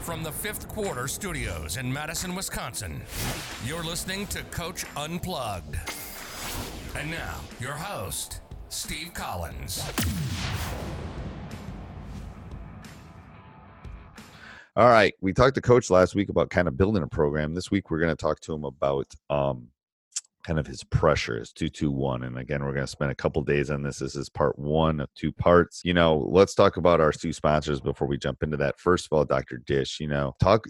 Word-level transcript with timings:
From 0.00 0.22
the 0.22 0.32
fifth 0.32 0.68
quarter 0.68 1.08
studios 1.08 1.76
in 1.76 1.90
Madison, 1.92 2.34
Wisconsin, 2.34 3.02
you're 3.64 3.82
listening 3.82 4.26
to 4.28 4.42
Coach 4.44 4.84
Unplugged. 4.96 5.76
And 6.96 7.10
now, 7.10 7.40
your 7.58 7.72
host, 7.72 8.40
Steve 8.68 9.14
Collins. 9.14 9.82
All 14.76 14.88
right. 14.88 15.14
We 15.20 15.32
talked 15.32 15.54
to 15.54 15.60
Coach 15.60 15.88
last 15.88 16.14
week 16.16 16.28
about 16.28 16.50
kind 16.50 16.66
of 16.66 16.76
building 16.76 17.02
a 17.04 17.06
program. 17.06 17.54
This 17.54 17.70
week, 17.70 17.90
we're 17.90 18.00
going 18.00 18.10
to 18.10 18.16
talk 18.16 18.40
to 18.40 18.52
him 18.52 18.64
about 18.64 19.06
um, 19.30 19.68
kind 20.44 20.58
of 20.58 20.66
his 20.66 20.84
pressure, 20.84 21.38
his 21.38 21.52
221. 21.52 22.22
And 22.24 22.38
again, 22.38 22.62
we're 22.62 22.74
going 22.74 22.84
to 22.84 22.90
spend 22.90 23.10
a 23.10 23.14
couple 23.14 23.42
days 23.42 23.70
on 23.70 23.82
this. 23.82 23.98
This 23.98 24.14
is 24.14 24.28
part 24.28 24.58
one 24.58 25.00
of 25.00 25.12
two 25.14 25.32
parts. 25.32 25.80
You 25.84 25.94
know, 25.94 26.28
let's 26.30 26.54
talk 26.54 26.76
about 26.76 27.00
our 27.00 27.12
two 27.12 27.32
sponsors 27.32 27.80
before 27.80 28.06
we 28.06 28.18
jump 28.18 28.42
into 28.42 28.56
that. 28.58 28.78
First 28.78 29.06
of 29.06 29.12
all, 29.12 29.24
Dr. 29.24 29.58
Dish, 29.58 29.98
you 30.00 30.08
know, 30.08 30.36
talk 30.40 30.66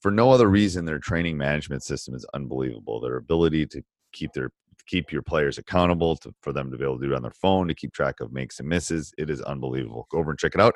for 0.00 0.10
no 0.10 0.30
other 0.30 0.48
reason, 0.48 0.84
their 0.84 0.98
training 0.98 1.36
management 1.36 1.82
system 1.82 2.14
is 2.14 2.26
unbelievable. 2.34 3.00
Their 3.00 3.16
ability 3.16 3.66
to 3.66 3.82
keep 4.12 4.32
their 4.32 4.50
keep 4.90 5.12
your 5.12 5.22
players 5.22 5.56
accountable 5.56 6.16
to, 6.16 6.34
for 6.42 6.52
them 6.52 6.70
to 6.70 6.76
be 6.76 6.84
able 6.84 6.98
to 6.98 7.06
do 7.06 7.12
it 7.12 7.16
on 7.16 7.22
their 7.22 7.30
phone 7.30 7.68
to 7.68 7.74
keep 7.74 7.92
track 7.92 8.20
of 8.20 8.32
makes 8.32 8.58
and 8.58 8.68
misses. 8.68 9.12
It 9.16 9.30
is 9.30 9.40
unbelievable. 9.42 10.06
Go 10.10 10.18
over 10.18 10.30
and 10.30 10.38
check 10.38 10.54
it 10.54 10.60
out. 10.60 10.74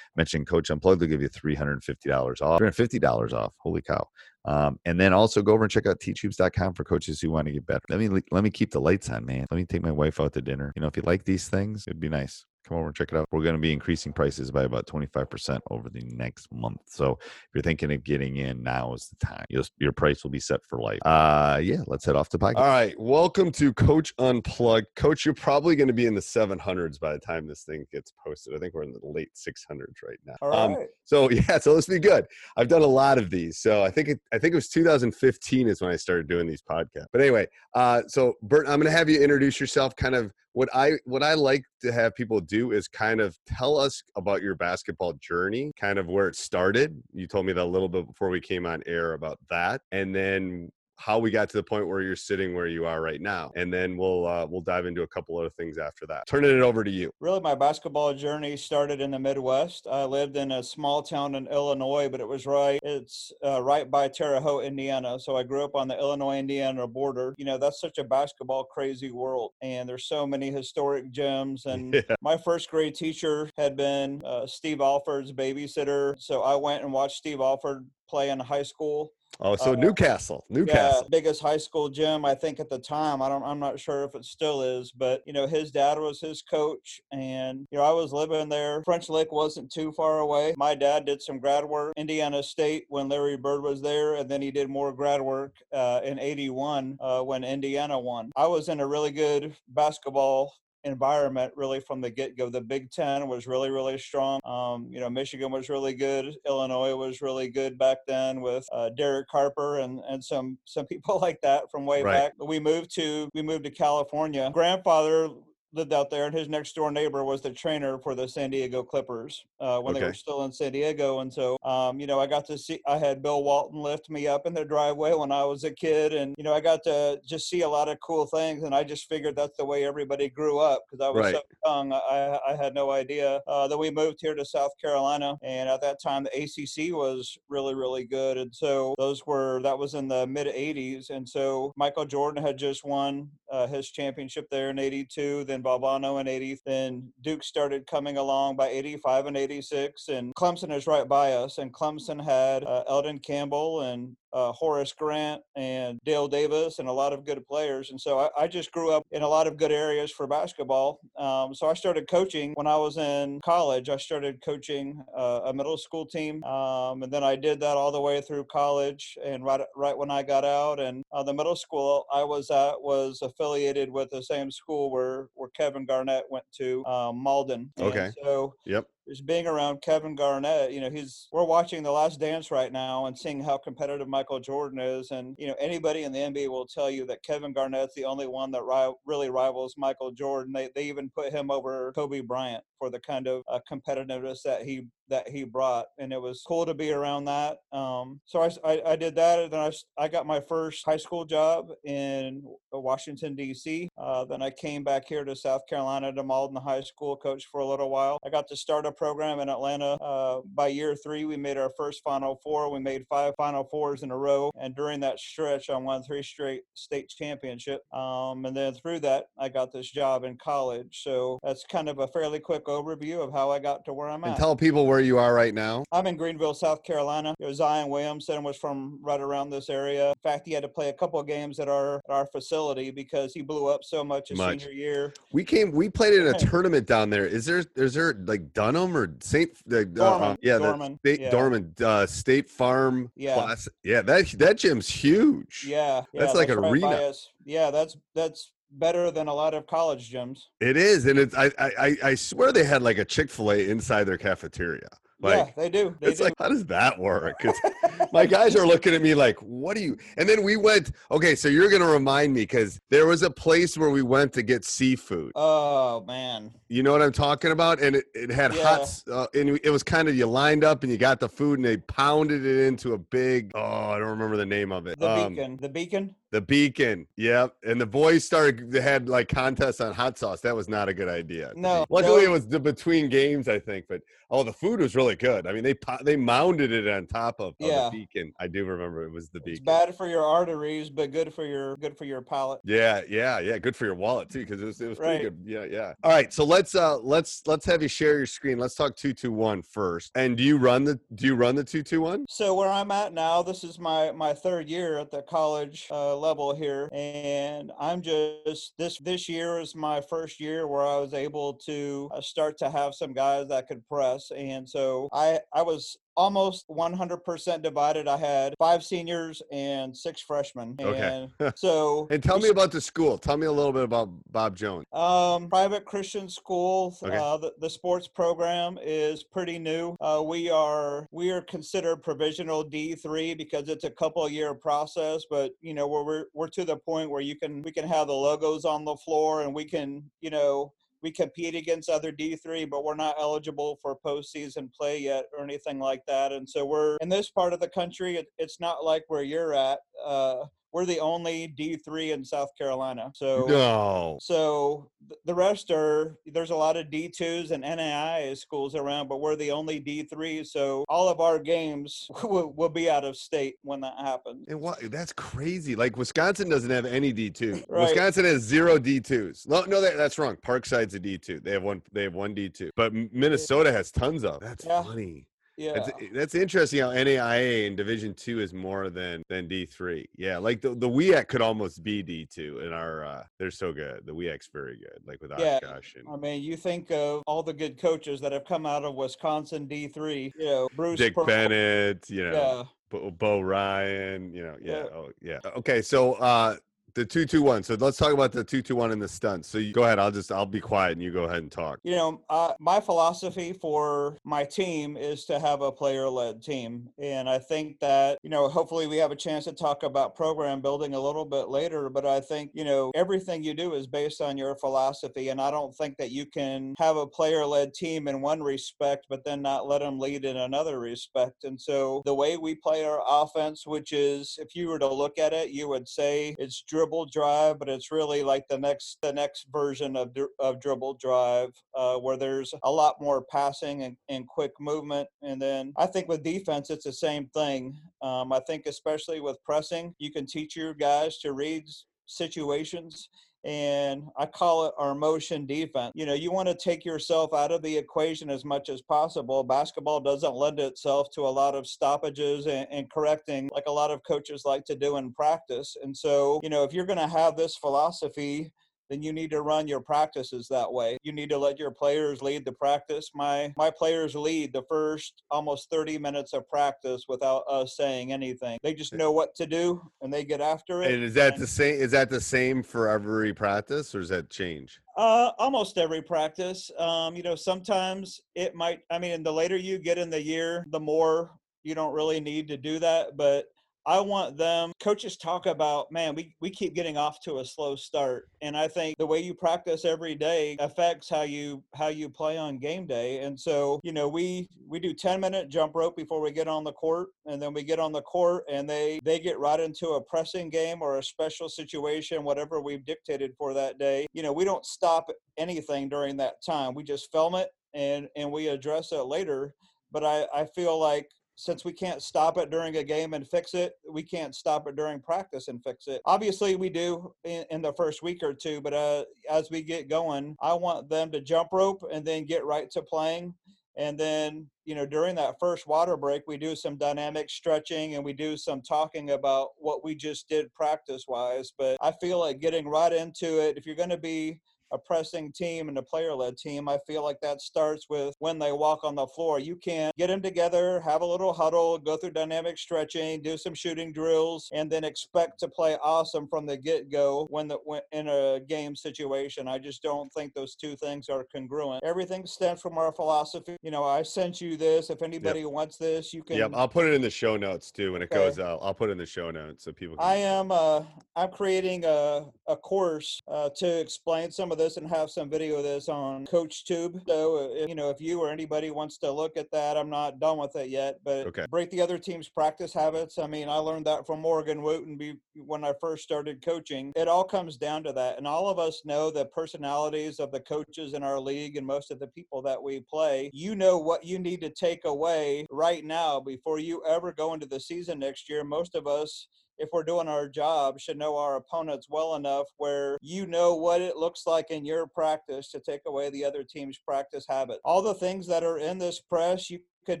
Mention 0.16 0.44
coach 0.44 0.70
unplugged 0.70 1.00
they'll 1.00 1.08
give 1.08 1.22
you 1.22 1.28
$350 1.30 2.42
off 2.42 2.60
$350 2.60 3.32
off. 3.32 3.54
Holy 3.58 3.80
cow. 3.80 4.06
Um, 4.44 4.78
and 4.84 4.98
then 5.00 5.12
also 5.12 5.42
go 5.42 5.52
over 5.52 5.64
and 5.64 5.70
check 5.70 5.86
out 5.86 6.00
teachhoops.com 6.00 6.74
for 6.74 6.84
coaches 6.84 7.20
who 7.20 7.30
want 7.30 7.46
to 7.46 7.52
get 7.52 7.66
better. 7.66 7.80
Let 7.88 8.00
me 8.00 8.08
let 8.30 8.42
me 8.42 8.50
keep 8.50 8.70
the 8.70 8.80
lights 8.80 9.08
on 9.10 9.24
man. 9.24 9.46
Let 9.50 9.56
me 9.56 9.64
take 9.64 9.82
my 9.82 9.92
wife 9.92 10.20
out 10.20 10.32
to 10.34 10.42
dinner. 10.42 10.72
You 10.76 10.82
know 10.82 10.88
if 10.88 10.96
you 10.96 11.02
like 11.02 11.24
these 11.24 11.48
things 11.48 11.84
it'd 11.86 12.00
be 12.00 12.08
nice 12.08 12.44
come 12.70 12.78
over 12.78 12.86
and 12.86 12.96
check 12.96 13.08
it 13.12 13.16
out. 13.16 13.26
We're 13.32 13.42
going 13.42 13.56
to 13.56 13.60
be 13.60 13.72
increasing 13.72 14.12
prices 14.12 14.50
by 14.50 14.62
about 14.62 14.86
25% 14.86 15.58
over 15.70 15.90
the 15.90 16.02
next 16.04 16.52
month. 16.52 16.80
So 16.86 17.18
if 17.20 17.48
you're 17.52 17.62
thinking 17.62 17.92
of 17.92 18.04
getting 18.04 18.36
in, 18.36 18.62
now 18.62 18.94
is 18.94 19.08
the 19.08 19.26
time. 19.26 19.44
You'll, 19.48 19.64
your 19.78 19.92
price 19.92 20.22
will 20.22 20.30
be 20.30 20.40
set 20.40 20.60
for 20.68 20.80
life. 20.80 21.00
Uh, 21.04 21.58
yeah, 21.60 21.82
let's 21.86 22.04
head 22.04 22.14
off 22.14 22.28
to 22.30 22.38
podcast. 22.38 22.56
All 22.56 22.66
right. 22.66 22.94
Welcome 22.98 23.50
to 23.52 23.74
Coach 23.74 24.14
Unplugged. 24.18 24.86
Coach, 24.94 25.24
you're 25.24 25.34
probably 25.34 25.74
going 25.74 25.88
to 25.88 25.94
be 25.94 26.06
in 26.06 26.14
the 26.14 26.20
700s 26.20 27.00
by 27.00 27.12
the 27.12 27.18
time 27.18 27.46
this 27.46 27.64
thing 27.64 27.84
gets 27.90 28.12
posted. 28.24 28.54
I 28.54 28.58
think 28.58 28.72
we're 28.72 28.84
in 28.84 28.92
the 28.92 29.00
late 29.02 29.32
600s 29.34 29.96
right 30.06 30.18
now. 30.24 30.36
All 30.40 30.50
right. 30.50 30.78
Um, 30.78 30.86
so 31.04 31.28
yeah, 31.30 31.58
so 31.58 31.74
let's 31.74 31.88
be 31.88 31.98
good. 31.98 32.26
I've 32.56 32.68
done 32.68 32.82
a 32.82 32.86
lot 32.86 33.18
of 33.18 33.30
these. 33.30 33.58
So 33.58 33.82
I 33.82 33.90
think 33.90 34.08
it, 34.08 34.20
I 34.32 34.38
think 34.38 34.52
it 34.52 34.56
was 34.56 34.68
2015 34.68 35.68
is 35.68 35.80
when 35.80 35.90
I 35.90 35.96
started 35.96 36.28
doing 36.28 36.46
these 36.46 36.62
podcasts. 36.62 37.06
But 37.12 37.20
anyway, 37.20 37.48
uh, 37.74 38.02
so 38.06 38.34
Bert, 38.42 38.68
I'm 38.68 38.80
going 38.80 38.90
to 38.90 38.96
have 38.96 39.08
you 39.08 39.20
introduce 39.20 39.58
yourself, 39.58 39.96
kind 39.96 40.14
of 40.14 40.32
what 40.52 40.68
I 40.74 40.94
what 41.04 41.22
I 41.22 41.34
like 41.34 41.64
to 41.80 41.92
have 41.92 42.14
people 42.14 42.40
do 42.40 42.72
is 42.72 42.88
kind 42.88 43.20
of 43.20 43.38
tell 43.46 43.78
us 43.78 44.02
about 44.16 44.42
your 44.42 44.54
basketball 44.54 45.14
journey, 45.14 45.72
kind 45.78 45.98
of 45.98 46.06
where 46.06 46.28
it 46.28 46.36
started. 46.36 47.02
You 47.12 47.26
told 47.26 47.46
me 47.46 47.52
that 47.52 47.62
a 47.62 47.64
little 47.64 47.88
bit 47.88 48.06
before 48.06 48.28
we 48.28 48.40
came 48.40 48.66
on 48.66 48.82
air 48.86 49.14
about 49.14 49.38
that, 49.50 49.82
and 49.92 50.14
then 50.14 50.70
how 51.00 51.18
we 51.18 51.30
got 51.30 51.48
to 51.48 51.56
the 51.56 51.62
point 51.62 51.88
where 51.88 52.02
you're 52.02 52.14
sitting 52.14 52.54
where 52.54 52.66
you 52.66 52.84
are 52.84 53.00
right 53.00 53.22
now 53.22 53.50
and 53.56 53.72
then 53.72 53.96
we'll 53.96 54.26
uh, 54.26 54.46
we'll 54.46 54.60
dive 54.60 54.84
into 54.84 55.02
a 55.02 55.06
couple 55.06 55.38
other 55.38 55.50
things 55.50 55.78
after 55.78 56.06
that. 56.06 56.26
Turning 56.26 56.50
it 56.50 56.60
over 56.60 56.84
to 56.84 56.90
you. 56.90 57.10
Really 57.20 57.40
my 57.40 57.54
basketball 57.54 58.12
journey 58.12 58.56
started 58.56 59.00
in 59.00 59.12
the 59.12 59.18
midwest. 59.18 59.86
I 59.90 60.04
lived 60.04 60.36
in 60.36 60.52
a 60.52 60.62
small 60.62 61.02
town 61.02 61.34
in 61.34 61.46
illinois 61.46 62.08
but 62.10 62.20
it 62.20 62.28
was 62.28 62.44
right 62.44 62.78
it's 62.82 63.32
uh, 63.44 63.62
right 63.62 63.90
by 63.90 64.08
terre 64.08 64.40
haute 64.40 64.64
indiana 64.64 65.18
so 65.18 65.36
i 65.36 65.42
grew 65.42 65.64
up 65.64 65.74
on 65.74 65.88
the 65.88 65.98
illinois 65.98 66.38
indiana 66.38 66.86
border. 66.86 67.34
You 67.38 67.46
know 67.46 67.56
that's 67.56 67.80
such 67.80 67.96
a 67.96 68.04
basketball 68.04 68.64
crazy 68.64 69.10
world 69.10 69.52
and 69.62 69.88
there's 69.88 70.04
so 70.06 70.26
many 70.26 70.50
historic 70.50 71.12
gyms 71.12 71.64
and 71.70 71.94
yeah. 71.94 72.16
my 72.20 72.36
first 72.36 72.70
grade 72.70 72.94
teacher 72.94 73.48
had 73.56 73.74
been 73.74 74.20
uh, 74.24 74.46
steve 74.46 74.80
alford's 74.80 75.32
babysitter 75.32 76.14
so 76.18 76.42
i 76.42 76.54
went 76.54 76.82
and 76.82 76.92
watched 76.92 77.16
steve 77.16 77.40
alford 77.40 77.86
play 78.08 78.28
in 78.30 78.38
high 78.38 78.62
school 78.62 79.12
Oh, 79.42 79.56
so 79.56 79.72
uh, 79.72 79.76
Newcastle, 79.76 80.44
Newcastle, 80.50 81.00
yeah, 81.02 81.08
biggest 81.10 81.40
high 81.40 81.56
school 81.56 81.88
gym 81.88 82.24
I 82.24 82.34
think 82.34 82.60
at 82.60 82.68
the 82.68 82.78
time. 82.78 83.22
I 83.22 83.28
don't, 83.28 83.42
I'm 83.42 83.58
not 83.58 83.80
sure 83.80 84.04
if 84.04 84.14
it 84.14 84.24
still 84.24 84.62
is, 84.62 84.92
but 84.92 85.22
you 85.26 85.32
know 85.32 85.46
his 85.46 85.70
dad 85.70 85.98
was 85.98 86.20
his 86.20 86.42
coach, 86.42 87.00
and 87.10 87.66
you 87.70 87.78
know 87.78 87.84
I 87.84 87.92
was 87.92 88.12
living 88.12 88.48
there. 88.48 88.82
French 88.84 89.08
Lick 89.08 89.32
wasn't 89.32 89.72
too 89.72 89.92
far 89.92 90.18
away. 90.18 90.54
My 90.58 90.74
dad 90.74 91.06
did 91.06 91.22
some 91.22 91.38
grad 91.38 91.64
work 91.64 91.94
Indiana 91.96 92.42
State 92.42 92.84
when 92.88 93.08
Larry 93.08 93.36
Bird 93.36 93.62
was 93.62 93.80
there, 93.80 94.16
and 94.16 94.28
then 94.28 94.42
he 94.42 94.50
did 94.50 94.68
more 94.68 94.92
grad 94.92 95.22
work 95.22 95.54
uh, 95.72 96.00
in 96.04 96.18
'81 96.18 96.98
uh, 97.00 97.22
when 97.22 97.42
Indiana 97.42 97.98
won. 97.98 98.30
I 98.36 98.46
was 98.46 98.68
in 98.68 98.80
a 98.80 98.86
really 98.86 99.10
good 99.10 99.56
basketball 99.68 100.52
environment 100.84 101.52
really 101.56 101.80
from 101.80 102.00
the 102.00 102.10
get 102.10 102.36
go. 102.36 102.48
The 102.48 102.60
Big 102.60 102.90
Ten 102.90 103.28
was 103.28 103.46
really, 103.46 103.70
really 103.70 103.98
strong. 103.98 104.40
Um, 104.44 104.88
you 104.90 105.00
know, 105.00 105.10
Michigan 105.10 105.50
was 105.50 105.68
really 105.68 105.94
good. 105.94 106.34
Illinois 106.46 106.94
was 106.94 107.20
really 107.20 107.48
good 107.48 107.78
back 107.78 107.98
then 108.06 108.40
with 108.40 108.66
uh, 108.72 108.90
Derek 108.90 109.26
Harper 109.30 109.80
and, 109.80 110.00
and 110.08 110.22
some 110.22 110.58
some 110.64 110.86
people 110.86 111.18
like 111.22 111.40
that 111.42 111.70
from 111.70 111.86
way 111.86 112.02
right. 112.02 112.12
back. 112.12 112.32
We 112.44 112.60
moved 112.60 112.94
to 112.96 113.28
we 113.34 113.42
moved 113.42 113.64
to 113.64 113.70
California. 113.70 114.50
Grandfather 114.52 115.30
lived 115.72 115.92
out 115.92 116.10
there, 116.10 116.26
and 116.26 116.34
his 116.34 116.48
next 116.48 116.74
door 116.74 116.90
neighbor 116.90 117.24
was 117.24 117.40
the 117.40 117.50
trainer 117.50 117.98
for 117.98 118.14
the 118.14 118.28
San 118.28 118.50
Diego 118.50 118.82
Clippers 118.82 119.44
uh, 119.60 119.78
when 119.78 119.92
okay. 119.92 120.00
they 120.00 120.06
were 120.06 120.14
still 120.14 120.44
in 120.44 120.52
San 120.52 120.72
Diego. 120.72 121.20
And 121.20 121.32
so, 121.32 121.56
um, 121.62 122.00
you 122.00 122.06
know, 122.06 122.20
I 122.20 122.26
got 122.26 122.46
to 122.46 122.58
see, 122.58 122.80
I 122.86 122.98
had 122.98 123.22
Bill 123.22 123.44
Walton 123.44 123.80
lift 123.80 124.10
me 124.10 124.26
up 124.26 124.46
in 124.46 124.54
the 124.54 124.64
driveway 124.64 125.14
when 125.14 125.32
I 125.32 125.44
was 125.44 125.64
a 125.64 125.70
kid, 125.70 126.12
and 126.12 126.34
you 126.36 126.44
know, 126.44 126.52
I 126.52 126.60
got 126.60 126.82
to 126.84 127.20
just 127.26 127.48
see 127.48 127.62
a 127.62 127.68
lot 127.68 127.88
of 127.88 127.98
cool 128.00 128.26
things, 128.26 128.62
and 128.62 128.74
I 128.74 128.84
just 128.84 129.08
figured 129.08 129.36
that's 129.36 129.56
the 129.56 129.64
way 129.64 129.84
everybody 129.84 130.28
grew 130.28 130.58
up 130.58 130.84
because 130.86 131.04
I 131.04 131.10
was 131.10 131.24
right. 131.24 131.34
so 131.34 131.42
young. 131.66 131.92
I, 131.92 132.38
I 132.48 132.56
had 132.56 132.74
no 132.74 132.90
idea. 132.90 133.40
Uh, 133.46 133.68
then 133.68 133.78
we 133.78 133.90
moved 133.90 134.18
here 134.20 134.34
to 134.34 134.44
South 134.44 134.72
Carolina, 134.80 135.36
and 135.42 135.68
at 135.68 135.80
that 135.82 136.00
time, 136.02 136.24
the 136.24 136.42
ACC 136.42 136.94
was 136.94 137.38
really, 137.48 137.74
really 137.74 138.04
good, 138.04 138.38
and 138.38 138.54
so 138.54 138.94
those 138.98 139.26
were 139.26 139.60
that 139.62 139.78
was 139.78 139.94
in 139.94 140.08
the 140.08 140.26
mid 140.26 140.46
'80s, 140.46 141.10
and 141.10 141.28
so 141.28 141.72
Michael 141.76 142.04
Jordan 142.04 142.42
had 142.42 142.56
just 142.56 142.84
won 142.84 143.28
uh, 143.50 143.66
his 143.66 143.90
championship 143.90 144.46
there 144.50 144.70
in 144.70 144.78
'82. 144.78 145.44
Then 145.44 145.62
Valvano 145.62 146.20
in 146.20 146.28
80. 146.28 146.58
Then 146.64 147.12
Duke 147.22 147.42
started 147.42 147.86
coming 147.86 148.16
along 148.16 148.56
by 148.56 148.68
85 148.68 149.26
and 149.26 149.36
86. 149.36 150.08
And 150.08 150.34
Clemson 150.34 150.72
is 150.72 150.86
right 150.86 151.08
by 151.08 151.32
us. 151.32 151.58
And 151.58 151.72
Clemson 151.72 152.22
had 152.22 152.64
uh, 152.64 152.84
Elden 152.88 153.18
Campbell 153.18 153.82
and 153.82 154.16
uh, 154.32 154.52
Horace 154.52 154.92
Grant 154.92 155.42
and 155.56 155.98
Dale 156.04 156.28
Davis 156.28 156.78
and 156.78 156.88
a 156.88 156.92
lot 156.92 157.12
of 157.12 157.24
good 157.24 157.44
players. 157.46 157.90
And 157.90 158.00
so 158.00 158.18
I, 158.18 158.44
I 158.44 158.48
just 158.48 158.72
grew 158.72 158.92
up 158.92 159.04
in 159.10 159.22
a 159.22 159.28
lot 159.28 159.46
of 159.46 159.56
good 159.56 159.72
areas 159.72 160.10
for 160.10 160.26
basketball. 160.26 161.00
Um, 161.18 161.54
so 161.54 161.68
I 161.68 161.74
started 161.74 162.08
coaching 162.08 162.52
when 162.54 162.66
I 162.66 162.76
was 162.76 162.96
in 162.96 163.40
college. 163.44 163.88
I 163.88 163.96
started 163.96 164.42
coaching 164.44 165.02
uh, 165.16 165.40
a 165.46 165.52
middle 165.52 165.78
school 165.78 166.06
team, 166.06 166.42
um, 166.44 167.02
and 167.02 167.12
then 167.12 167.24
I 167.24 167.36
did 167.36 167.60
that 167.60 167.76
all 167.76 167.92
the 167.92 168.00
way 168.00 168.20
through 168.20 168.44
college. 168.44 169.16
And 169.24 169.44
right 169.44 169.60
right 169.76 169.96
when 169.96 170.10
I 170.10 170.22
got 170.22 170.44
out, 170.44 170.80
and 170.80 171.04
uh, 171.12 171.22
the 171.22 171.34
middle 171.34 171.56
school 171.56 172.06
I 172.12 172.24
was 172.24 172.50
at 172.50 172.80
was 172.80 173.20
affiliated 173.22 173.90
with 173.90 174.10
the 174.10 174.22
same 174.22 174.50
school 174.50 174.90
where 174.90 175.28
where 175.34 175.50
Kevin 175.50 175.84
Garnett 175.86 176.24
went 176.30 176.44
to, 176.58 176.84
um, 176.86 177.24
Mauldin. 177.24 177.68
And 177.76 177.88
Okay. 177.88 178.10
So 178.22 178.54
Yep. 178.64 178.86
Just 179.10 179.26
being 179.26 179.48
around 179.48 179.82
Kevin 179.82 180.14
Garnett, 180.14 180.70
you 180.70 180.80
know, 180.80 180.88
he's 180.88 181.26
we're 181.32 181.42
watching 181.42 181.82
The 181.82 181.90
Last 181.90 182.20
Dance 182.20 182.52
right 182.52 182.70
now 182.70 183.06
and 183.06 183.18
seeing 183.18 183.42
how 183.42 183.58
competitive 183.58 184.06
Michael 184.06 184.38
Jordan 184.38 184.78
is, 184.78 185.10
and 185.10 185.34
you 185.36 185.48
know, 185.48 185.56
anybody 185.58 186.04
in 186.04 186.12
the 186.12 186.20
NBA 186.20 186.48
will 186.48 186.66
tell 186.66 186.88
you 186.88 187.04
that 187.06 187.24
Kevin 187.24 187.52
Garnett's 187.52 187.94
the 187.96 188.04
only 188.04 188.28
one 188.28 188.52
that 188.52 188.62
ri- 188.62 188.94
really 189.04 189.28
rivals 189.28 189.74
Michael 189.76 190.12
Jordan. 190.12 190.52
They 190.52 190.70
they 190.76 190.84
even 190.84 191.10
put 191.10 191.32
him 191.32 191.50
over 191.50 191.92
Kobe 191.92 192.20
Bryant 192.20 192.62
for 192.78 192.88
the 192.88 193.00
kind 193.00 193.26
of 193.26 193.42
uh, 193.50 193.58
competitiveness 193.68 194.42
that 194.44 194.62
he 194.62 194.86
that 195.10 195.28
he 195.28 195.44
brought, 195.44 195.86
and 195.98 196.12
it 196.12 196.20
was 196.20 196.42
cool 196.46 196.64
to 196.66 196.74
be 196.74 196.92
around 196.92 197.24
that. 197.26 197.58
Um, 197.72 198.20
so 198.24 198.48
I 198.64 198.96
did 198.96 199.14
that, 199.16 199.38
and 199.40 199.52
then 199.52 199.60
I, 199.60 199.70
I 199.98 200.08
got 200.08 200.26
my 200.26 200.40
first 200.40 200.84
high 200.84 200.96
school 200.96 201.24
job 201.24 201.68
in 201.84 202.42
Washington 202.72 203.34
D.C. 203.34 203.88
Uh, 203.98 204.24
then 204.24 204.42
I 204.42 204.50
came 204.50 204.84
back 204.84 205.04
here 205.06 205.24
to 205.24 205.36
South 205.36 205.62
Carolina 205.68 206.12
to 206.12 206.22
Mauldin 206.22 206.62
High 206.62 206.80
School, 206.82 207.16
coached 207.16 207.48
for 207.50 207.60
a 207.60 207.66
little 207.66 207.90
while. 207.90 208.18
I 208.24 208.30
got 208.30 208.48
to 208.48 208.56
start 208.56 208.86
a 208.86 208.92
program 208.92 209.40
in 209.40 209.48
Atlanta. 209.48 209.94
Uh, 209.94 210.40
by 210.54 210.68
year 210.68 210.94
three, 210.96 211.24
we 211.24 211.36
made 211.36 211.56
our 211.56 211.70
first 211.76 212.02
Final 212.04 212.38
Four. 212.42 212.70
We 212.70 212.78
made 212.78 213.04
five 213.08 213.34
Final 213.36 213.64
Fours 213.64 214.02
in 214.02 214.10
a 214.10 214.16
row, 214.16 214.50
and 214.60 214.74
during 214.74 215.00
that 215.00 215.18
stretch, 215.18 215.68
I 215.70 215.76
won 215.76 216.02
three 216.02 216.22
straight 216.22 216.62
state 216.74 217.08
championship. 217.08 217.82
Um, 217.92 218.44
and 218.46 218.56
then 218.56 218.74
through 218.74 219.00
that, 219.00 219.26
I 219.38 219.48
got 219.48 219.72
this 219.72 219.90
job 219.90 220.24
in 220.24 220.36
college. 220.36 221.00
So 221.02 221.38
that's 221.42 221.64
kind 221.64 221.88
of 221.88 221.98
a 221.98 222.06
fairly 222.08 222.40
quick 222.40 222.66
overview 222.66 223.22
of 223.22 223.32
how 223.32 223.50
I 223.50 223.58
got 223.58 223.84
to 223.86 223.92
where 223.92 224.08
I'm 224.08 224.22
And 224.24 224.32
at. 224.32 224.38
tell 224.38 224.54
people 224.56 224.86
where 224.86 224.99
you 225.00 225.18
are 225.18 225.34
right 225.34 225.54
now. 225.54 225.84
I'm 225.92 226.06
in 226.06 226.16
Greenville, 226.16 226.54
South 226.54 226.82
Carolina. 226.84 227.34
You 227.38 227.46
know, 227.46 227.52
Zion 227.52 227.88
Williamson 227.88 228.42
was 228.42 228.56
from 228.56 228.98
right 229.02 229.20
around 229.20 229.50
this 229.50 229.68
area. 229.68 230.08
In 230.10 230.14
fact, 230.22 230.46
he 230.46 230.52
had 230.52 230.62
to 230.62 230.68
play 230.68 230.88
a 230.88 230.92
couple 230.92 231.18
of 231.18 231.26
games 231.26 231.58
at 231.60 231.68
our 231.68 231.96
at 231.96 232.10
our 232.10 232.26
facility 232.26 232.90
because 232.90 233.32
he 233.32 233.42
blew 233.42 233.66
up 233.68 233.84
so 233.84 234.04
much 234.04 234.28
his 234.28 234.38
Much. 234.38 234.60
senior 234.62 234.72
year. 234.72 235.14
We 235.32 235.44
came. 235.44 235.72
We 235.72 235.88
played 235.88 236.14
in 236.14 236.26
a 236.26 236.38
tournament 236.38 236.86
down 236.86 237.10
there. 237.10 237.26
Is 237.26 237.44
there? 237.46 237.64
Is 237.76 237.94
there 237.94 238.14
like 238.24 238.52
Dunham 238.52 238.96
or 238.96 239.14
Saint? 239.20 239.50
Uh, 239.70 239.84
Dorman, 239.84 240.38
yeah, 240.42 240.58
Dorman, 240.58 240.98
State 240.98 241.20
yeah. 241.20 241.30
Dorman 241.30 241.74
uh, 241.84 242.06
State 242.06 242.48
Farm. 242.48 243.10
Yeah. 243.16 243.34
Class. 243.34 243.68
Yeah. 243.82 244.02
That 244.02 244.26
that 244.38 244.58
gym's 244.58 244.88
huge. 244.88 245.64
Yeah, 245.66 246.02
yeah 246.12 246.20
That's 246.20 246.34
like 246.34 246.48
right 246.48 246.60
by 246.60 246.68
arena. 246.68 246.86
us. 246.88 247.28
Yeah, 247.44 247.70
that's 247.70 247.96
that's 248.14 248.52
better 248.72 249.10
than 249.10 249.28
a 249.28 249.34
lot 249.34 249.54
of 249.54 249.66
college 249.66 250.10
gyms. 250.10 250.44
It 250.60 250.76
is, 250.76 251.06
and 251.06 251.18
it's. 251.18 251.34
I 251.36 251.50
I 251.58 251.96
I- 252.02 252.14
swear 252.14 252.52
they 252.52 252.64
had 252.64 252.82
like 252.82 252.98
a 252.98 253.04
Chick 253.04 253.30
Fil 253.30 253.50
A 253.52 253.68
inside 253.68 254.04
their 254.04 254.18
cafeteria. 254.18 254.88
Like 255.22 255.36
yeah, 255.48 255.52
they 255.54 255.68
do. 255.68 255.94
They 256.00 256.06
it's 256.08 256.16
do. 256.18 256.24
like 256.24 256.32
how 256.38 256.48
does 256.48 256.64
that 256.66 256.98
work? 256.98 257.34
my 258.12 258.24
guys 258.24 258.56
are 258.56 258.66
looking 258.66 258.94
at 258.94 259.02
me 259.02 259.14
like, 259.14 259.36
"What 259.40 259.76
do 259.76 259.82
you?" 259.82 259.98
And 260.16 260.26
then 260.26 260.42
we 260.42 260.56
went. 260.56 260.92
Okay, 261.10 261.34
so 261.34 261.46
you're 261.48 261.68
gonna 261.68 261.86
remind 261.92 262.32
me 262.32 262.40
because 262.40 262.80
there 262.88 263.06
was 263.06 263.22
a 263.22 263.30
place 263.30 263.76
where 263.76 263.90
we 263.90 264.00
went 264.00 264.32
to 264.32 264.42
get 264.42 264.64
seafood. 264.64 265.32
oh 265.34 266.02
man. 266.06 266.50
You 266.68 266.82
know 266.82 266.92
what 266.92 267.02
I'm 267.02 267.12
talking 267.12 267.50
about? 267.50 267.82
And 267.82 267.96
it, 267.96 268.06
it 268.14 268.30
had 268.30 268.54
Yeah. 268.54 268.62
hot, 268.78 269.02
uh, 269.12 269.26
and 269.34 269.60
it 269.62 269.68
was 269.68 269.82
kind 269.82 270.08
of 270.08 270.16
you 270.16 270.24
lined 270.24 270.64
up 270.64 270.84
and 270.84 270.90
you 270.90 270.96
got 270.96 271.20
the 271.20 271.28
food 271.28 271.58
and 271.58 271.66
they 271.66 271.76
pounded 271.76 272.46
it 272.46 272.66
into 272.66 272.94
a 272.94 272.98
big. 272.98 273.52
Oh, 273.54 273.60
I 273.90 273.98
don't 273.98 274.08
remember 274.08 274.38
the 274.38 274.46
name 274.46 274.72
of 274.72 274.86
it. 274.86 274.98
The 274.98 275.10
Um, 275.10 275.34
beacon. 275.34 275.58
The 275.60 275.68
beacon. 275.68 276.14
The 276.32 276.40
beacon. 276.40 277.06
Yep. 277.16 277.54
And 277.64 277.80
the 277.80 277.86
boys 277.86 278.24
started. 278.24 278.70
They 278.70 278.80
had 278.80 279.08
like 279.08 279.28
contests 279.28 279.80
on 279.80 279.92
hot 279.92 280.16
sauce. 280.18 280.40
That 280.42 280.54
was 280.54 280.68
not 280.68 280.88
a 280.88 280.94
good 280.94 281.08
idea. 281.08 281.52
No, 281.56 281.84
Luckily, 281.90 282.22
no. 282.22 282.28
it 282.28 282.30
was 282.30 282.46
the 282.46 282.60
between 282.60 283.08
games, 283.08 283.48
I 283.48 283.58
think. 283.58 283.86
But 283.88 284.02
oh, 284.30 284.44
the 284.44 284.52
food 284.52 284.78
was 284.78 284.94
really 284.94 285.16
good. 285.16 285.46
I 285.48 285.52
mean, 285.52 285.64
they 285.64 285.74
they 286.04 286.14
mounded 286.16 286.70
it 286.70 286.86
on 286.86 287.06
top 287.06 287.40
of, 287.40 287.48
of 287.48 287.56
the 287.58 287.88
beacon. 287.92 288.32
I 288.38 288.46
do 288.46 288.64
remember 288.64 289.04
it 289.04 289.10
was 289.12 289.28
the 289.30 289.38
It's 289.38 289.44
beacon. 289.44 289.64
bad 289.64 289.96
for 289.96 290.06
your 290.06 290.22
arteries, 290.22 290.88
but 290.88 291.10
good 291.10 291.34
for 291.34 291.44
your 291.44 291.76
good 291.78 291.96
for 291.96 292.04
your 292.04 292.22
palate. 292.22 292.60
Yeah, 292.64 293.00
yeah, 293.08 293.40
yeah. 293.40 293.58
Good 293.58 293.74
for 293.74 293.86
your 293.86 293.96
wallet 293.96 294.30
too, 294.30 294.40
because 294.40 294.62
it 294.62 294.66
was 294.66 294.80
it 294.80 294.86
was 294.88 294.98
pretty 294.98 295.24
Right. 295.24 295.34
good. 295.36 295.42
Yeah, 295.44 295.64
yeah. 295.64 295.94
All 296.04 296.12
right, 296.12 296.32
so 296.32 296.44
let's 296.44 296.76
uh 296.76 296.98
let's 296.98 297.42
let's 297.46 297.66
have 297.66 297.82
you 297.82 297.88
share 297.88 298.18
your 298.18 298.26
screen. 298.26 298.56
Let's 298.58 298.76
talk 298.76 298.94
two 298.94 299.12
two 299.12 299.32
one 299.32 299.62
first. 299.62 300.12
And 300.14 300.36
do 300.36 300.44
you 300.44 300.58
run 300.58 300.84
the 300.84 301.00
do 301.16 301.26
you 301.26 301.34
run 301.34 301.56
the 301.56 301.64
two 301.64 301.82
two 301.82 302.00
one? 302.02 302.24
So 302.28 302.54
where 302.54 302.68
I'm 302.70 302.92
at 302.92 303.12
now, 303.12 303.42
this 303.42 303.64
is 303.64 303.80
my 303.80 304.12
my 304.12 304.32
third 304.32 304.68
year 304.68 304.96
at 304.98 305.10
the 305.10 305.22
college 305.22 305.88
uh, 305.90 306.16
level 306.20 306.54
here, 306.54 306.88
and 306.92 307.72
I'm 307.78 308.02
just 308.02 308.74
this 308.78 308.98
this 308.98 309.28
year 309.28 309.58
is 309.60 309.74
my 309.74 310.00
first 310.00 310.40
year 310.40 310.66
where 310.66 310.86
I 310.86 310.96
was 310.98 311.14
able 311.14 311.54
to 311.66 312.10
uh, 312.14 312.20
start 312.20 312.58
to 312.58 312.70
have 312.70 312.94
some 312.94 313.12
guys 313.12 313.48
that 313.48 313.66
could 313.66 313.86
press, 313.88 314.30
and 314.36 314.68
so 314.68 315.08
I 315.12 315.40
I 315.52 315.62
was 315.62 315.96
almost 316.16 316.66
100% 316.68 317.62
divided. 317.62 318.08
I 318.08 318.16
had 318.16 318.54
five 318.58 318.82
seniors 318.82 319.42
and 319.52 319.96
six 319.96 320.20
freshmen, 320.20 320.76
Okay. 320.80 321.28
and 321.40 321.52
so 321.56 322.06
And 322.10 322.22
tell 322.22 322.38
me 322.38 322.48
about 322.48 322.72
the 322.72 322.80
school. 322.80 323.18
Tell 323.18 323.36
me 323.36 323.46
a 323.46 323.52
little 323.52 323.72
bit 323.72 323.84
about 323.84 324.10
Bob 324.30 324.56
Jones. 324.56 324.84
um, 324.92 325.48
private 325.48 325.84
Christian 325.84 326.28
school. 326.28 326.96
Okay. 327.02 327.16
Uh, 327.16 327.36
the, 327.36 327.52
the 327.60 327.70
sports 327.70 328.08
program 328.08 328.78
is 328.82 329.24
pretty 329.24 329.58
new. 329.58 329.96
Uh, 330.00 330.22
we 330.24 330.50
are 330.50 331.06
we 331.10 331.30
are 331.30 331.40
considered 331.42 332.02
provisional 332.02 332.62
D 332.64 332.94
three 332.94 333.34
because 333.34 333.68
it's 333.68 333.84
a 333.84 333.90
couple 333.90 334.28
year 334.28 334.54
process. 334.54 335.22
But 335.30 335.52
you 335.60 335.74
know 335.74 335.86
where 335.86 336.04
we're 336.04 336.24
we're 336.34 336.48
to 336.48 336.64
the 336.64 336.76
point 336.76 337.10
where 337.10 337.20
you 337.22 337.36
can 337.36 337.62
we 337.62 337.72
can 337.72 337.86
have 337.86 338.06
the 338.08 338.12
logos 338.12 338.64
on 338.64 338.84
the 338.84 338.96
floor 338.96 339.42
and 339.42 339.54
we 339.54 339.64
can 339.64 340.10
you 340.20 340.30
know 340.30 340.72
we 341.02 341.10
compete 341.10 341.54
against 341.54 341.88
other 341.88 342.12
D3, 342.12 342.68
but 342.68 342.84
we're 342.84 342.94
not 342.94 343.16
eligible 343.18 343.78
for 343.80 343.96
postseason 344.04 344.72
play 344.72 344.98
yet 344.98 345.24
or 345.36 345.42
anything 345.42 345.78
like 345.78 346.04
that. 346.06 346.32
And 346.32 346.48
so 346.48 346.64
we're 346.64 346.96
in 347.00 347.08
this 347.08 347.30
part 347.30 347.52
of 347.52 347.60
the 347.60 347.68
country. 347.68 348.16
It, 348.16 348.26
it's 348.38 348.60
not 348.60 348.84
like 348.84 349.04
where 349.08 349.22
you're 349.22 349.54
at. 349.54 349.78
Uh, 350.04 350.44
we're 350.72 350.84
the 350.86 351.00
only 351.00 351.52
D3 351.58 352.12
in 352.12 352.24
South 352.24 352.50
Carolina. 352.56 353.10
So 353.14 353.46
No. 353.46 354.18
so 354.20 354.90
the 355.24 355.34
rest 355.34 355.70
are 355.70 356.16
there's 356.26 356.50
a 356.50 356.56
lot 356.56 356.76
of 356.76 356.86
D2s 356.86 357.50
and 357.50 357.64
NAIA 357.64 358.36
schools 358.36 358.74
around, 358.74 359.08
but 359.08 359.20
we're 359.20 359.36
the 359.36 359.50
only 359.50 359.80
D3. 359.80 360.46
So 360.46 360.84
all 360.88 361.08
of 361.08 361.20
our 361.20 361.38
games 361.38 362.06
will, 362.22 362.52
will 362.52 362.68
be 362.68 362.88
out 362.90 363.04
of 363.04 363.16
state 363.16 363.56
when 363.62 363.80
that 363.80 363.94
happens. 363.98 364.46
And 364.48 364.60
what 364.60 364.78
that's 364.90 365.12
crazy. 365.12 365.74
Like 365.76 365.96
Wisconsin 365.96 366.48
doesn't 366.48 366.70
have 366.70 366.86
any 366.86 367.12
D 367.12 367.30
two. 367.30 367.62
Right. 367.68 367.82
Wisconsin 367.82 368.24
has 368.24 368.42
zero 368.42 368.78
D 368.78 369.00
twos. 369.00 369.46
No, 369.48 369.62
no, 369.62 369.80
that, 369.80 369.96
that's 369.96 370.18
wrong. 370.18 370.36
Parkside's 370.36 370.94
a 370.94 371.00
D 371.00 371.18
two. 371.18 371.40
They 371.40 371.52
have 371.52 371.62
one. 371.62 371.82
They 371.92 372.04
have 372.04 372.14
one 372.14 372.34
D 372.34 372.48
two. 372.48 372.70
But 372.76 372.92
Minnesota 372.94 373.72
has 373.72 373.90
tons 373.90 374.24
of. 374.24 374.40
That's 374.40 374.64
Yeah. 374.64 374.82
funny. 374.82 375.26
Yeah. 375.60 375.72
That's, 375.74 375.90
that's 376.14 376.34
interesting 376.34 376.80
how 376.80 376.88
NAIA 376.90 377.66
in 377.66 377.76
Division 377.76 378.14
Two 378.14 378.40
is 378.40 378.54
more 378.54 378.88
than 378.88 379.22
than 379.28 379.46
D 379.46 379.66
three. 379.66 380.08
Yeah, 380.16 380.38
like 380.38 380.62
the 380.62 380.74
the 380.74 380.88
WIAC 380.88 381.28
could 381.28 381.42
almost 381.42 381.82
be 381.82 382.02
D 382.02 382.26
two 382.26 382.60
in 382.60 382.72
our. 382.72 383.04
uh 383.04 383.24
They're 383.38 383.50
so 383.50 383.72
good. 383.72 384.06
The 384.06 384.12
WIAC's 384.14 384.48
very 384.52 384.78
good. 384.78 384.98
Like 385.06 385.20
with 385.20 385.32
Yeah. 385.38 385.58
Oshkosh 385.62 385.96
and 385.96 386.08
I 386.08 386.16
mean, 386.16 386.42
you 386.42 386.56
think 386.56 386.90
of 386.90 387.22
all 387.26 387.42
the 387.42 387.52
good 387.52 387.78
coaches 387.78 388.20
that 388.22 388.32
have 388.32 388.44
come 388.46 388.64
out 388.64 388.84
of 388.84 388.94
Wisconsin 388.94 389.66
D3, 389.68 390.32
you 390.38 390.44
know, 390.46 390.68
Bruce 390.74 390.98
Dick 390.98 391.14
Pearl- 391.14 391.26
Bennett. 391.26 392.08
You 392.08 392.30
know, 392.30 392.32
Yeah. 392.32 392.62
Bo, 392.90 393.10
Bo 393.10 393.40
Ryan. 393.40 394.32
You 394.32 394.42
know, 394.44 394.56
yeah. 394.62 394.72
Yeah. 394.72 394.84
Oh, 394.94 395.10
yeah. 395.20 395.38
Okay, 395.58 395.82
so 395.82 396.14
uh 396.14 396.56
the 396.94 397.04
two 397.04 397.26
two 397.26 397.42
one. 397.42 397.62
So 397.62 397.74
let's 397.74 397.96
talk 397.96 398.12
about 398.12 398.32
the 398.32 398.44
two 398.44 398.62
two 398.62 398.76
one 398.76 398.90
and 398.90 399.00
the 399.00 399.08
stunts. 399.08 399.48
So 399.48 399.58
you 399.58 399.72
go 399.72 399.84
ahead. 399.84 399.98
I'll 399.98 400.10
just 400.10 400.32
I'll 400.32 400.46
be 400.46 400.60
quiet 400.60 400.92
and 400.92 401.02
you 401.02 401.12
go 401.12 401.24
ahead 401.24 401.38
and 401.38 401.50
talk. 401.50 401.78
You 401.82 401.96
know, 401.96 402.20
uh, 402.28 402.52
my 402.58 402.80
philosophy 402.80 403.52
for 403.52 404.16
my 404.24 404.44
team 404.44 404.96
is 404.96 405.24
to 405.26 405.38
have 405.38 405.60
a 405.62 405.72
player 405.72 406.08
led 406.08 406.42
team. 406.42 406.88
And 406.98 407.28
I 407.28 407.38
think 407.38 407.78
that, 407.80 408.18
you 408.22 408.30
know, 408.30 408.48
hopefully 408.48 408.86
we 408.86 408.96
have 408.98 409.12
a 409.12 409.16
chance 409.16 409.44
to 409.44 409.52
talk 409.52 409.82
about 409.82 410.14
program 410.14 410.60
building 410.60 410.94
a 410.94 411.00
little 411.00 411.24
bit 411.24 411.48
later. 411.48 411.88
But 411.88 412.06
I 412.06 412.20
think, 412.20 412.50
you 412.54 412.64
know, 412.64 412.90
everything 412.94 413.42
you 413.42 413.54
do 413.54 413.74
is 413.74 413.86
based 413.86 414.20
on 414.20 414.36
your 414.36 414.56
philosophy. 414.56 415.28
And 415.28 415.40
I 415.40 415.50
don't 415.50 415.74
think 415.74 415.96
that 415.98 416.10
you 416.10 416.26
can 416.26 416.74
have 416.78 416.96
a 416.96 417.06
player 417.06 417.44
led 417.44 417.74
team 417.74 418.08
in 418.08 418.20
one 418.20 418.42
respect, 418.42 419.06
but 419.08 419.24
then 419.24 419.42
not 419.42 419.66
let 419.66 419.80
them 419.80 419.98
lead 419.98 420.24
in 420.24 420.36
another 420.36 420.78
respect. 420.80 421.44
And 421.44 421.60
so 421.60 422.02
the 422.04 422.14
way 422.14 422.36
we 422.36 422.54
play 422.54 422.84
our 422.84 423.02
offense, 423.08 423.66
which 423.66 423.92
is, 423.92 424.38
if 424.38 424.54
you 424.54 424.68
were 424.68 424.78
to 424.78 424.88
look 424.88 425.18
at 425.18 425.32
it, 425.32 425.50
you 425.50 425.68
would 425.68 425.88
say 425.88 426.34
it's 426.38 426.62
dribble 426.80 427.06
drive, 427.06 427.58
but 427.58 427.68
it's 427.68 427.92
really 427.92 428.22
like 428.22 428.44
the 428.48 428.58
next 428.58 428.98
the 429.02 429.12
next 429.12 429.46
version 429.52 429.96
of 429.96 430.16
of 430.38 430.60
dribble 430.60 430.94
drive, 430.94 431.50
uh, 431.76 431.96
where 431.96 432.16
there's 432.16 432.54
a 432.64 432.70
lot 432.70 432.94
more 433.00 433.24
passing 433.30 433.82
and, 433.82 433.96
and 434.08 434.26
quick 434.26 434.52
movement. 434.58 435.06
And 435.22 435.40
then 435.40 435.74
I 435.76 435.86
think 435.86 436.08
with 436.08 436.22
defense, 436.22 436.70
it's 436.70 436.84
the 436.84 436.92
same 436.92 437.28
thing. 437.34 437.76
Um, 438.02 438.32
I 438.32 438.40
think 438.46 438.64
especially 438.66 439.20
with 439.20 439.36
pressing, 439.44 439.94
you 439.98 440.10
can 440.10 440.26
teach 440.26 440.56
your 440.56 440.72
guys 440.72 441.18
to 441.18 441.32
read 441.32 441.64
situations 442.06 443.10
and 443.44 444.04
I 444.16 444.26
call 444.26 444.66
it 444.66 444.72
our 444.78 444.94
motion 444.94 445.46
defense. 445.46 445.92
You 445.94 446.06
know, 446.06 446.14
you 446.14 446.30
want 446.30 446.48
to 446.48 446.54
take 446.54 446.84
yourself 446.84 447.32
out 447.32 447.52
of 447.52 447.62
the 447.62 447.76
equation 447.76 448.28
as 448.30 448.44
much 448.44 448.68
as 448.68 448.82
possible. 448.82 449.42
Basketball 449.42 450.00
doesn't 450.00 450.34
lend 450.34 450.60
itself 450.60 451.08
to 451.14 451.22
a 451.22 451.28
lot 451.28 451.54
of 451.54 451.66
stoppages 451.66 452.46
and, 452.46 452.66
and 452.70 452.90
correcting 452.90 453.50
like 453.54 453.64
a 453.66 453.72
lot 453.72 453.90
of 453.90 454.02
coaches 454.06 454.42
like 454.44 454.64
to 454.66 454.74
do 454.74 454.96
in 454.98 455.12
practice. 455.12 455.76
And 455.82 455.96
so, 455.96 456.40
you 456.42 456.50
know, 456.50 456.64
if 456.64 456.72
you're 456.72 456.86
going 456.86 456.98
to 456.98 457.06
have 457.06 457.36
this 457.36 457.56
philosophy, 457.56 458.52
then 458.90 459.02
you 459.02 459.12
need 459.12 459.30
to 459.30 459.40
run 459.40 459.68
your 459.68 459.80
practices 459.80 460.48
that 460.48 460.70
way. 460.70 460.98
You 461.02 461.12
need 461.12 461.30
to 461.30 461.38
let 461.38 461.58
your 461.58 461.70
players 461.70 462.20
lead 462.20 462.44
the 462.44 462.52
practice. 462.52 463.10
My 463.14 463.52
my 463.56 463.70
players 463.70 464.14
lead 464.14 464.52
the 464.52 464.64
first 464.68 465.22
almost 465.30 465.70
30 465.70 465.96
minutes 465.98 466.32
of 466.32 466.48
practice 466.48 467.04
without 467.08 467.44
us 467.48 467.76
saying 467.76 468.12
anything. 468.12 468.58
They 468.62 468.74
just 468.74 468.92
know 468.92 469.12
what 469.12 469.34
to 469.36 469.46
do 469.46 469.80
and 470.02 470.12
they 470.12 470.24
get 470.24 470.40
after 470.40 470.82
it. 470.82 470.92
And 470.92 471.04
is 471.04 471.14
that 471.14 471.34
and- 471.34 471.42
the 471.42 471.46
same? 471.46 471.80
Is 471.80 471.92
that 471.92 472.10
the 472.10 472.20
same 472.20 472.62
for 472.62 472.88
every 472.88 473.32
practice, 473.32 473.94
or 473.94 474.00
does 474.00 474.08
that 474.08 474.28
change? 474.28 474.80
Uh, 474.96 475.30
almost 475.38 475.78
every 475.78 476.02
practice. 476.02 476.70
Um, 476.78 477.14
you 477.14 477.22
know, 477.22 477.36
sometimes 477.36 478.20
it 478.34 478.54
might. 478.54 478.80
I 478.90 478.98
mean, 478.98 479.22
the 479.22 479.32
later 479.32 479.56
you 479.56 479.78
get 479.78 479.98
in 479.98 480.10
the 480.10 480.20
year, 480.20 480.66
the 480.70 480.80
more 480.80 481.30
you 481.62 481.74
don't 481.74 481.92
really 481.92 482.20
need 482.20 482.48
to 482.48 482.56
do 482.56 482.80
that. 482.80 483.16
But 483.16 483.46
I 483.90 483.98
want 483.98 484.36
them. 484.36 484.70
Coaches 484.78 485.16
talk 485.16 485.46
about, 485.46 485.90
man, 485.90 486.14
we 486.14 486.32
we 486.40 486.48
keep 486.48 486.76
getting 486.76 486.96
off 486.96 487.18
to 487.22 487.40
a 487.40 487.44
slow 487.44 487.74
start, 487.74 488.28
and 488.40 488.56
I 488.56 488.68
think 488.68 488.96
the 488.98 489.06
way 489.06 489.18
you 489.18 489.34
practice 489.34 489.84
every 489.84 490.14
day 490.14 490.56
affects 490.60 491.10
how 491.10 491.22
you 491.22 491.64
how 491.74 491.88
you 491.88 492.08
play 492.08 492.38
on 492.38 492.60
game 492.60 492.86
day. 492.86 493.18
And 493.18 493.38
so, 493.38 493.80
you 493.82 493.92
know, 493.92 494.06
we 494.06 494.48
we 494.68 494.78
do 494.78 494.94
10 494.94 495.18
minute 495.18 495.48
jump 495.48 495.74
rope 495.74 495.96
before 495.96 496.20
we 496.20 496.30
get 496.30 496.46
on 496.46 496.62
the 496.62 496.72
court, 496.72 497.08
and 497.26 497.42
then 497.42 497.52
we 497.52 497.64
get 497.64 497.80
on 497.80 497.90
the 497.90 498.02
court, 498.02 498.44
and 498.48 498.70
they 498.70 499.00
they 499.02 499.18
get 499.18 499.40
right 499.40 499.58
into 499.58 499.88
a 499.88 500.00
pressing 500.00 500.50
game 500.50 500.82
or 500.82 500.98
a 500.98 501.02
special 501.02 501.48
situation, 501.48 502.22
whatever 502.22 502.60
we've 502.60 502.84
dictated 502.84 503.32
for 503.36 503.52
that 503.54 503.80
day. 503.80 504.06
You 504.12 504.22
know, 504.22 504.32
we 504.32 504.44
don't 504.44 504.64
stop 504.64 505.10
anything 505.36 505.88
during 505.88 506.16
that 506.18 506.44
time. 506.46 506.74
We 506.74 506.84
just 506.84 507.10
film 507.10 507.34
it 507.34 507.48
and 507.74 508.06
and 508.14 508.30
we 508.30 508.46
address 508.46 508.92
it 508.92 509.02
later. 509.06 509.52
But 509.90 510.04
I 510.04 510.28
I 510.32 510.44
feel 510.44 510.78
like 510.78 511.10
since 511.40 511.64
we 511.64 511.72
can't 511.72 512.02
stop 512.02 512.36
it 512.36 512.50
during 512.50 512.76
a 512.76 512.84
game 512.84 513.14
and 513.14 513.26
fix 513.26 513.54
it, 513.54 513.72
we 513.90 514.02
can't 514.02 514.34
stop 514.34 514.68
it 514.68 514.76
during 514.76 515.00
practice 515.00 515.48
and 515.48 515.62
fix 515.64 515.86
it. 515.86 516.02
Obviously, 516.04 516.54
we 516.54 516.68
do 516.68 517.14
in, 517.24 517.46
in 517.50 517.62
the 517.62 517.72
first 517.72 518.02
week 518.02 518.22
or 518.22 518.34
two, 518.34 518.60
but 518.60 518.74
uh, 518.74 519.04
as 519.30 519.50
we 519.50 519.62
get 519.62 519.88
going, 519.88 520.36
I 520.42 520.52
want 520.52 520.90
them 520.90 521.10
to 521.12 521.20
jump 521.22 521.48
rope 521.50 521.82
and 521.90 522.04
then 522.04 522.26
get 522.26 522.44
right 522.44 522.70
to 522.72 522.82
playing. 522.82 523.32
And 523.78 523.98
then, 523.98 524.48
you 524.66 524.74
know, 524.74 524.84
during 524.84 525.14
that 525.14 525.36
first 525.40 525.66
water 525.66 525.96
break, 525.96 526.24
we 526.26 526.36
do 526.36 526.54
some 526.54 526.76
dynamic 526.76 527.30
stretching 527.30 527.94
and 527.94 528.04
we 528.04 528.12
do 528.12 528.36
some 528.36 528.60
talking 528.60 529.12
about 529.12 529.50
what 529.56 529.82
we 529.82 529.94
just 529.94 530.28
did 530.28 530.52
practice 530.52 531.06
wise. 531.08 531.52
But 531.56 531.78
I 531.80 531.92
feel 532.02 532.18
like 532.18 532.40
getting 532.40 532.68
right 532.68 532.92
into 532.92 533.40
it, 533.40 533.56
if 533.56 533.64
you're 533.64 533.76
going 533.76 533.88
to 533.88 533.96
be 533.96 534.40
a 534.72 534.78
pressing 534.78 535.32
team 535.32 535.68
and 535.68 535.78
a 535.78 535.82
player 535.82 536.14
led 536.14 536.36
team, 536.36 536.68
I 536.68 536.78
feel 536.86 537.02
like 537.02 537.20
that 537.22 537.40
starts 537.40 537.86
with 537.88 538.14
when 538.18 538.38
they 538.38 538.52
walk 538.52 538.84
on 538.84 538.94
the 538.94 539.06
floor. 539.06 539.38
You 539.38 539.56
can 539.56 539.90
get 539.98 540.08
them 540.08 540.22
together, 540.22 540.80
have 540.80 541.02
a 541.02 541.06
little 541.06 541.32
huddle, 541.32 541.78
go 541.78 541.96
through 541.96 542.10
dynamic 542.12 542.58
stretching, 542.58 543.22
do 543.22 543.36
some 543.36 543.54
shooting 543.54 543.92
drills, 543.92 544.48
and 544.52 544.70
then 544.70 544.84
expect 544.84 545.40
to 545.40 545.48
play 545.48 545.76
awesome 545.82 546.26
from 546.28 546.46
the 546.46 546.56
get 546.56 546.90
go 546.90 547.26
when 547.30 547.48
the 547.48 547.58
when, 547.64 547.80
in 547.92 548.08
a 548.08 548.40
game 548.48 548.76
situation. 548.76 549.48
I 549.48 549.58
just 549.58 549.82
don't 549.82 550.12
think 550.12 550.34
those 550.34 550.54
two 550.54 550.76
things 550.76 551.08
are 551.08 551.24
congruent. 551.34 551.84
Everything 551.84 552.26
stems 552.26 552.60
from 552.60 552.78
our 552.78 552.92
philosophy. 552.92 553.56
You 553.62 553.70
know, 553.70 553.84
I 553.84 554.02
sent 554.02 554.40
you 554.40 554.56
this. 554.56 554.90
If 554.90 555.02
anybody 555.02 555.44
wants 555.44 555.76
this, 555.76 556.12
you 556.14 556.22
can. 556.22 556.36
Yep, 556.36 556.52
I'll 556.54 556.68
put 556.68 556.86
it 556.86 556.94
in 556.94 557.02
the 557.02 557.10
show 557.10 557.36
notes 557.36 557.70
too 557.70 557.92
when 557.92 558.02
it 558.02 558.10
Okay. 558.12 558.24
goes 558.24 558.38
out. 558.38 558.60
I'll 558.62 558.74
put 558.74 558.88
it 558.88 558.92
in 558.92 558.98
the 558.98 559.06
show 559.06 559.30
notes 559.30 559.64
so 559.64 559.72
people. 559.72 559.96
Can, 559.96 560.06
I 560.06 560.16
am 560.16 560.50
uh, 560.52 560.82
I'm 561.16 561.30
creating 561.30 561.84
a, 561.84 562.26
a 562.48 562.56
course 562.56 563.20
uh, 563.28 563.50
to 563.56 563.80
explain 563.80 564.30
some 564.30 564.52
of 564.52 564.58
this 564.60 564.76
and 564.76 564.86
have 564.88 565.10
some 565.10 565.30
video 565.30 565.56
of 565.56 565.64
this 565.64 565.88
on 565.88 566.26
CoachTube. 566.26 567.00
So 567.08 567.36
uh, 567.36 567.62
if, 567.62 567.68
you 567.68 567.74
know 567.74 567.88
if 567.90 568.00
you 568.00 568.20
or 568.20 568.30
anybody 568.30 568.70
wants 568.70 568.98
to 568.98 569.10
look 569.10 569.36
at 569.36 569.50
that, 569.52 569.76
I'm 569.76 569.88
not 569.88 570.20
done 570.20 570.38
with 570.38 570.54
it 570.56 570.68
yet. 570.68 570.98
But 571.04 571.26
Okay. 571.28 571.46
break 571.50 571.70
the 571.70 571.80
other 571.80 571.98
team's 571.98 572.28
practice 572.28 572.72
habits. 572.72 573.18
I 573.18 573.26
mean, 573.26 573.48
I 573.48 573.56
learned 573.56 573.86
that 573.86 574.06
from 574.06 574.20
Morgan 574.20 574.62
Wootten 574.62 575.18
when 575.34 575.64
I 575.64 575.72
first 575.80 576.02
started 576.02 576.44
coaching. 576.44 576.92
It 576.94 577.08
all 577.08 577.24
comes 577.24 577.56
down 577.56 577.82
to 577.84 577.92
that, 577.94 578.18
and 578.18 578.26
all 578.26 578.48
of 578.48 578.58
us 578.58 578.82
know 578.84 579.10
the 579.10 579.26
personalities 579.26 580.20
of 580.20 580.30
the 580.30 580.40
coaches 580.40 580.92
in 580.92 581.02
our 581.02 581.18
league 581.18 581.56
and 581.56 581.66
most 581.66 581.90
of 581.90 581.98
the 581.98 582.08
people 582.08 582.42
that 582.42 582.62
we 582.62 582.80
play. 582.80 583.30
You 583.32 583.54
know 583.54 583.78
what 583.78 584.04
you 584.04 584.18
need 584.18 584.40
to 584.42 584.50
take 584.50 584.84
away 584.84 585.46
right 585.50 585.84
now 585.84 586.20
before 586.20 586.58
you 586.58 586.82
ever 586.86 587.12
go 587.12 587.32
into 587.34 587.46
the 587.46 587.60
season 587.60 587.98
next 588.00 588.28
year. 588.28 588.44
Most 588.44 588.74
of 588.74 588.86
us 588.86 589.28
if 589.60 589.68
we're 589.72 589.84
doing 589.84 590.08
our 590.08 590.28
job, 590.28 590.80
should 590.80 590.98
know 590.98 591.16
our 591.16 591.36
opponents 591.36 591.86
well 591.88 592.16
enough 592.16 592.46
where 592.56 592.96
you 593.00 593.26
know 593.26 593.54
what 593.54 593.80
it 593.80 593.96
looks 593.96 594.26
like 594.26 594.50
in 594.50 594.64
your 594.64 594.86
practice 594.86 595.50
to 595.52 595.60
take 595.60 595.82
away 595.86 596.10
the 596.10 596.24
other 596.24 596.42
team's 596.42 596.78
practice 596.78 597.26
habit. 597.28 597.60
All 597.64 597.82
the 597.82 597.94
things 597.94 598.26
that 598.28 598.42
are 598.42 598.58
in 598.58 598.78
this 598.78 599.00
press, 599.00 599.50
you 599.50 599.60
could 599.86 600.00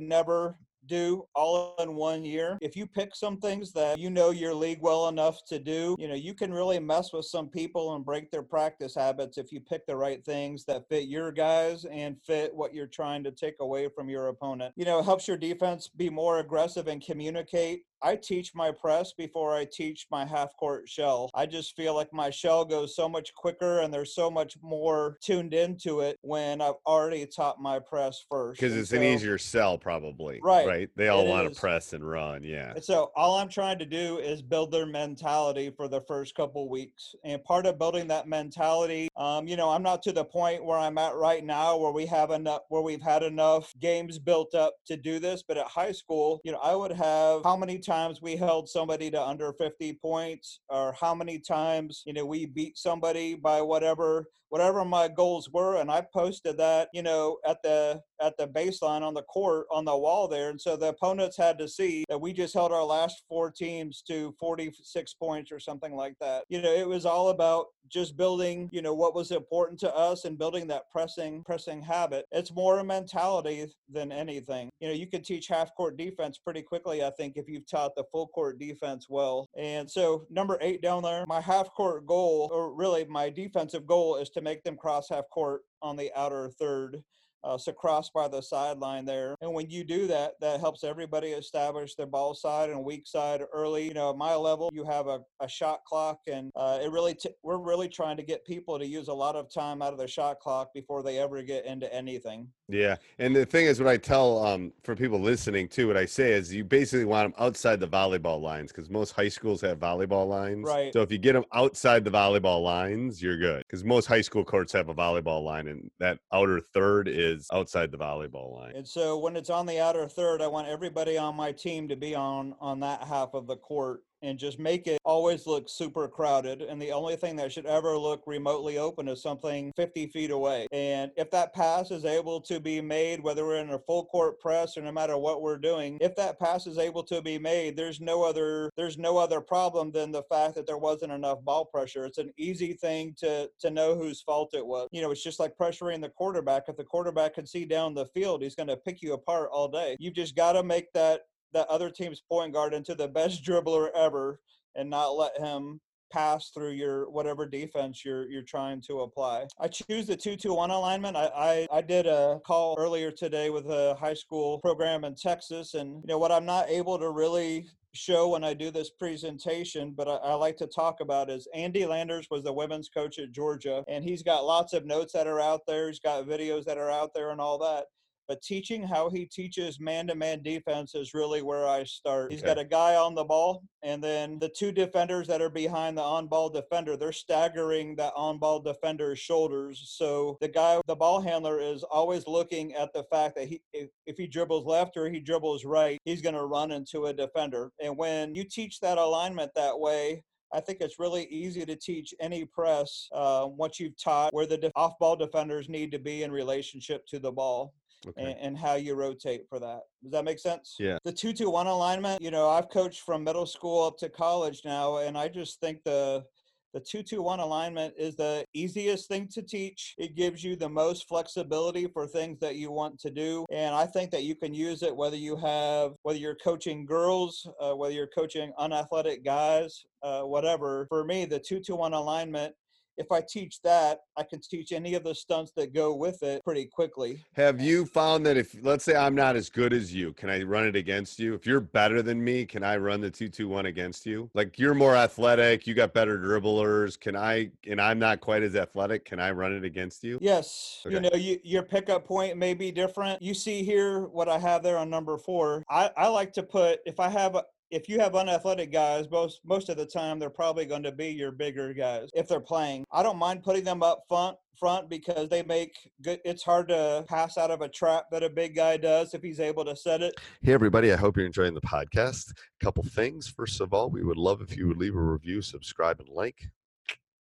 never 0.00 0.56
do 0.86 1.26
all 1.34 1.74
in 1.78 1.94
one 1.94 2.24
year. 2.24 2.58
If 2.60 2.76
you 2.76 2.86
pick 2.86 3.14
some 3.14 3.38
things 3.38 3.72
that 3.72 3.98
you 3.98 4.10
know 4.10 4.30
your 4.30 4.54
league 4.54 4.80
well 4.80 5.08
enough 5.08 5.44
to 5.48 5.58
do, 5.58 5.94
you 5.98 6.08
know, 6.08 6.14
you 6.14 6.34
can 6.34 6.52
really 6.52 6.78
mess 6.78 7.12
with 7.12 7.26
some 7.26 7.48
people 7.48 7.94
and 7.94 8.04
break 8.04 8.30
their 8.30 8.42
practice 8.42 8.94
habits 8.94 9.38
if 9.38 9.52
you 9.52 9.60
pick 9.60 9.86
the 9.86 9.96
right 9.96 10.24
things 10.24 10.64
that 10.64 10.88
fit 10.88 11.04
your 11.04 11.32
guys 11.32 11.84
and 11.84 12.16
fit 12.26 12.54
what 12.54 12.74
you're 12.74 12.86
trying 12.86 13.22
to 13.24 13.30
take 13.30 13.56
away 13.60 13.88
from 13.94 14.08
your 14.08 14.28
opponent. 14.28 14.72
You 14.76 14.84
know, 14.84 14.98
it 14.98 15.04
helps 15.04 15.28
your 15.28 15.36
defense 15.36 15.88
be 15.88 16.10
more 16.10 16.38
aggressive 16.38 16.88
and 16.88 17.04
communicate 17.04 17.84
I 18.02 18.16
teach 18.16 18.54
my 18.54 18.70
press 18.70 19.12
before 19.12 19.54
I 19.54 19.66
teach 19.70 20.06
my 20.10 20.24
half 20.24 20.56
court 20.56 20.88
shell. 20.88 21.30
I 21.34 21.46
just 21.46 21.76
feel 21.76 21.94
like 21.94 22.12
my 22.12 22.30
shell 22.30 22.64
goes 22.64 22.96
so 22.96 23.08
much 23.08 23.34
quicker 23.34 23.80
and 23.80 23.92
there's 23.92 24.14
so 24.14 24.30
much 24.30 24.56
more 24.62 25.18
tuned 25.22 25.52
into 25.52 26.00
it 26.00 26.18
when 26.22 26.60
I've 26.60 26.74
already 26.86 27.26
taught 27.26 27.60
my 27.60 27.78
press 27.78 28.24
first. 28.30 28.60
because 28.60 28.76
it's 28.76 28.92
an 28.92 29.02
easier 29.02 29.36
sell, 29.38 29.76
probably. 29.76 30.40
Right, 30.42 30.66
Right. 30.66 30.90
They 30.96 31.08
all 31.08 31.26
want 31.26 31.48
is. 31.48 31.56
to 31.56 31.60
press 31.60 31.92
and 31.92 32.08
run. 32.08 32.42
Yeah. 32.42 32.72
And 32.74 32.84
so 32.84 33.10
all 33.14 33.36
I'm 33.36 33.48
trying 33.48 33.78
to 33.80 33.86
do 33.86 34.18
is 34.18 34.40
build 34.40 34.70
their 34.72 34.86
mentality 34.86 35.70
for 35.70 35.88
the 35.88 36.00
first 36.02 36.34
couple 36.34 36.68
weeks. 36.68 37.14
And 37.24 37.42
part 37.44 37.66
of 37.66 37.78
building 37.78 38.06
that 38.08 38.26
mentality, 38.26 39.08
um, 39.16 39.46
you 39.46 39.56
know, 39.56 39.68
I'm 39.68 39.82
not 39.82 40.02
to 40.04 40.12
the 40.12 40.24
point 40.24 40.64
where 40.64 40.78
I'm 40.78 40.96
at 40.98 41.14
right 41.16 41.44
now 41.44 41.76
where 41.76 41.92
we 41.92 42.06
have 42.06 42.30
enough 42.30 42.62
where 42.68 42.82
we've 42.82 43.02
had 43.02 43.22
enough 43.22 43.74
games 43.80 44.18
built 44.18 44.54
up 44.54 44.74
to 44.86 44.96
do 44.96 45.18
this. 45.18 45.42
But 45.46 45.58
at 45.58 45.66
high 45.66 45.92
school, 45.92 46.40
you 46.44 46.52
know, 46.52 46.58
I 46.58 46.74
would 46.74 46.92
have 46.92 47.42
how 47.44 47.56
many 47.56 47.78
times 47.78 47.89
we 48.22 48.36
held 48.36 48.68
somebody 48.68 49.10
to 49.10 49.20
under 49.20 49.52
50 49.52 49.94
points 49.94 50.60
or 50.68 50.94
how 51.00 51.12
many 51.12 51.40
times, 51.40 52.02
you 52.06 52.12
know, 52.12 52.24
we 52.24 52.46
beat 52.46 52.78
somebody 52.78 53.34
by 53.34 53.60
whatever 53.60 54.26
whatever 54.50 54.84
my 54.84 55.08
goals 55.08 55.48
were 55.50 55.80
and 55.80 55.90
i 55.90 56.04
posted 56.12 56.56
that 56.58 56.88
you 56.92 57.02
know 57.02 57.38
at 57.46 57.62
the 57.62 58.00
at 58.20 58.36
the 58.36 58.46
baseline 58.46 59.02
on 59.02 59.14
the 59.14 59.22
court 59.22 59.66
on 59.72 59.84
the 59.84 59.96
wall 59.96 60.28
there 60.28 60.50
and 60.50 60.60
so 60.60 60.76
the 60.76 60.88
opponents 60.88 61.36
had 61.36 61.58
to 61.58 61.66
see 61.66 62.04
that 62.08 62.20
we 62.20 62.32
just 62.32 62.54
held 62.54 62.72
our 62.72 62.84
last 62.84 63.22
four 63.28 63.50
teams 63.50 64.02
to 64.02 64.34
46 64.38 65.14
points 65.14 65.52
or 65.52 65.58
something 65.58 65.94
like 65.94 66.14
that. 66.20 66.44
You 66.48 66.60
know 66.60 66.72
it 66.72 66.88
was 66.88 67.06
all 67.06 67.30
about 67.30 67.66
just 67.88 68.16
building 68.16 68.68
you 68.72 68.82
know 68.82 68.94
what 68.94 69.14
was 69.14 69.30
important 69.30 69.78
to 69.80 69.94
us 69.94 70.24
and 70.24 70.38
building 70.38 70.66
that 70.68 70.90
pressing 70.90 71.42
pressing 71.44 71.82
habit. 71.82 72.26
It's 72.32 72.52
more 72.52 72.78
a 72.78 72.84
mentality 72.84 73.66
than 73.90 74.12
anything. 74.12 74.70
You 74.80 74.88
know 74.88 74.94
you 74.94 75.06
can 75.06 75.22
teach 75.22 75.48
half 75.48 75.74
court 75.74 75.96
defense 75.96 76.38
pretty 76.38 76.62
quickly 76.62 77.02
i 77.02 77.10
think 77.10 77.34
if 77.36 77.48
you've 77.48 77.68
taught 77.68 77.94
the 77.96 78.04
full 78.12 78.28
court 78.28 78.58
defense 78.58 79.06
well. 79.08 79.48
And 79.56 79.90
so 79.90 80.26
number 80.30 80.58
eight 80.60 80.82
down 80.82 81.02
there 81.02 81.24
my 81.26 81.40
half 81.40 81.72
court 81.74 82.06
goal 82.06 82.50
or 82.52 82.74
really 82.74 83.04
my 83.06 83.30
defensive 83.30 83.86
goal 83.86 84.16
is 84.16 84.30
to 84.30 84.39
make 84.42 84.62
them 84.62 84.76
cross 84.76 85.08
half 85.08 85.28
court 85.30 85.62
on 85.82 85.96
the 85.96 86.10
outer 86.16 86.50
third 86.58 87.02
uh, 87.44 87.58
so 87.58 87.72
cross 87.72 88.10
by 88.10 88.28
the 88.28 88.40
sideline 88.40 89.04
there. 89.04 89.34
And 89.40 89.52
when 89.52 89.70
you 89.70 89.84
do 89.84 90.06
that, 90.08 90.32
that 90.40 90.60
helps 90.60 90.84
everybody 90.84 91.28
establish 91.28 91.94
their 91.94 92.06
ball 92.06 92.34
side 92.34 92.70
and 92.70 92.84
weak 92.84 93.06
side 93.06 93.42
early. 93.52 93.86
You 93.86 93.94
know, 93.94 94.10
at 94.10 94.16
my 94.16 94.34
level, 94.34 94.70
you 94.72 94.84
have 94.84 95.06
a, 95.06 95.20
a 95.40 95.48
shot 95.48 95.84
clock, 95.84 96.20
and 96.26 96.50
uh, 96.56 96.78
it 96.82 96.90
really 96.90 97.14
t- 97.14 97.30
we're 97.42 97.58
really 97.58 97.88
trying 97.88 98.16
to 98.16 98.22
get 98.22 98.44
people 98.44 98.78
to 98.78 98.86
use 98.86 99.08
a 99.08 99.14
lot 99.14 99.36
of 99.36 99.52
time 99.52 99.82
out 99.82 99.92
of 99.92 99.98
their 99.98 100.08
shot 100.08 100.40
clock 100.40 100.72
before 100.74 101.02
they 101.02 101.18
ever 101.18 101.42
get 101.42 101.64
into 101.64 101.92
anything. 101.94 102.48
Yeah, 102.68 102.96
and 103.18 103.34
the 103.34 103.46
thing 103.46 103.66
is, 103.66 103.80
what 103.80 103.88
I 103.88 103.96
tell 103.96 104.44
um 104.44 104.72
for 104.82 104.94
people 104.94 105.18
listening 105.18 105.68
too, 105.68 105.88
what 105.88 105.96
I 105.96 106.06
say 106.06 106.32
is, 106.32 106.52
you 106.52 106.64
basically 106.64 107.04
want 107.04 107.34
them 107.34 107.44
outside 107.44 107.80
the 107.80 107.88
volleyball 107.88 108.40
lines 108.40 108.72
because 108.72 108.90
most 108.90 109.12
high 109.12 109.28
schools 109.28 109.60
have 109.62 109.78
volleyball 109.78 110.28
lines. 110.28 110.66
Right. 110.66 110.92
So 110.92 111.02
if 111.02 111.10
you 111.10 111.18
get 111.18 111.32
them 111.32 111.44
outside 111.52 112.04
the 112.04 112.10
volleyball 112.10 112.62
lines, 112.62 113.22
you're 113.22 113.38
good 113.38 113.64
because 113.66 113.84
most 113.84 114.06
high 114.06 114.20
school 114.20 114.44
courts 114.44 114.72
have 114.72 114.88
a 114.88 114.94
volleyball 114.94 115.42
line, 115.42 115.68
and 115.68 115.90
that 115.98 116.18
outer 116.32 116.60
third 116.60 117.08
is 117.08 117.29
outside 117.52 117.90
the 117.90 117.98
volleyball 117.98 118.54
line. 118.54 118.72
And 118.76 118.86
so 118.86 119.18
when 119.18 119.36
it's 119.36 119.50
on 119.50 119.66
the 119.66 119.80
outer 119.80 120.06
third, 120.08 120.42
I 120.42 120.46
want 120.46 120.68
everybody 120.68 121.18
on 121.18 121.36
my 121.36 121.52
team 121.52 121.88
to 121.88 121.96
be 121.96 122.14
on 122.14 122.54
on 122.60 122.80
that 122.80 123.04
half 123.04 123.34
of 123.34 123.46
the 123.46 123.56
court. 123.56 124.02
And 124.22 124.38
just 124.38 124.58
make 124.58 124.86
it 124.86 124.98
always 125.04 125.46
look 125.46 125.68
super 125.68 126.08
crowded. 126.08 126.62
And 126.62 126.80
the 126.80 126.92
only 126.92 127.16
thing 127.16 127.36
that 127.36 127.52
should 127.52 127.66
ever 127.66 127.96
look 127.96 128.22
remotely 128.26 128.78
open 128.78 129.08
is 129.08 129.22
something 129.22 129.72
50 129.76 130.06
feet 130.08 130.30
away. 130.30 130.66
And 130.72 131.10
if 131.16 131.30
that 131.30 131.54
pass 131.54 131.90
is 131.90 132.04
able 132.04 132.40
to 132.42 132.60
be 132.60 132.80
made, 132.80 133.22
whether 133.22 133.44
we're 133.44 133.58
in 133.58 133.70
a 133.70 133.78
full 133.78 134.04
court 134.06 134.40
press 134.40 134.76
or 134.76 134.82
no 134.82 134.92
matter 134.92 135.16
what 135.16 135.42
we're 135.42 135.58
doing, 135.58 135.98
if 136.00 136.14
that 136.16 136.38
pass 136.38 136.66
is 136.66 136.78
able 136.78 137.02
to 137.04 137.22
be 137.22 137.38
made, 137.38 137.76
there's 137.76 138.00
no 138.00 138.22
other 138.22 138.70
there's 138.76 138.98
no 138.98 139.18
other 139.18 139.40
problem 139.40 139.90
than 139.90 140.12
the 140.12 140.22
fact 140.24 140.54
that 140.54 140.66
there 140.66 140.78
wasn't 140.78 141.12
enough 141.12 141.42
ball 141.44 141.64
pressure. 141.64 142.04
It's 142.04 142.18
an 142.18 142.32
easy 142.36 142.72
thing 142.72 143.14
to 143.18 143.50
to 143.60 143.70
know 143.70 143.96
whose 143.96 144.20
fault 144.20 144.54
it 144.54 144.66
was. 144.66 144.88
You 144.92 145.02
know, 145.02 145.10
it's 145.10 145.22
just 145.22 145.40
like 145.40 145.56
pressuring 145.56 146.00
the 146.00 146.08
quarterback. 146.08 146.64
If 146.68 146.76
the 146.76 146.84
quarterback 146.84 147.34
can 147.34 147.46
see 147.46 147.64
down 147.64 147.94
the 147.94 148.06
field, 148.06 148.42
he's 148.42 148.54
going 148.54 148.68
to 148.68 148.76
pick 148.76 149.02
you 149.02 149.14
apart 149.14 149.50
all 149.52 149.68
day. 149.68 149.96
You've 149.98 150.14
just 150.14 150.36
got 150.36 150.52
to 150.52 150.62
make 150.62 150.92
that 150.92 151.22
that 151.52 151.68
other 151.68 151.90
team's 151.90 152.22
point 152.28 152.52
guard 152.52 152.74
into 152.74 152.94
the 152.94 153.08
best 153.08 153.44
dribbler 153.46 153.88
ever 153.94 154.40
and 154.74 154.88
not 154.88 155.10
let 155.10 155.38
him 155.38 155.80
pass 156.12 156.50
through 156.50 156.72
your 156.72 157.08
whatever 157.10 157.46
defense 157.46 158.04
you're 158.04 158.28
you're 158.28 158.42
trying 158.42 158.80
to 158.82 159.00
apply. 159.00 159.46
I 159.60 159.68
choose 159.68 160.06
the 160.06 160.16
two 160.16 160.36
two 160.36 160.54
one 160.54 160.70
alignment. 160.70 161.16
I, 161.16 161.30
I, 161.34 161.78
I 161.78 161.80
did 161.80 162.06
a 162.06 162.40
call 162.44 162.76
earlier 162.78 163.10
today 163.10 163.50
with 163.50 163.66
a 163.66 163.96
high 163.98 164.14
school 164.14 164.58
program 164.58 165.04
in 165.04 165.14
Texas, 165.14 165.74
and 165.74 166.02
you 166.02 166.08
know 166.08 166.18
what 166.18 166.32
I'm 166.32 166.46
not 166.46 166.68
able 166.68 166.98
to 166.98 167.10
really 167.10 167.66
show 167.92 168.28
when 168.28 168.44
I 168.44 168.54
do 168.54 168.70
this 168.70 168.90
presentation, 168.90 169.92
but 169.96 170.06
I, 170.06 170.14
I, 170.14 170.34
like 170.34 170.56
to 170.58 170.68
talk 170.68 171.00
about 171.00 171.28
is 171.28 171.48
Andy 171.54 171.84
Landers 171.86 172.28
was 172.30 172.44
the 172.44 172.52
women's 172.52 172.88
coach 172.88 173.18
at 173.18 173.32
Georgia, 173.32 173.82
and 173.88 174.04
he's 174.04 174.22
got 174.22 174.44
lots 174.44 174.72
of 174.72 174.86
notes 174.86 175.12
that 175.12 175.26
are 175.26 175.40
out 175.40 175.62
there. 175.66 175.88
He's 175.88 175.98
got 175.98 176.26
videos 176.26 176.64
that 176.66 176.78
are 176.78 176.90
out 176.90 177.10
there 177.14 177.30
and 177.30 177.40
all 177.40 177.58
that 177.58 177.86
but 178.30 178.40
teaching 178.42 178.80
how 178.80 179.10
he 179.10 179.26
teaches 179.26 179.80
man-to-man 179.80 180.40
defense 180.40 180.94
is 180.94 181.14
really 181.14 181.42
where 181.42 181.66
I 181.66 181.82
start. 181.82 182.30
He's 182.30 182.42
got 182.42 182.60
a 182.60 182.64
guy 182.64 182.94
on 182.94 183.16
the 183.16 183.24
ball, 183.24 183.64
and 183.82 184.00
then 184.00 184.38
the 184.38 184.48
two 184.48 184.70
defenders 184.70 185.26
that 185.26 185.42
are 185.42 185.50
behind 185.50 185.98
the 185.98 186.02
on-ball 186.02 186.50
defender, 186.50 186.96
they're 186.96 187.10
staggering 187.10 187.96
that 187.96 188.12
on-ball 188.14 188.60
defender's 188.60 189.18
shoulders. 189.18 189.82
So 189.96 190.38
the 190.40 190.46
guy, 190.46 190.80
the 190.86 190.94
ball 190.94 191.20
handler, 191.20 191.58
is 191.58 191.82
always 191.82 192.24
looking 192.28 192.72
at 192.74 192.92
the 192.92 193.02
fact 193.10 193.34
that 193.34 193.48
he, 193.48 193.62
if, 193.72 193.88
if 194.06 194.16
he 194.16 194.28
dribbles 194.28 194.64
left 194.64 194.96
or 194.96 195.10
he 195.10 195.18
dribbles 195.18 195.64
right, 195.64 195.98
he's 196.04 196.22
going 196.22 196.36
to 196.36 196.44
run 196.44 196.70
into 196.70 197.06
a 197.06 197.12
defender. 197.12 197.72
And 197.82 197.96
when 197.96 198.36
you 198.36 198.44
teach 198.44 198.78
that 198.78 198.96
alignment 198.96 199.50
that 199.56 199.76
way, 199.76 200.22
I 200.52 200.60
think 200.60 200.80
it's 200.80 201.00
really 201.00 201.24
easy 201.24 201.66
to 201.66 201.74
teach 201.74 202.14
any 202.20 202.44
press 202.44 203.08
uh, 203.12 203.48
once 203.48 203.80
you've 203.80 204.00
taught 204.00 204.32
where 204.32 204.46
the 204.46 204.56
def- 204.56 204.72
off-ball 204.76 205.16
defenders 205.16 205.68
need 205.68 205.90
to 205.90 205.98
be 205.98 206.22
in 206.22 206.30
relationship 206.30 207.08
to 207.08 207.18
the 207.18 207.32
ball 207.32 207.74
okay. 208.06 208.22
and, 208.22 208.40
and, 208.40 208.58
how 208.58 208.74
you 208.74 208.94
rotate 208.94 209.42
for 209.48 209.58
that. 209.58 209.80
Does 210.02 210.12
that 210.12 210.24
make 210.24 210.38
sense? 210.38 210.76
Yeah. 210.78 210.98
The 211.04 211.12
two 211.12 211.32
two 211.32 211.50
one 211.50 211.66
alignment. 211.66 212.22
You 212.22 212.30
know, 212.30 212.48
I've 212.48 212.68
coached 212.68 213.00
from 213.00 213.24
middle 213.24 213.46
school 213.46 213.86
up 213.86 213.98
to 213.98 214.08
college 214.08 214.62
now, 214.64 214.98
and 214.98 215.16
I 215.16 215.28
just 215.28 215.60
think 215.60 215.82
the 215.84 216.24
the 216.72 216.80
221 216.80 217.40
alignment 217.40 217.94
is 217.98 218.14
the 218.14 218.44
easiest 218.54 219.08
thing 219.08 219.26
to 219.32 219.42
teach. 219.42 219.94
It 219.98 220.14
gives 220.14 220.44
you 220.44 220.54
the 220.54 220.68
most 220.68 221.08
flexibility 221.08 221.88
for 221.88 222.06
things 222.06 222.38
that 222.40 222.56
you 222.56 222.70
want 222.70 223.00
to 223.00 223.10
do. 223.10 223.44
And 223.50 223.74
I 223.74 223.86
think 223.86 224.12
that 224.12 224.22
you 224.22 224.36
can 224.36 224.54
use 224.54 224.84
it 224.84 224.94
whether 224.94 225.16
you 225.16 225.36
have, 225.36 225.92
whether 226.02 226.18
you're 226.18 226.36
coaching 226.36 226.86
girls, 226.86 227.44
uh, 227.60 227.72
whether 227.72 227.92
you're 227.92 228.06
coaching 228.06 228.52
unathletic 228.56 229.24
guys, 229.24 229.82
uh, 230.04 230.22
whatever. 230.22 230.86
For 230.88 231.04
me, 231.04 231.24
the 231.24 231.40
221 231.40 231.92
alignment 231.92 232.54
if 233.00 233.10
I 233.10 233.22
teach 233.26 233.62
that, 233.62 234.00
I 234.16 234.22
can 234.22 234.40
teach 234.40 234.72
any 234.72 234.94
of 234.94 235.02
the 235.02 235.14
stunts 235.14 235.52
that 235.56 235.72
go 235.72 235.94
with 235.94 236.22
it 236.22 236.44
pretty 236.44 236.66
quickly. 236.66 237.24
Have 237.32 237.58
you 237.58 237.86
found 237.86 238.26
that 238.26 238.36
if 238.36 238.54
let's 238.62 238.84
say 238.84 238.94
I'm 238.94 239.14
not 239.14 239.36
as 239.36 239.48
good 239.48 239.72
as 239.72 239.92
you, 239.92 240.12
can 240.12 240.28
I 240.28 240.42
run 240.42 240.66
it 240.66 240.76
against 240.76 241.18
you? 241.18 241.32
If 241.32 241.46
you're 241.46 241.60
better 241.60 242.02
than 242.02 242.22
me, 242.22 242.44
can 242.44 242.62
I 242.62 242.76
run 242.76 243.00
the 243.00 243.10
221 243.10 243.66
against 243.66 244.04
you? 244.04 244.30
Like 244.34 244.58
you're 244.58 244.74
more 244.74 244.94
athletic, 244.94 245.66
you 245.66 245.72
got 245.72 245.94
better 245.94 246.18
dribblers, 246.18 247.00
can 247.00 247.16
I 247.16 247.50
and 247.66 247.80
I'm 247.80 247.98
not 247.98 248.20
quite 248.20 248.42
as 248.42 248.54
athletic, 248.54 249.06
can 249.06 249.18
I 249.18 249.30
run 249.30 249.54
it 249.54 249.64
against 249.64 250.04
you? 250.04 250.18
Yes. 250.20 250.82
Okay. 250.84 250.94
You 250.94 251.00
know, 251.00 251.16
you, 251.16 251.38
your 251.42 251.62
pickup 251.62 252.04
point 252.04 252.36
may 252.36 252.52
be 252.52 252.70
different. 252.70 253.22
You 253.22 253.32
see 253.32 253.62
here 253.62 254.02
what 254.08 254.28
I 254.28 254.38
have 254.38 254.62
there 254.62 254.76
on 254.76 254.90
number 254.90 255.16
4. 255.16 255.64
I 255.70 255.90
I 255.96 256.08
like 256.08 256.34
to 256.34 256.42
put 256.42 256.80
if 256.84 257.00
I 257.00 257.08
have 257.08 257.34
a, 257.34 257.44
if 257.70 257.88
you 257.88 258.00
have 258.00 258.14
unathletic 258.14 258.72
guys, 258.72 259.08
most 259.10 259.40
most 259.44 259.68
of 259.68 259.76
the 259.76 259.86
time 259.86 260.18
they're 260.18 260.30
probably 260.30 260.64
going 260.64 260.82
to 260.82 260.92
be 260.92 261.08
your 261.08 261.30
bigger 261.30 261.72
guys 261.72 262.08
if 262.14 262.28
they're 262.28 262.40
playing. 262.40 262.84
I 262.90 263.02
don't 263.02 263.18
mind 263.18 263.42
putting 263.42 263.64
them 263.64 263.82
up 263.82 264.04
front 264.08 264.36
front 264.58 264.90
because 264.90 265.28
they 265.28 265.42
make 265.42 265.74
good 266.02 266.20
it's 266.24 266.42
hard 266.42 266.68
to 266.68 267.04
pass 267.08 267.38
out 267.38 267.50
of 267.50 267.62
a 267.62 267.68
trap 267.68 268.06
that 268.10 268.22
a 268.22 268.28
big 268.28 268.54
guy 268.54 268.76
does 268.76 269.14
if 269.14 269.22
he's 269.22 269.40
able 269.40 269.64
to 269.64 269.76
set 269.76 270.02
it. 270.02 270.14
Hey 270.42 270.52
everybody, 270.52 270.92
I 270.92 270.96
hope 270.96 271.16
you're 271.16 271.26
enjoying 271.26 271.54
the 271.54 271.60
podcast. 271.60 272.30
A 272.30 272.64
couple 272.64 272.82
things. 272.82 273.28
First 273.28 273.60
of 273.60 273.72
all, 273.72 273.88
we 273.88 274.02
would 274.02 274.18
love 274.18 274.42
if 274.42 274.56
you 274.56 274.66
would 274.68 274.78
leave 274.78 274.96
a 274.96 275.00
review, 275.00 275.40
subscribe, 275.40 276.00
and 276.00 276.08
like. 276.08 276.42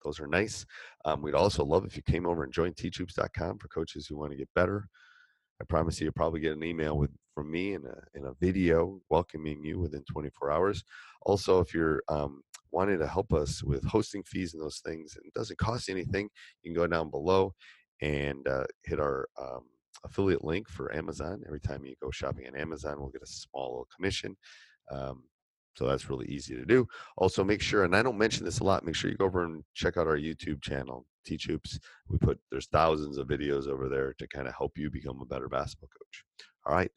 Those 0.04 0.20
are 0.20 0.28
nice. 0.28 0.66
Um, 1.06 1.22
we'd 1.22 1.36
also 1.36 1.64
love 1.64 1.86
if 1.86 1.96
you 1.96 2.02
came 2.04 2.26
over 2.26 2.44
and 2.44 2.54
joined 2.54 2.76
teachhoops.com 2.76 3.58
for 3.58 3.68
coaches 3.68 4.08
who 4.08 4.18
want 4.18 4.32
to 4.32 4.38
get 4.38 4.50
better. 4.56 4.88
I 5.62 5.66
promise 5.66 6.00
you, 6.00 6.06
you'll 6.06 6.14
probably 6.14 6.40
get 6.40 6.56
an 6.56 6.64
email 6.64 6.98
with 6.98 7.12
from 7.34 7.52
me 7.52 7.74
in 7.74 7.86
a 7.86 8.18
in 8.18 8.26
a 8.26 8.34
video 8.40 9.00
welcoming 9.10 9.64
you 9.64 9.80
within 9.80 10.04
24 10.10 10.52
hours. 10.52 10.84
Also, 11.22 11.60
if 11.60 11.74
you're 11.74 12.02
um, 12.10 12.42
wanting 12.72 13.00
to 13.00 13.08
help 13.08 13.34
us 13.34 13.64
with 13.64 13.84
hosting 13.86 14.24
fees 14.24 14.54
and 14.54 14.62
those 14.62 14.82
things, 14.86 15.18
it 15.24 15.34
doesn't 15.34 15.60
cost 15.60 15.90
anything. 15.90 16.30
You 16.64 16.74
can 16.74 16.82
go 16.82 16.88
down 16.88 17.10
below 17.10 17.54
and 18.02 18.48
uh, 18.48 18.66
hit 18.84 19.00
our 19.00 19.28
um, 19.40 19.62
affiliate 20.04 20.44
link 20.44 20.70
for 20.70 20.94
Amazon. 20.96 21.42
Every 21.46 21.60
time 21.60 21.86
you 21.86 21.96
go 22.02 22.12
shopping 22.12 22.48
on 22.48 22.56
Amazon, 22.56 23.00
we'll 23.00 23.10
get 23.10 23.24
a 23.24 23.28
small 23.28 23.70
little 23.72 23.88
commission. 23.96 24.36
Um, 24.92 25.24
so 25.80 25.88
that's 25.88 26.10
really 26.10 26.28
easy 26.28 26.56
to 26.56 26.66
do. 26.66 26.86
Also, 27.16 27.42
make 27.42 27.62
sure, 27.62 27.86
and 27.86 27.96
I 27.96 28.04
don't 28.04 28.18
mention 28.18 28.44
this 28.44 28.60
a 28.60 28.66
lot, 28.66 28.86
make 28.86 28.96
sure 28.96 29.10
you 29.10 29.16
go 29.16 29.26
over 29.26 29.46
and 29.46 29.64
check 29.74 29.96
out 29.96 30.08
our 30.08 30.18
YouTube 30.18 30.62
channel, 30.62 31.06
Teach 31.26 31.46
Hoops. 31.46 31.80
We 32.10 32.18
put, 32.18 32.38
there's 32.52 32.68
thousands 32.68 33.18
of 33.18 33.30
videos 33.30 33.66
over 33.66 33.88
there 33.88 34.14
to 34.20 34.28
kind 34.28 34.50
of 34.50 34.54
help 34.56 34.78
you 34.78 34.90
become 34.90 35.22
a 35.22 35.26
better 35.26 35.48
basketball 35.48 35.88
coach. 35.98 36.26
All 36.66 36.76
right, 36.76 36.92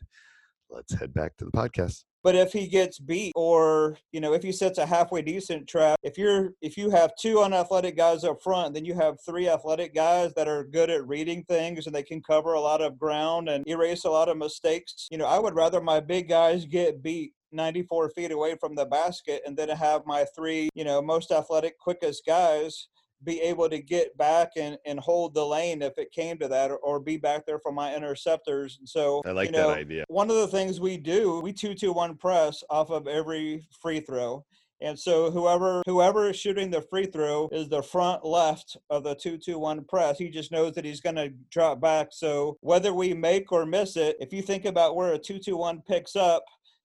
let's 0.68 0.92
head 0.94 1.14
back 1.14 1.36
to 1.36 1.44
the 1.44 1.52
podcast. 1.52 2.02
But 2.24 2.34
if 2.34 2.52
he 2.52 2.66
gets 2.66 2.98
beat, 2.98 3.32
or 3.36 3.98
you 4.10 4.20
know, 4.20 4.32
if 4.32 4.42
he 4.42 4.50
sets 4.50 4.78
a 4.78 4.86
halfway 4.86 5.22
decent 5.22 5.68
trap, 5.68 5.98
if 6.02 6.18
you're 6.18 6.54
if 6.60 6.76
you 6.76 6.90
have 6.90 7.16
two 7.16 7.36
unathletic 7.36 7.96
guys 7.96 8.24
up 8.24 8.42
front, 8.42 8.74
then 8.74 8.84
you 8.84 8.94
have 8.94 9.16
three 9.24 9.48
athletic 9.48 9.92
guys 9.92 10.32
that 10.34 10.46
are 10.46 10.62
good 10.64 10.88
at 10.88 11.06
reading 11.06 11.44
things 11.44 11.86
and 11.86 11.94
they 11.94 12.04
can 12.04 12.22
cover 12.22 12.52
a 12.52 12.60
lot 12.60 12.80
of 12.80 12.96
ground 12.96 13.48
and 13.48 13.66
erase 13.66 14.04
a 14.04 14.10
lot 14.10 14.28
of 14.28 14.36
mistakes. 14.36 15.08
You 15.10 15.18
know, 15.18 15.26
I 15.26 15.40
would 15.40 15.56
rather 15.56 15.80
my 15.80 15.98
big 15.98 16.28
guys 16.28 16.64
get 16.64 17.02
beat 17.02 17.32
94 17.52 18.10
feet 18.10 18.32
away 18.32 18.56
from 18.56 18.74
the 18.74 18.86
basket 18.86 19.42
and 19.46 19.56
then 19.56 19.68
have 19.68 20.06
my 20.06 20.24
three, 20.34 20.68
you 20.74 20.84
know, 20.84 21.00
most 21.02 21.30
athletic, 21.30 21.78
quickest 21.78 22.24
guys 22.26 22.88
be 23.24 23.40
able 23.40 23.68
to 23.68 23.78
get 23.80 24.16
back 24.16 24.50
and, 24.56 24.78
and 24.84 24.98
hold 24.98 25.34
the 25.34 25.44
lane 25.44 25.82
if 25.82 25.96
it 25.96 26.12
came 26.12 26.38
to 26.38 26.48
that 26.48 26.70
or, 26.70 26.76
or 26.78 27.00
be 27.00 27.16
back 27.16 27.46
there 27.46 27.58
for 27.58 27.72
my 27.72 27.94
interceptors. 27.94 28.78
And 28.78 28.88
so 28.88 29.22
I 29.24 29.30
like 29.30 29.46
you 29.46 29.52
know, 29.52 29.68
that 29.68 29.78
idea. 29.78 30.04
One 30.08 30.30
of 30.30 30.36
the 30.36 30.48
things 30.48 30.80
we 30.80 30.96
do, 30.96 31.40
we 31.40 31.52
two 31.52 31.74
two 31.74 31.92
one 31.92 32.16
press 32.16 32.62
off 32.70 32.90
of 32.90 33.06
every 33.06 33.66
free 33.80 34.00
throw. 34.00 34.44
And 34.80 34.98
so 34.98 35.30
whoever 35.30 35.82
whoever 35.86 36.30
is 36.30 36.36
shooting 36.36 36.70
the 36.70 36.82
free 36.82 37.06
throw 37.06 37.48
is 37.52 37.68
the 37.68 37.82
front 37.82 38.24
left 38.24 38.76
of 38.90 39.04
the 39.04 39.14
two 39.14 39.38
two 39.38 39.58
one 39.58 39.84
press. 39.84 40.18
He 40.18 40.28
just 40.28 40.50
knows 40.50 40.74
that 40.74 40.84
he's 40.84 41.00
going 41.00 41.16
to 41.16 41.32
drop 41.50 41.80
back. 41.80 42.08
So 42.10 42.56
whether 42.60 42.92
we 42.92 43.14
make 43.14 43.52
or 43.52 43.64
miss 43.64 43.96
it, 43.96 44.16
if 44.18 44.32
you 44.32 44.42
think 44.42 44.64
about 44.64 44.96
where 44.96 45.12
a 45.12 45.18
two 45.18 45.38
two 45.38 45.56
one 45.56 45.82
picks 45.86 46.16
up, 46.16 46.42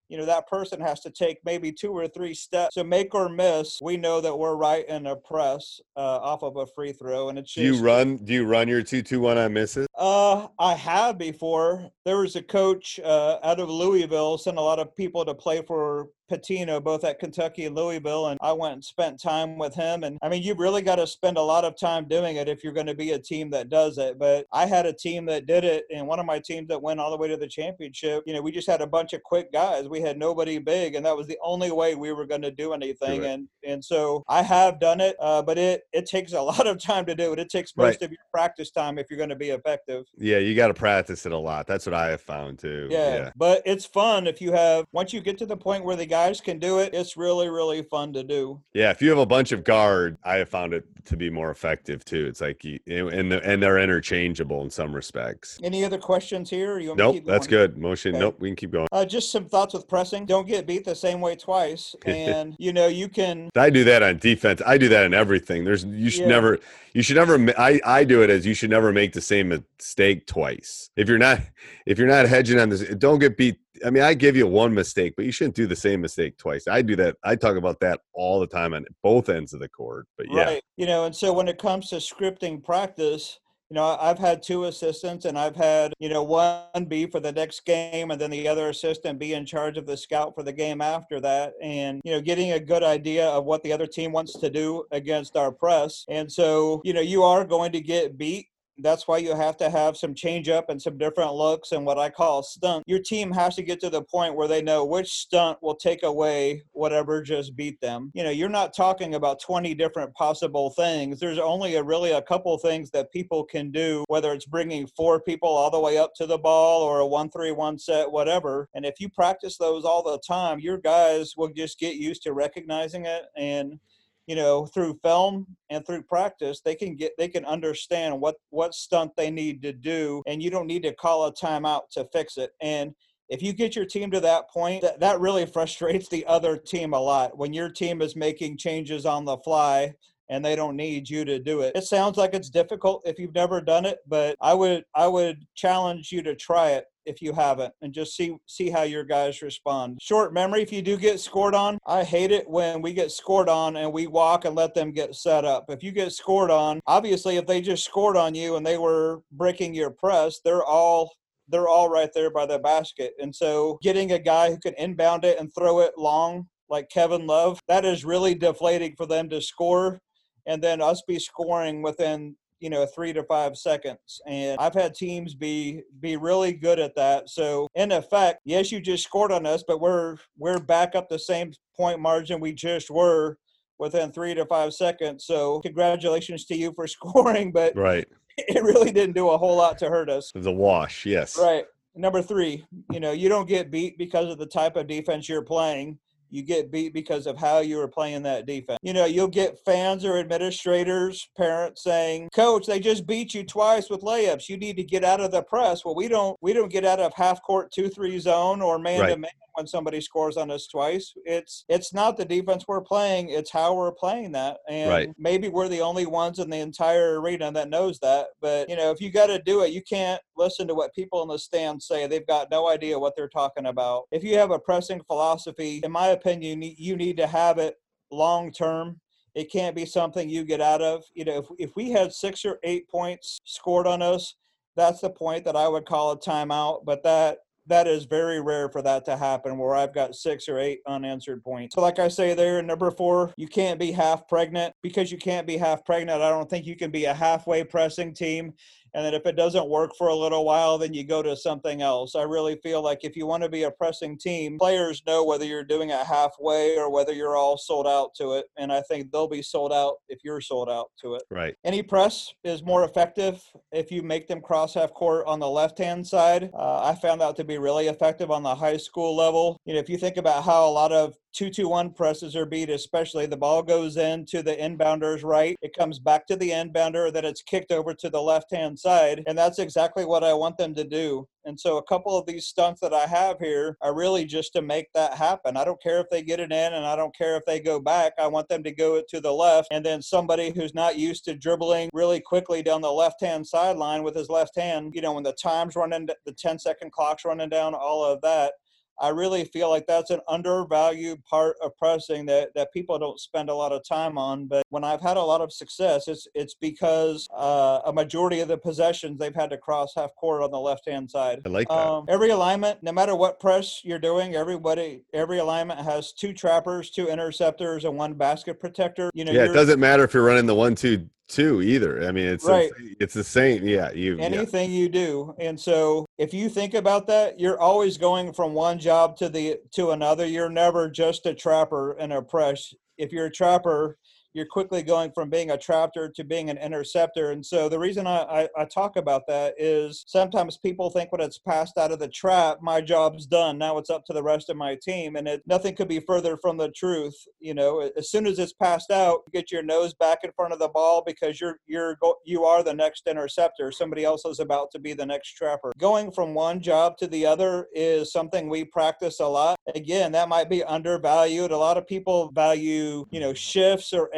you 0.09 0.17
know 0.17 0.25
that 0.25 0.47
person 0.47 0.79
has 0.79 0.99
to 1.01 1.09
take 1.09 1.39
maybe 1.43 1.71
two 1.71 1.91
or 1.91 2.07
three 2.07 2.33
steps 2.33 2.75
to 2.75 2.83
make 2.83 3.13
or 3.13 3.29
miss. 3.29 3.79
We 3.81 3.97
know 3.97 4.21
that 4.21 4.37
we're 4.37 4.55
right 4.55 4.87
in 4.87 5.07
a 5.07 5.15
press 5.15 5.81
uh, 5.95 5.99
off 5.99 6.43
of 6.43 6.55
a 6.57 6.65
free 6.65 6.93
throw 6.93 7.29
and 7.29 7.37
it's 7.39 7.53
do 7.53 7.61
you 7.61 7.77
run 7.77 8.17
do 8.17 8.33
you 8.33 8.45
run 8.45 8.67
your 8.67 8.83
two 8.83 9.01
two 9.01 9.19
one 9.19 9.37
on 9.37 9.53
misses? 9.53 9.87
Uh 9.97 10.47
i 10.59 10.73
have 10.73 11.17
before. 11.17 11.89
There 12.05 12.17
was 12.17 12.35
a 12.35 12.41
coach 12.41 12.99
uh, 13.03 13.39
out 13.43 13.59
of 13.59 13.69
louisville 13.69 14.37
sent 14.37 14.57
a 14.57 14.61
lot 14.61 14.79
of 14.79 14.95
people 14.95 15.25
to 15.25 15.33
play 15.33 15.61
for 15.61 16.07
Pitino, 16.29 16.83
both 16.83 17.03
at 17.03 17.19
Kentucky 17.19 17.65
and 17.65 17.75
Louisville, 17.75 18.27
and 18.27 18.39
I 18.41 18.53
went 18.53 18.73
and 18.73 18.83
spent 18.83 19.21
time 19.21 19.57
with 19.57 19.73
him. 19.73 20.03
And 20.03 20.17
I 20.21 20.29
mean, 20.29 20.43
you 20.43 20.53
really 20.53 20.81
got 20.81 20.95
to 20.95 21.07
spend 21.07 21.37
a 21.37 21.41
lot 21.41 21.65
of 21.65 21.79
time 21.79 22.07
doing 22.07 22.37
it 22.37 22.49
if 22.49 22.63
you're 22.63 22.73
going 22.73 22.87
to 22.87 22.95
be 22.95 23.11
a 23.11 23.19
team 23.19 23.49
that 23.51 23.69
does 23.69 23.97
it. 23.97 24.19
But 24.19 24.45
I 24.51 24.65
had 24.65 24.85
a 24.85 24.93
team 24.93 25.25
that 25.27 25.45
did 25.45 25.63
it, 25.63 25.85
and 25.93 26.07
one 26.07 26.19
of 26.19 26.25
my 26.25 26.39
teams 26.39 26.67
that 26.69 26.81
went 26.81 26.99
all 26.99 27.11
the 27.11 27.17
way 27.17 27.27
to 27.27 27.37
the 27.37 27.47
championship. 27.47 28.23
You 28.25 28.33
know, 28.33 28.41
we 28.41 28.51
just 28.51 28.67
had 28.67 28.81
a 28.81 28.87
bunch 28.87 29.13
of 29.13 29.23
quick 29.23 29.51
guys. 29.51 29.87
We 29.87 30.01
had 30.01 30.17
nobody 30.17 30.57
big, 30.59 30.95
and 30.95 31.05
that 31.05 31.15
was 31.15 31.27
the 31.27 31.37
only 31.43 31.71
way 31.71 31.95
we 31.95 32.11
were 32.11 32.25
going 32.25 32.41
to 32.41 32.51
do 32.51 32.73
anything. 32.73 33.21
Do 33.21 33.27
and 33.27 33.47
and 33.65 33.83
so 33.83 34.23
I 34.27 34.41
have 34.41 34.79
done 34.79 35.01
it, 35.01 35.15
uh, 35.19 35.41
but 35.41 35.57
it 35.57 35.83
it 35.93 36.05
takes 36.05 36.33
a 36.33 36.41
lot 36.47 36.67
of 36.67 36.81
time 36.81 37.05
to 37.05 37.15
do 37.15 37.33
it. 37.33 37.39
It 37.39 37.49
takes 37.49 37.75
most 37.75 37.85
right. 37.85 38.01
of 38.01 38.11
your 38.11 38.17
practice 38.33 38.71
time 38.71 38.97
if 38.97 39.07
you're 39.09 39.17
going 39.17 39.29
to 39.29 39.35
be 39.35 39.49
effective. 39.49 40.05
Yeah, 40.17 40.37
you 40.39 40.55
got 40.55 40.67
to 40.67 40.73
practice 40.73 41.25
it 41.25 41.31
a 41.31 41.37
lot. 41.37 41.67
That's 41.67 41.85
what 41.85 41.95
I 41.95 42.07
have 42.07 42.21
found 42.21 42.59
too. 42.59 42.87
Yeah, 42.89 43.15
yeah, 43.15 43.31
but 43.35 43.61
it's 43.65 43.85
fun 43.85 44.27
if 44.27 44.41
you 44.41 44.51
have 44.51 44.85
once 44.91 45.13
you 45.13 45.21
get 45.21 45.37
to 45.37 45.45
the 45.45 45.57
point 45.57 45.83
where 45.83 45.95
they 45.95 46.05
guy 46.05 46.16
guys 46.17 46.41
can 46.41 46.57
do 46.57 46.79
it, 46.79 46.93
it's 46.93 47.15
really, 47.15 47.47
really 47.47 47.83
fun 47.83 48.11
to 48.13 48.23
do. 48.23 48.59
Yeah, 48.73 48.89
if 48.89 49.01
you 49.01 49.09
have 49.09 49.19
a 49.19 49.25
bunch 49.25 49.51
of 49.51 49.63
guard, 49.63 50.17
I 50.23 50.37
have 50.37 50.49
found 50.49 50.73
it 50.73 50.83
to 51.05 51.15
be 51.15 51.29
more 51.29 51.51
effective 51.51 52.03
too. 52.03 52.25
It's 52.25 52.41
like 52.41 52.63
you, 52.63 52.79
and 52.87 53.31
the, 53.31 53.41
and 53.43 53.61
they're 53.61 53.77
interchangeable 53.77 54.63
in 54.63 54.69
some 54.69 54.93
respects. 54.93 55.59
Any 55.63 55.85
other 55.85 55.97
questions 55.97 56.49
here? 56.49 56.79
You 56.79 56.95
nope, 56.95 57.23
that's 57.25 57.47
going? 57.47 57.71
good. 57.71 57.77
Motion. 57.77 58.15
Okay. 58.15 58.19
Nope, 58.19 58.35
we 58.39 58.49
can 58.49 58.55
keep 58.55 58.71
going. 58.71 58.87
Uh, 58.91 59.05
just 59.05 59.31
some 59.31 59.45
thoughts 59.45 59.73
with 59.73 59.87
pressing. 59.87 60.25
Don't 60.25 60.47
get 60.47 60.65
beat 60.65 60.85
the 60.85 60.95
same 60.95 61.21
way 61.21 61.35
twice, 61.35 61.95
and 62.05 62.55
you 62.57 62.73
know 62.73 62.87
you 62.87 63.07
can. 63.07 63.49
I 63.55 63.69
do 63.69 63.83
that 63.85 64.01
on 64.03 64.17
defense. 64.17 64.61
I 64.65 64.77
do 64.77 64.89
that 64.89 65.05
in 65.05 65.13
everything. 65.13 65.63
There's 65.63 65.85
you 65.85 66.09
should 66.09 66.21
yeah. 66.21 66.27
never 66.27 66.59
you 66.93 67.03
should 67.03 67.15
never. 67.15 67.37
I 67.59 67.79
I 67.85 68.03
do 68.03 68.23
it 68.23 68.29
as 68.29 68.45
you 68.45 68.55
should 68.55 68.71
never 68.71 68.91
make 68.91 69.13
the 69.13 69.21
same 69.21 69.49
mistake 69.49 70.25
twice. 70.25 70.89
If 70.95 71.07
you're 71.07 71.19
not 71.19 71.41
if 71.85 71.99
you're 71.99 72.07
not 72.07 72.27
hedging 72.27 72.59
on 72.59 72.69
this, 72.69 72.83
don't 72.95 73.19
get 73.19 73.37
beat 73.37 73.59
I 73.85 73.89
mean, 73.89 74.03
I 74.03 74.13
give 74.13 74.35
you 74.35 74.47
one 74.47 74.73
mistake, 74.73 75.13
but 75.15 75.25
you 75.25 75.31
shouldn't 75.31 75.55
do 75.55 75.67
the 75.67 75.75
same 75.75 76.01
mistake 76.01 76.37
twice. 76.37 76.67
I 76.67 76.81
do 76.81 76.95
that. 76.97 77.17
I 77.23 77.35
talk 77.35 77.57
about 77.57 77.79
that 77.81 78.01
all 78.13 78.39
the 78.39 78.47
time 78.47 78.73
on 78.73 78.85
both 79.03 79.29
ends 79.29 79.53
of 79.53 79.59
the 79.59 79.69
court. 79.69 80.07
But 80.17 80.27
yeah, 80.31 80.43
right. 80.45 80.63
you 80.77 80.85
know, 80.85 81.05
and 81.05 81.15
so 81.15 81.33
when 81.33 81.47
it 81.47 81.57
comes 81.57 81.89
to 81.89 81.97
scripting 81.97 82.63
practice, 82.63 83.39
you 83.69 83.75
know, 83.75 83.97
I've 83.99 84.17
had 84.17 84.41
two 84.41 84.65
assistants 84.65 85.25
and 85.25 85.37
I've 85.37 85.55
had, 85.55 85.93
you 85.99 86.07
know, 86.07 86.23
one 86.23 86.85
be 86.87 87.05
for 87.05 87.19
the 87.19 87.33
next 87.33 87.65
game 87.65 88.11
and 88.11 88.21
then 88.21 88.31
the 88.31 88.47
other 88.47 88.69
assistant 88.69 89.19
be 89.19 89.33
in 89.33 89.45
charge 89.45 89.77
of 89.77 89.85
the 89.85 89.97
scout 89.97 90.35
for 90.35 90.43
the 90.43 90.53
game 90.53 90.79
after 90.79 91.19
that. 91.19 91.53
And, 91.61 91.99
you 92.05 92.13
know, 92.13 92.21
getting 92.21 92.53
a 92.53 92.59
good 92.61 92.83
idea 92.83 93.27
of 93.27 93.43
what 93.43 93.63
the 93.63 93.73
other 93.73 93.85
team 93.85 94.13
wants 94.13 94.37
to 94.39 94.49
do 94.49 94.85
against 94.91 95.35
our 95.35 95.51
press. 95.51 96.05
And 96.07 96.31
so, 96.31 96.81
you 96.85 96.93
know, 96.93 97.01
you 97.01 97.23
are 97.23 97.43
going 97.43 97.73
to 97.73 97.81
get 97.81 98.17
beat 98.17 98.47
that's 98.79 99.07
why 99.07 99.17
you 99.17 99.35
have 99.35 99.57
to 99.57 99.69
have 99.69 99.97
some 99.97 100.13
change 100.13 100.49
up 100.49 100.69
and 100.69 100.81
some 100.81 100.97
different 100.97 101.33
looks 101.33 101.71
and 101.71 101.85
what 101.85 101.97
I 101.97 102.09
call 102.09 102.43
stunt. 102.43 102.83
Your 102.87 102.99
team 102.99 103.31
has 103.31 103.55
to 103.55 103.63
get 103.63 103.79
to 103.81 103.89
the 103.89 104.01
point 104.01 104.35
where 104.35 104.47
they 104.47 104.61
know 104.61 104.85
which 104.85 105.11
stunt 105.11 105.57
will 105.61 105.75
take 105.75 106.03
away 106.03 106.63
whatever 106.73 107.21
just 107.21 107.55
beat 107.55 107.79
them. 107.81 108.11
You 108.13 108.23
know, 108.23 108.29
you're 108.29 108.49
not 108.49 108.75
talking 108.75 109.15
about 109.15 109.41
20 109.41 109.73
different 109.75 110.13
possible 110.13 110.71
things. 110.71 111.19
There's 111.19 111.39
only 111.39 111.75
a 111.75 111.83
really 111.83 112.11
a 112.11 112.21
couple 112.21 112.57
things 112.57 112.91
that 112.91 113.11
people 113.11 113.43
can 113.43 113.71
do, 113.71 114.03
whether 114.07 114.33
it's 114.33 114.45
bringing 114.45 114.87
four 114.87 115.21
people 115.21 115.49
all 115.49 115.71
the 115.71 115.79
way 115.79 115.97
up 115.97 116.13
to 116.15 116.25
the 116.25 116.37
ball 116.37 116.81
or 116.81 116.99
a 116.99 117.07
one 117.07 117.29
three 117.29 117.51
one 117.51 117.77
set, 117.77 118.11
whatever. 118.11 118.69
And 118.75 118.85
if 118.85 118.95
you 118.99 119.09
practice 119.09 119.57
those 119.57 119.85
all 119.85 120.03
the 120.03 120.19
time, 120.27 120.59
your 120.59 120.77
guys 120.77 121.33
will 121.35 121.49
just 121.49 121.79
get 121.79 121.95
used 121.95 122.23
to 122.23 122.33
recognizing 122.33 123.05
it 123.05 123.23
and 123.35 123.79
you 124.27 124.35
know 124.35 124.65
through 124.65 124.99
film 125.03 125.47
and 125.69 125.85
through 125.85 126.03
practice 126.03 126.61
they 126.63 126.75
can 126.75 126.95
get 126.95 127.11
they 127.17 127.27
can 127.27 127.45
understand 127.45 128.19
what 128.19 128.35
what 128.49 128.75
stunt 128.75 129.11
they 129.17 129.31
need 129.31 129.61
to 129.61 129.73
do 129.73 130.21
and 130.27 130.43
you 130.43 130.51
don't 130.51 130.67
need 130.67 130.83
to 130.83 130.93
call 130.93 131.25
a 131.25 131.33
timeout 131.33 131.89
to 131.91 132.07
fix 132.13 132.37
it 132.37 132.51
and 132.61 132.93
if 133.29 133.41
you 133.41 133.51
get 133.51 133.75
your 133.75 133.85
team 133.85 134.09
to 134.11 134.21
that 134.21 134.49
point 134.49 134.81
that, 134.81 134.99
that 134.99 135.19
really 135.19 135.45
frustrates 135.53 136.07
the 136.09 136.25
other 136.27 136.57
team 136.57 136.93
a 136.93 136.99
lot 136.99 137.37
when 137.37 137.53
your 137.53 137.69
team 137.69 138.01
is 138.01 138.15
making 138.15 138.57
changes 138.57 139.05
on 139.05 139.25
the 139.25 139.37
fly 139.37 139.93
and 140.29 140.43
they 140.43 140.55
don't 140.55 140.75
need 140.75 141.09
you 141.09 141.23
to 141.23 141.39
do 141.39 141.61
it. 141.61 141.75
It 141.75 141.85
sounds 141.85 142.17
like 142.17 142.33
it's 142.33 142.49
difficult 142.49 143.01
if 143.05 143.17
you've 143.17 143.33
never 143.33 143.61
done 143.61 143.85
it, 143.85 143.99
but 144.07 144.35
I 144.41 144.53
would 144.53 144.83
I 144.93 145.07
would 145.07 145.45
challenge 145.55 146.11
you 146.11 146.21
to 146.23 146.35
try 146.35 146.71
it 146.71 146.85
if 147.07 147.21
you 147.21 147.33
haven't 147.33 147.73
and 147.81 147.93
just 147.93 148.15
see 148.15 148.37
see 148.45 148.69
how 148.69 148.83
your 148.83 149.03
guys 149.03 149.41
respond. 149.41 149.97
Short 150.01 150.33
memory 150.33 150.61
if 150.61 150.71
you 150.71 150.81
do 150.81 150.97
get 150.97 151.19
scored 151.19 151.55
on. 151.55 151.77
I 151.87 152.03
hate 152.03 152.31
it 152.31 152.49
when 152.49 152.81
we 152.81 152.93
get 152.93 153.11
scored 153.11 153.49
on 153.49 153.77
and 153.77 153.91
we 153.91 154.07
walk 154.07 154.45
and 154.45 154.55
let 154.55 154.73
them 154.73 154.91
get 154.91 155.15
set 155.15 155.45
up. 155.45 155.65
If 155.69 155.83
you 155.83 155.91
get 155.91 156.11
scored 156.11 156.51
on, 156.51 156.79
obviously 156.85 157.37
if 157.37 157.47
they 157.47 157.61
just 157.61 157.85
scored 157.85 158.17
on 158.17 158.35
you 158.35 158.55
and 158.55 158.65
they 158.65 158.77
were 158.77 159.21
breaking 159.31 159.73
your 159.73 159.91
press, 159.91 160.39
they're 160.43 160.65
all 160.65 161.11
they're 161.49 161.69
all 161.69 161.89
right 161.89 162.09
there 162.13 162.29
by 162.29 162.45
the 162.45 162.59
basket. 162.59 163.13
And 163.19 163.33
so 163.33 163.79
getting 163.81 164.11
a 164.11 164.19
guy 164.19 164.49
who 164.49 164.57
can 164.57 164.73
inbound 164.77 165.23
it 165.23 165.39
and 165.39 165.49
throw 165.53 165.79
it 165.79 165.93
long 165.97 166.47
like 166.69 166.89
Kevin 166.89 167.25
Love, 167.25 167.61
that 167.69 167.85
is 167.85 168.03
really 168.03 168.35
deflating 168.35 168.93
for 168.97 169.05
them 169.05 169.29
to 169.29 169.41
score 169.41 169.99
and 170.45 170.61
then 170.61 170.81
us 170.81 171.03
be 171.07 171.19
scoring 171.19 171.81
within 171.81 172.35
you 172.59 172.69
know 172.69 172.85
three 172.85 173.13
to 173.13 173.23
five 173.23 173.55
seconds 173.55 174.19
and 174.25 174.59
i've 174.59 174.73
had 174.73 174.93
teams 174.93 175.35
be 175.35 175.81
be 175.99 176.17
really 176.17 176.53
good 176.53 176.79
at 176.79 176.95
that. 176.95 177.29
So 177.29 177.67
in 177.75 177.91
effect 177.91 178.41
yes 178.45 178.71
you 178.71 178.79
just 178.79 179.03
scored 179.03 179.31
on 179.31 179.45
us 179.45 179.63
but 179.67 179.79
we're 179.79 180.17
we're 180.37 180.59
back 180.59 180.95
up 180.95 181.09
the 181.09 181.19
same 181.19 181.51
point 181.75 181.99
margin 181.99 182.39
we 182.39 182.53
just 182.53 182.89
were 182.89 183.37
within 183.79 184.11
three 184.11 184.33
to 184.33 184.45
five 184.45 184.73
seconds. 184.73 185.25
So 185.25 185.59
congratulations 185.61 186.45
to 186.45 186.55
you 186.55 186.73
for 186.73 186.87
scoring 186.87 187.51
but 187.51 187.75
right. 187.75 188.07
it 188.37 188.63
really 188.63 188.91
didn't 188.91 189.15
do 189.15 189.29
a 189.29 189.37
whole 189.37 189.55
lot 189.55 189.77
to 189.79 189.89
hurt 189.89 190.09
us. 190.09 190.31
The 190.33 190.51
wash 190.51 191.05
yes. 191.05 191.37
Right. 191.37 191.65
Number 191.95 192.21
three 192.21 192.65
you 192.91 192.99
know 192.99 193.11
you 193.11 193.29
don't 193.29 193.47
get 193.47 193.71
beat 193.71 193.97
because 193.97 194.31
of 194.31 194.37
the 194.37 194.45
type 194.47 194.75
of 194.75 194.87
defense 194.87 195.29
you're 195.29 195.43
playing 195.43 195.99
you 196.29 196.43
get 196.43 196.71
beat 196.71 196.93
because 196.93 197.27
of 197.27 197.37
how 197.37 197.59
you 197.59 197.77
were 197.77 197.87
playing 197.87 198.23
that 198.23 198.45
defense. 198.45 198.79
You 198.81 198.93
know, 198.93 199.05
you'll 199.05 199.27
get 199.27 199.59
fans 199.65 200.05
or 200.05 200.17
administrators, 200.17 201.29
parents 201.37 201.83
saying, 201.83 202.29
"Coach, 202.33 202.65
they 202.65 202.79
just 202.79 203.05
beat 203.05 203.33
you 203.33 203.43
twice 203.43 203.89
with 203.89 204.01
layups. 204.01 204.49
You 204.49 204.57
need 204.57 204.77
to 204.77 204.83
get 204.83 205.03
out 205.03 205.21
of 205.21 205.31
the 205.31 205.43
press." 205.43 205.85
Well, 205.85 205.95
we 205.95 206.07
don't 206.07 206.37
we 206.41 206.53
don't 206.53 206.71
get 206.71 206.85
out 206.85 206.99
of 206.99 207.13
half 207.13 207.41
court 207.43 207.71
2-3 207.71 208.19
zone 208.19 208.61
or 208.61 208.79
man 208.79 209.07
to 209.09 209.17
man 209.17 209.31
when 209.57 209.67
somebody 209.67 209.99
scores 209.99 210.37
on 210.37 210.51
us 210.51 210.67
twice. 210.67 211.13
It's 211.25 211.65
it's 211.67 211.93
not 211.93 212.15
the 212.15 212.25
defense 212.25 212.65
we're 212.67 212.81
playing, 212.81 213.29
it's 213.29 213.51
how 213.51 213.75
we're 213.75 213.91
playing 213.91 214.31
that. 214.33 214.57
And 214.69 214.89
right. 214.89 215.09
maybe 215.17 215.49
we're 215.49 215.67
the 215.67 215.81
only 215.81 216.05
ones 216.05 216.39
in 216.39 216.49
the 216.49 216.57
entire 216.57 217.19
arena 217.19 217.51
that 217.51 217.69
knows 217.69 217.99
that. 217.99 218.27
But 218.39 218.69
you 218.69 218.75
know, 218.75 218.91
if 218.91 219.01
you 219.01 219.11
got 219.11 219.27
to 219.27 219.41
do 219.41 219.63
it, 219.63 219.71
you 219.71 219.81
can't 219.81 220.21
listen 220.37 220.67
to 220.67 220.75
what 220.75 220.93
people 220.93 221.23
in 221.23 221.27
the 221.27 221.39
stands 221.39 221.87
say. 221.87 222.05
They've 222.05 222.27
got 222.27 222.51
no 222.51 222.69
idea 222.69 222.99
what 222.99 223.15
they're 223.17 223.27
talking 223.27 223.65
about. 223.65 224.03
If 224.11 224.23
you 224.23 224.37
have 224.37 224.51
a 224.51 224.59
pressing 224.59 225.01
philosophy, 225.07 225.81
in 225.83 225.91
my 225.91 226.09
opinion, 226.17 226.61
you 226.61 226.95
need 226.95 227.17
to 227.17 227.27
have 227.27 227.57
it 227.57 227.75
long 228.11 228.51
term 228.51 228.99
it 229.37 229.51
can't 229.51 229.75
be 229.75 229.85
something 229.85 230.27
you 230.27 230.43
get 230.43 230.61
out 230.61 230.81
of. 230.81 231.03
You 231.13 231.23
know, 231.23 231.37
if, 231.37 231.45
if 231.59 231.75
we 231.75 231.91
had 231.91 232.11
six 232.11 232.43
or 232.43 232.57
eight 232.63 232.89
points 232.89 233.37
scored 233.45 233.85
on 233.85 234.01
us, 234.01 234.33
that's 234.75 235.01
the 235.01 235.11
point 235.11 235.45
that 235.45 235.55
I 235.55 235.67
would 235.67 235.85
call 235.85 236.11
a 236.11 236.19
timeout. 236.19 236.85
But 236.85 237.03
that 237.03 237.37
that 237.67 237.85
is 237.85 238.05
very 238.05 238.41
rare 238.41 238.67
for 238.69 238.81
that 238.81 239.05
to 239.05 239.15
happen 239.15 239.59
where 239.59 239.75
I've 239.75 239.93
got 239.93 240.15
six 240.15 240.49
or 240.49 240.57
eight 240.57 240.79
unanswered 240.87 241.43
points. 241.43 241.75
So, 241.75 241.81
like 241.81 241.99
I 241.99 242.07
say 242.07 242.33
there, 242.33 242.63
number 242.63 242.89
four, 242.89 243.31
you 243.37 243.47
can't 243.47 243.79
be 243.79 243.91
half 243.91 244.27
pregnant. 244.27 244.73
Because 244.81 245.11
you 245.11 245.19
can't 245.19 245.45
be 245.45 245.57
half 245.57 245.85
pregnant, 245.85 246.23
I 246.23 246.29
don't 246.29 246.49
think 246.49 246.65
you 246.65 246.75
can 246.75 246.89
be 246.89 247.05
a 247.05 247.13
halfway 247.13 247.63
pressing 247.63 248.15
team 248.15 248.53
and 248.97 249.05
then 249.05 249.13
if 249.13 249.27
it 249.27 249.35
doesn't 249.35 249.69
work 249.69 249.91
for 249.95 250.07
a 250.07 250.15
little 250.15 250.43
while 250.43 250.79
then 250.79 250.93
you 250.93 251.05
go 251.05 251.21
to 251.21 251.37
something 251.37 251.83
else. 251.83 252.15
I 252.15 252.23
really 252.23 252.57
feel 252.63 252.81
like 252.81 252.99
if 253.03 253.15
you 253.15 253.27
want 253.27 253.43
to 253.43 253.49
be 253.49 253.63
a 253.63 253.71
pressing 253.71 254.17
team 254.17 254.57
players 254.57 255.03
know 255.05 255.23
whether 255.23 255.45
you're 255.45 255.63
doing 255.63 255.91
it 255.91 256.05
halfway 256.05 256.77
or 256.77 256.91
whether 256.91 257.13
you're 257.13 257.37
all 257.37 257.57
sold 257.57 257.85
out 257.87 258.15
to 258.15 258.33
it 258.33 258.45
and 258.57 258.71
i 258.73 258.81
think 258.81 259.11
they'll 259.11 259.27
be 259.27 259.43
sold 259.43 259.71
out 259.71 259.97
if 260.09 260.19
you're 260.23 260.41
sold 260.41 260.69
out 260.69 260.87
to 261.01 261.13
it. 261.13 261.23
Right. 261.29 261.55
Any 261.63 261.83
press 261.83 262.33
is 262.43 262.63
more 262.63 262.83
effective 262.83 263.41
if 263.71 263.91
you 263.91 264.01
make 264.01 264.27
them 264.27 264.41
cross 264.41 264.73
half 264.73 264.93
court 264.93 265.27
on 265.27 265.39
the 265.39 265.49
left 265.49 265.77
hand 265.77 266.05
side. 266.05 266.49
Uh, 266.53 266.81
i 266.83 266.95
found 266.95 267.21
that 267.21 267.35
to 267.35 267.43
be 267.43 267.59
really 267.59 267.87
effective 267.87 268.31
on 268.31 268.41
the 268.41 268.55
high 268.55 268.77
school 268.77 269.15
level. 269.15 269.61
You 269.65 269.75
know 269.75 269.79
if 269.79 269.89
you 269.89 269.97
think 269.97 270.17
about 270.17 270.43
how 270.43 270.67
a 270.67 270.71
lot 270.71 270.91
of 270.91 271.13
two 271.37 271.51
two 271.51 271.69
one 271.69 271.91
presses 271.91 272.35
are 272.35 272.47
beat, 272.47 272.67
especially 272.67 273.27
the 273.27 273.37
ball 273.37 273.61
goes 273.61 273.95
into 273.95 274.41
the 274.41 274.55
inbounder's 274.55 275.23
right. 275.23 275.55
It 275.61 275.75
comes 275.77 275.99
back 275.99 276.25
to 276.27 276.35
the 276.35 276.49
inbounder, 276.49 277.13
then 277.13 277.25
it's 277.25 277.43
kicked 277.43 277.71
over 277.71 277.93
to 277.93 278.09
the 278.09 278.19
left 278.19 278.51
hand 278.51 278.79
side. 278.79 279.21
And 279.27 279.37
that's 279.37 279.59
exactly 279.59 280.03
what 280.03 280.23
I 280.23 280.33
want 280.33 280.57
them 280.57 280.73
to 280.73 280.83
do. 280.83 281.27
And 281.45 281.57
so 281.59 281.77
a 281.77 281.83
couple 281.83 282.17
of 282.17 282.25
these 282.25 282.47
stunts 282.47 282.81
that 282.81 282.93
I 282.93 283.05
have 283.05 283.37
here 283.37 283.77
are 283.83 283.95
really 283.95 284.25
just 284.25 284.51
to 284.53 284.63
make 284.63 284.91
that 284.93 285.13
happen. 285.13 285.55
I 285.55 285.63
don't 285.63 285.81
care 285.81 285.99
if 285.99 286.07
they 286.09 286.23
get 286.23 286.39
it 286.39 286.51
in 286.51 286.73
and 286.73 286.85
I 286.85 286.95
don't 286.95 287.15
care 287.15 287.37
if 287.37 287.45
they 287.45 287.59
go 287.59 287.79
back. 287.79 288.13
I 288.17 288.25
want 288.25 288.49
them 288.49 288.63
to 288.63 288.71
go 288.71 289.03
to 289.07 289.21
the 289.21 289.31
left. 289.31 289.67
And 289.69 289.85
then 289.85 290.01
somebody 290.01 290.49
who's 290.49 290.73
not 290.73 290.97
used 290.97 291.23
to 291.25 291.35
dribbling 291.35 291.91
really 291.93 292.19
quickly 292.19 292.63
down 292.63 292.81
the 292.81 292.91
left 292.91 293.21
hand 293.21 293.45
sideline 293.45 294.01
with 294.01 294.15
his 294.15 294.27
left 294.27 294.57
hand, 294.57 294.93
you 294.95 295.01
know, 295.01 295.13
when 295.13 295.23
the 295.23 295.33
time's 295.33 295.75
running, 295.75 296.09
the 296.25 296.33
10 296.33 296.57
second 296.57 296.91
clock's 296.91 297.25
running 297.25 297.49
down, 297.49 297.75
all 297.75 298.03
of 298.03 298.21
that 298.21 298.53
I 298.99 299.09
really 299.09 299.45
feel 299.45 299.69
like 299.69 299.85
that's 299.87 300.09
an 300.09 300.21
undervalued 300.27 301.23
part 301.25 301.55
of 301.61 301.75
pressing 301.77 302.25
that, 302.27 302.53
that 302.55 302.73
people 302.73 302.97
don't 302.97 303.19
spend 303.19 303.49
a 303.49 303.53
lot 303.53 303.71
of 303.71 303.87
time 303.87 304.17
on. 304.17 304.47
But 304.47 304.65
when 304.69 304.83
I've 304.83 305.01
had 305.01 305.17
a 305.17 305.21
lot 305.21 305.41
of 305.41 305.51
success, 305.53 306.07
it's 306.07 306.27
it's 306.33 306.55
because 306.55 307.27
uh, 307.35 307.81
a 307.85 307.93
majority 307.93 308.39
of 308.39 308.47
the 308.47 308.57
possessions 308.57 309.17
they've 309.19 309.35
had 309.35 309.49
to 309.51 309.57
cross 309.57 309.93
half 309.95 310.15
court 310.15 310.41
on 310.41 310.51
the 310.51 310.59
left 310.59 310.87
hand 310.87 311.09
side. 311.09 311.41
I 311.45 311.49
like 311.49 311.67
that. 311.67 311.73
Um, 311.73 312.05
every 312.07 312.29
alignment, 312.29 312.83
no 312.83 312.91
matter 312.91 313.15
what 313.15 313.39
press 313.39 313.81
you're 313.83 313.99
doing, 313.99 314.35
everybody 314.35 315.03
every 315.13 315.39
alignment 315.39 315.79
has 315.81 316.13
two 316.13 316.33
trappers, 316.33 316.89
two 316.89 317.07
interceptors, 317.07 317.85
and 317.85 317.95
one 317.95 318.13
basket 318.13 318.59
protector. 318.59 319.11
You 319.13 319.25
know, 319.25 319.31
yeah, 319.31 319.45
it 319.45 319.53
doesn't 319.53 319.79
matter 319.79 320.03
if 320.03 320.13
you're 320.13 320.25
running 320.25 320.45
the 320.45 320.55
one 320.55 320.75
two 320.75 321.09
two 321.27 321.61
either. 321.61 322.07
I 322.07 322.11
mean, 322.11 322.27
it's 322.27 322.45
right. 322.45 322.71
it's 322.99 323.13
the 323.13 323.23
same. 323.23 323.67
Yeah, 323.67 323.91
you 323.91 324.17
anything 324.19 324.71
yeah. 324.71 324.77
you 324.77 324.89
do, 324.89 325.35
and 325.39 325.59
so 325.59 326.05
if 326.17 326.33
you 326.33 326.49
think 326.49 326.73
about 326.73 327.07
that, 327.07 327.39
you're 327.39 327.59
always 327.59 327.97
going 327.97 328.33
from 328.33 328.53
one 328.53 328.79
job 328.79 329.17
to 329.17 329.29
the 329.29 329.57
to 329.73 329.91
another. 329.91 330.25
You're 330.25 330.49
never 330.49 330.89
just 330.89 331.25
a 331.25 331.33
trapper 331.33 331.93
and 331.93 332.13
a 332.13 332.21
press. 332.21 332.73
If 332.97 333.11
you're 333.11 333.27
a 333.27 333.31
trapper, 333.31 333.97
you're 334.37 334.45
quickly 334.45 334.83
going 334.83 335.11
from 335.11 335.31
being 335.31 335.49
a 335.49 335.57
trapper 335.57 336.07
to 336.09 336.23
being 336.23 336.51
an 336.51 336.59
interceptor. 336.59 337.31
And 337.31 337.43
so 337.43 337.67
the 337.67 337.79
reason 337.79 338.05
I, 338.05 338.43
I, 338.43 338.49
I, 338.55 338.65
talk 338.65 338.95
about 338.95 339.25
that 339.27 339.55
is 339.57 340.03
sometimes 340.05 340.57
people 340.57 340.91
think 340.91 341.11
when 341.11 341.21
it's 341.21 341.39
passed 341.39 341.75
out 341.75 341.91
of 341.91 341.97
the 341.97 342.07
trap, 342.07 342.59
my 342.61 342.79
job's 342.79 343.25
done. 343.25 343.57
Now 343.57 343.79
it's 343.79 343.89
up 343.89 344.05
to 344.05 344.13
the 344.13 344.21
rest 344.21 344.51
of 344.51 344.55
my 344.55 344.75
team. 344.75 345.15
And 345.15 345.27
it, 345.27 345.41
nothing 345.47 345.75
could 345.75 345.87
be 345.87 346.01
further 346.01 346.37
from 346.37 346.57
the 346.57 346.69
truth. 346.69 347.15
You 347.39 347.55
know, 347.55 347.89
as 347.97 348.11
soon 348.11 348.27
as 348.27 348.37
it's 348.37 348.53
passed 348.53 348.91
out, 348.91 349.23
you 349.25 349.31
get 349.33 349.51
your 349.51 349.63
nose 349.63 349.95
back 349.95 350.19
in 350.23 350.31
front 350.33 350.53
of 350.53 350.59
the 350.59 350.67
ball 350.67 351.01
because 351.03 351.41
you're 351.41 351.59
you're 351.65 351.97
you 352.23 352.43
are 352.43 352.61
the 352.61 352.75
next 352.75 353.07
interceptor. 353.07 353.71
Somebody 353.71 354.05
else 354.05 354.23
is 354.23 354.39
about 354.39 354.69
to 354.73 354.79
be 354.79 354.93
the 354.93 355.05
next 355.05 355.31
trapper. 355.31 355.73
Going 355.79 356.11
from 356.11 356.35
one 356.35 356.61
job 356.61 356.97
to 356.99 357.07
the 357.07 357.25
other 357.25 357.69
is 357.73 358.11
something 358.11 358.49
we 358.49 358.65
practice 358.65 359.19
a 359.19 359.25
lot. 359.25 359.57
Again, 359.73 360.11
that 360.11 360.29
might 360.29 360.47
be 360.47 360.63
undervalued. 360.63 361.49
A 361.49 361.57
lot 361.57 361.77
of 361.77 361.87
people 361.87 362.29
value, 362.35 363.07
you 363.09 363.19
know, 363.19 363.33
shifts 363.33 363.93
or 363.93 364.11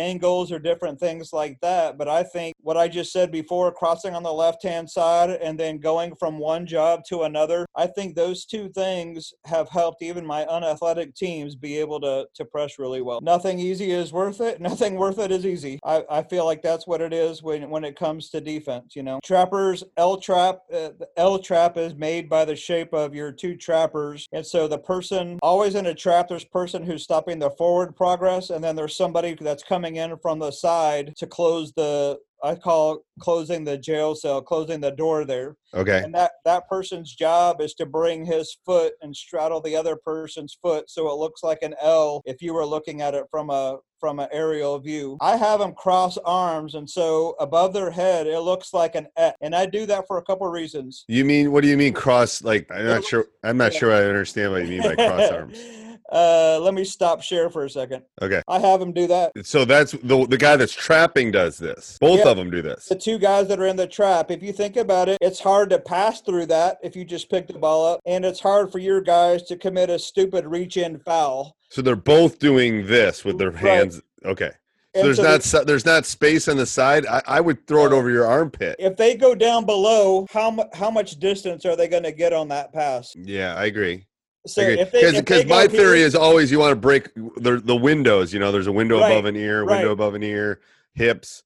or 0.52 0.60
different 0.60 1.00
things 1.00 1.32
like 1.32 1.60
that. 1.62 1.98
But 1.98 2.08
I 2.08 2.24
think 2.24 2.56
what 2.62 2.78
I 2.78 2.88
just 2.88 3.12
said 3.12 3.32
before, 3.32 3.72
crossing 3.72 4.16
on 4.16 4.24
the 4.24 4.34
left 4.34 4.64
hand 4.64 4.90
side 4.90 5.30
and 5.30 5.60
then 5.60 5.78
going 5.78 6.16
from 6.16 6.40
one 6.40 6.66
job 6.66 7.02
to 7.10 7.24
another, 7.24 7.66
I 7.80 7.88
think 7.88 8.14
those 8.14 8.44
two 8.44 8.68
things 8.68 9.34
have 9.46 9.70
helped 9.70 10.04
even 10.04 10.26
my 10.26 10.46
unathletic 10.48 11.16
teams 11.16 11.56
be 11.56 11.78
able 11.78 12.02
to, 12.02 12.28
to 12.34 12.44
press 12.44 12.78
really 12.78 13.02
well. 13.02 13.22
Nothing 13.22 13.58
easy 13.58 13.92
is 13.92 14.12
worth 14.12 14.42
it. 14.42 14.60
Nothing 14.70 14.96
worth 14.96 15.18
it 15.18 15.32
is 15.32 15.46
easy. 15.46 15.80
I, 15.86 16.04
I 16.10 16.24
feel 16.24 16.44
like 16.44 16.62
that's 16.62 16.86
what 16.86 17.00
it 17.00 17.14
is 17.14 17.42
when, 17.42 17.70
when 17.70 17.86
it 17.86 17.96
comes 17.96 18.30
to 18.32 18.42
defense, 18.42 18.98
you 18.98 19.04
know. 19.04 19.22
Trappers, 19.24 19.86
L 19.96 20.18
trap, 20.18 20.60
uh, 20.74 20.90
L 21.16 21.40
trap 21.40 21.78
is 21.78 21.96
made 21.96 22.28
by 22.28 22.44
the 22.44 22.56
shape 22.56 22.94
of 22.94 23.16
your 23.16 23.32
two 23.32 23.56
trappers. 23.56 24.28
And 24.34 24.46
so 24.46 24.68
the 24.68 24.78
person 24.78 25.40
always 25.42 25.76
in 25.76 25.86
a 25.86 25.96
trap, 25.96 26.28
there's 26.28 26.44
person 26.44 26.84
who's 26.84 27.04
stopping 27.04 27.40
the 27.40 27.52
forward 27.52 27.96
progress, 27.96 28.50
and 28.50 28.62
then 28.62 28.76
there's 28.76 28.98
somebody 28.98 29.38
that's 29.40 29.64
coming 29.64 29.96
in 29.96 30.18
from 30.18 30.40
the 30.40 30.52
side 30.52 31.14
to 31.16 31.28
close 31.28 31.72
the 31.72 32.20
I 32.44 32.56
call 32.56 33.04
closing 33.20 33.64
the 33.64 33.78
jail 33.78 34.16
cell, 34.16 34.42
closing 34.42 34.80
the 34.80 34.92
door 34.92 35.26
there. 35.26 35.56
Okay. 35.74 36.02
And 36.04 36.14
that 36.16 36.32
that 36.46 36.68
person's 36.70 37.14
job 37.14 37.62
is 37.62 37.74
to 37.76 37.86
bring 37.86 38.26
his 38.26 38.58
foot 38.66 38.94
and 39.02 39.16
straddle 39.16 39.62
the 39.62 39.76
other 39.76 39.96
person's 39.96 40.58
foot 40.62 40.90
so 40.90 41.10
it 41.10 41.16
looks 41.16 41.44
like 41.44 41.60
an 41.62 41.76
L 41.82 42.22
if 42.26 42.42
you 42.42 42.54
were 42.54 42.66
looking 42.66 43.02
at 43.02 43.14
it 43.14 43.26
from 43.30 43.50
a 43.50 43.78
from 44.00 44.20
an 44.20 44.30
aerial 44.32 44.80
view. 44.80 45.18
I 45.20 45.36
have 45.36 45.60
them 45.60 45.74
cross 45.74 46.18
arms 46.20 46.76
and 46.76 46.90
so 46.90 47.36
above 47.40 47.74
their 47.74 47.92
head 47.92 48.28
it 48.28 48.40
looks 48.40 48.74
like 48.74 48.96
an 48.96 49.08
X. 49.18 49.36
And 49.42 49.54
I 49.54 49.66
do 49.66 49.86
that 49.88 50.06
for 50.08 50.18
a 50.18 50.24
couple 50.24 50.48
of 50.48 50.54
reasons. 50.54 51.04
You 51.08 51.26
mean 51.26 51.52
what 51.52 51.62
do 51.62 51.70
you 51.70 51.78
mean 51.78 51.94
cross 51.94 52.42
like 52.42 52.70
I'm 52.72 52.86
not 52.86 53.04
sure 53.04 53.28
I'm 53.44 53.58
not 53.58 53.74
sure 53.74 53.92
I 53.92 54.04
understand 54.04 54.54
what 54.54 54.64
you 54.64 54.70
mean 54.70 54.82
by 54.84 54.96
cross 54.96 55.30
arms. 55.30 55.60
Uh, 56.12 56.60
let 56.62 56.74
me 56.74 56.84
stop 56.84 57.22
share 57.22 57.50
for 57.50 57.66
a 57.66 57.70
second. 57.70 58.04
Okay. 58.22 58.42
I 58.48 58.60
have 58.60 58.82
him 58.82 58.92
do 58.94 59.08
that. 59.08 59.32
So 59.44 59.66
that's 59.66 59.92
the 59.92 60.26
the 60.28 60.38
guy 60.38 60.56
that's 60.56 60.74
trapping 60.74 61.32
does 61.32 61.58
this. 61.58 61.98
Both 62.02 62.20
Yeah. 62.20 62.30
of 62.32 62.38
them 62.38 62.50
do 62.50 62.62
this. 62.62 62.86
The 62.86 62.96
two 62.96 63.20
guys 63.20 63.48
that 63.48 63.60
are 63.60 63.68
in 63.68 63.76
the 63.76 63.88
trap, 63.88 64.32
if 64.32 64.42
you 64.42 64.52
think 64.52 64.76
about 64.78 65.08
it, 65.10 65.18
it's 65.22 65.40
hard 65.40 65.70
to 65.70 65.80
pass 65.80 66.22
through 66.22 66.48
that 66.48 66.78
if 66.84 66.96
you 66.96 67.06
just 67.06 67.30
pick 67.30 67.48
the 67.48 67.54
ball 67.60 67.86
up, 67.86 68.00
and 68.06 68.26
it's 68.26 68.40
hard 68.40 68.72
for 68.72 68.80
your 68.80 69.02
guys 69.02 69.44
to 69.44 69.56
commit 69.58 69.90
a 69.90 70.00
stupid 70.00 70.46
reach 70.46 70.78
in 70.78 71.00
foul. 71.00 71.56
So 71.70 71.82
they're 71.82 71.96
both 71.96 72.40
doing 72.40 72.88
this 72.88 73.24
with 73.24 73.38
their 73.38 73.52
Right. 73.52 73.60
hands. 73.62 74.02
Okay. 74.26 74.52
So 74.96 75.04
there's 75.04 75.18
so 75.18 75.24
not 75.24 75.42
the- 75.42 75.48
su- 75.48 75.64
there's 75.66 75.86
not 75.86 76.08
space 76.08 76.48
on 76.48 76.58
the 76.58 76.66
side. 76.66 77.06
I, 77.06 77.22
I 77.28 77.42
would 77.42 77.68
throw 77.68 77.86
it 77.86 77.94
over 77.94 78.10
your 78.10 78.26
armpit. 78.26 78.76
if 78.80 78.98
they 78.98 79.16
go 79.16 79.36
down 79.36 79.64
below, 79.66 80.26
how 80.32 80.68
how 80.74 80.90
much 80.90 81.20
distance 81.20 81.64
are 81.66 81.76
they 81.76 81.88
going 81.88 82.02
to 82.04 82.12
get 82.12 82.34
on 82.34 82.48
that 82.48 82.74
pass? 82.74 83.14
Yeah, 83.16 83.54
I 83.56 83.66
agree. 83.66 84.06
So 84.48 84.62
if 84.62 84.92
they 84.92 85.12
Because 85.12 85.46
my 85.46 85.68
theory 85.68 85.98
here- 85.98 86.08
is 86.08 86.16
always 86.16 86.52
you 86.52 86.60
want 86.60 86.72
to 86.72 86.76
break 86.76 87.14
the 87.16 87.62
the 87.64 87.76
windows. 87.76 88.34
You 88.34 88.40
know, 88.40 88.52
there's 88.52 88.68
a 88.68 88.72
window 88.72 89.00
Right, 89.00 89.12
above 89.12 89.26
an 89.26 89.36
ear, 89.36 89.66
window 89.66 89.88
right. 89.88 89.92
above 89.92 90.16
an 90.16 90.24
ear, 90.24 90.62
hips 90.94 91.44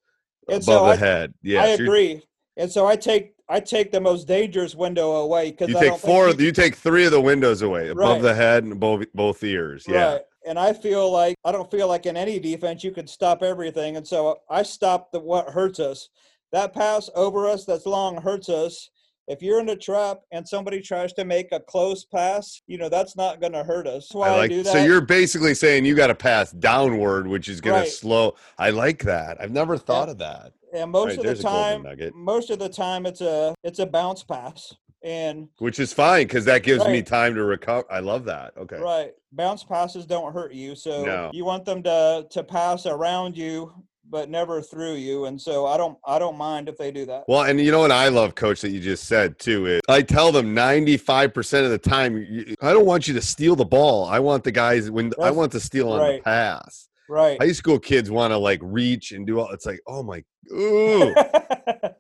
And 0.48 0.58
above 0.62 0.64
so 0.64 0.86
the 0.86 0.92
I- 0.92 0.96
head. 0.96 1.34
Yeah, 1.42 1.64
I 1.64 1.68
agree, 1.70 2.22
and 2.56 2.72
so 2.72 2.86
I 2.86 2.96
take 2.96 3.34
I 3.50 3.60
take 3.60 3.92
the 3.92 4.00
most 4.00 4.28
dangerous 4.28 4.74
window 4.76 5.12
away 5.18 5.52
because 5.52 5.70
You 5.70 5.78
I 5.78 5.90
take 5.90 6.00
four. 6.00 6.30
Think 6.30 6.42
You 6.42 6.52
take 6.52 6.76
three 6.76 7.06
of 7.06 7.12
the 7.12 7.20
windows 7.22 7.62
away, 7.62 7.90
above 7.90 7.98
Right. 8.18 8.22
the 8.22 8.36
head 8.36 8.64
and 8.64 8.80
both 8.80 9.06
both 9.14 9.44
ears. 9.44 9.86
Yeah. 9.88 10.14
Right. 10.14 10.22
And 10.46 10.60
I 10.60 10.74
feel 10.74 11.10
like 11.12 11.36
I 11.44 11.52
don't 11.52 11.70
feel 11.72 11.88
like 11.88 12.06
in 12.06 12.16
any 12.16 12.40
defense 12.40 12.84
you 12.84 12.92
could 12.92 13.10
stop 13.10 13.42
everything. 13.44 13.98
And 13.98 14.08
so 14.08 14.42
I 14.50 14.64
stop 14.64 15.12
the 15.12 15.20
what 15.20 15.50
hurts 15.50 15.80
us. 15.80 16.10
That 16.52 16.74
pass 16.74 17.10
over 17.16 17.48
us 17.48 17.66
that's 17.66 17.86
long 17.86 18.22
hurts 18.22 18.50
us. 18.50 18.90
If 19.28 19.42
you're 19.42 19.60
in 19.60 19.70
a 19.70 19.76
trap 19.76 20.20
and 20.32 20.48
somebody 20.48 20.82
tries 20.82 21.14
to 21.14 21.24
make 21.24 21.52
a 21.54 21.60
close 21.60 22.04
pass, 22.04 22.62
you 22.68 22.78
know 22.78 22.90
that's 22.90 23.16
not 23.16 23.40
going 23.40 23.54
to 23.54 23.64
hurt 23.64 23.88
us. 23.88 24.10
Why 24.14 24.30
I 24.30 24.40
I, 24.42 24.48
do 24.50 24.64
that. 24.64 24.72
So 24.72 24.84
you're 24.84 25.00
basically 25.02 25.54
saying 25.56 25.86
you 25.86 25.96
got 25.96 26.08
to 26.08 26.16
pass 26.16 26.52
downward, 26.52 27.28
which 27.28 27.48
is 27.48 27.62
going 27.62 27.76
Right. 27.78 27.86
to 27.86 27.92
slow. 27.92 28.36
I 28.58 28.72
like 28.72 29.04
that. 29.04 29.40
I've 29.40 29.52
never 29.52 29.78
thought 29.78 30.10
of 30.10 30.18
that. 30.18 30.52
and 30.74 30.92
most 30.92 31.18
Right, 31.18 31.26
of 31.26 31.38
the 31.38 31.42
time, 31.44 31.86
most 32.16 32.50
of 32.50 32.60
the 32.60 32.68
time 32.70 33.06
it's 33.06 33.22
a 33.22 33.56
it's 33.64 33.80
a 33.80 33.86
bounce 33.86 34.24
pass. 34.24 34.74
And 35.06 35.50
Which 35.58 35.80
is 35.80 35.92
fine 35.92 36.28
because 36.28 36.46
that 36.46 36.64
gives 36.64 36.86
me 36.88 37.02
time 37.02 37.36
to 37.36 37.44
recover. 37.44 37.86
I 37.92 38.00
love 38.00 38.24
that. 38.26 38.56
Okay. 38.58 38.78
right, 38.78 39.12
bounce 39.34 39.62
passes 39.64 40.06
don't 40.06 40.32
hurt 40.34 40.54
you. 40.54 40.76
So 40.76 41.04
No. 41.04 41.30
you 41.34 41.44
want 41.46 41.66
them 41.66 41.82
to 41.84 42.26
to 42.30 42.44
pass 42.44 42.86
around 42.86 43.38
you 43.38 43.74
but 44.14 44.30
never 44.30 44.62
through 44.62 44.94
you. 44.94 45.26
And 45.26 45.42
so 45.42 45.66
I 45.66 45.76
don't 45.76 45.98
I 46.06 46.20
don't 46.20 46.38
mind 46.38 46.70
if 46.70 46.78
they 46.78 46.92
do 46.92 47.04
that. 47.08 47.24
Well, 47.28 47.42
and 47.42 47.60
you 47.60 47.72
know 47.72 47.80
what 47.80 47.92
I 47.92 48.10
love, 48.10 48.36
Coach, 48.36 48.62
that 48.62 48.70
you 48.70 48.80
just 48.80 49.06
said 49.06 49.40
too 49.40 49.66
is 49.66 49.82
I 49.90 50.04
tell 50.04 50.32
them 50.32 50.54
ninety 50.54 50.98
five 50.98 51.34
percent 51.34 51.66
of 51.66 51.72
the 51.72 51.80
time, 51.80 52.56
I 52.62 52.74
don't 52.74 52.86
want 52.86 53.08
you 53.08 53.16
to 53.16 53.22
steal 53.22 53.56
the 53.56 53.66
ball. 53.66 54.06
I 54.06 54.20
want 54.20 54.44
the 54.44 54.52
guys 54.52 54.92
when 54.92 55.12
I 55.20 55.32
want 55.32 55.52
to 55.54 55.60
steal 55.60 55.92
on 55.92 56.14
the 56.14 56.22
pass. 56.22 56.88
Right. 57.10 57.42
High 57.42 57.52
school 57.54 57.80
kids 57.80 58.12
want 58.12 58.32
to 58.32 58.38
like 58.38 58.60
reach 58.62 59.14
and 59.14 59.26
do 59.26 59.40
all. 59.40 59.50
It's 59.50 59.66
like, 59.66 59.80
oh 59.88 60.04
my, 60.04 60.24
ooh, 60.52 61.14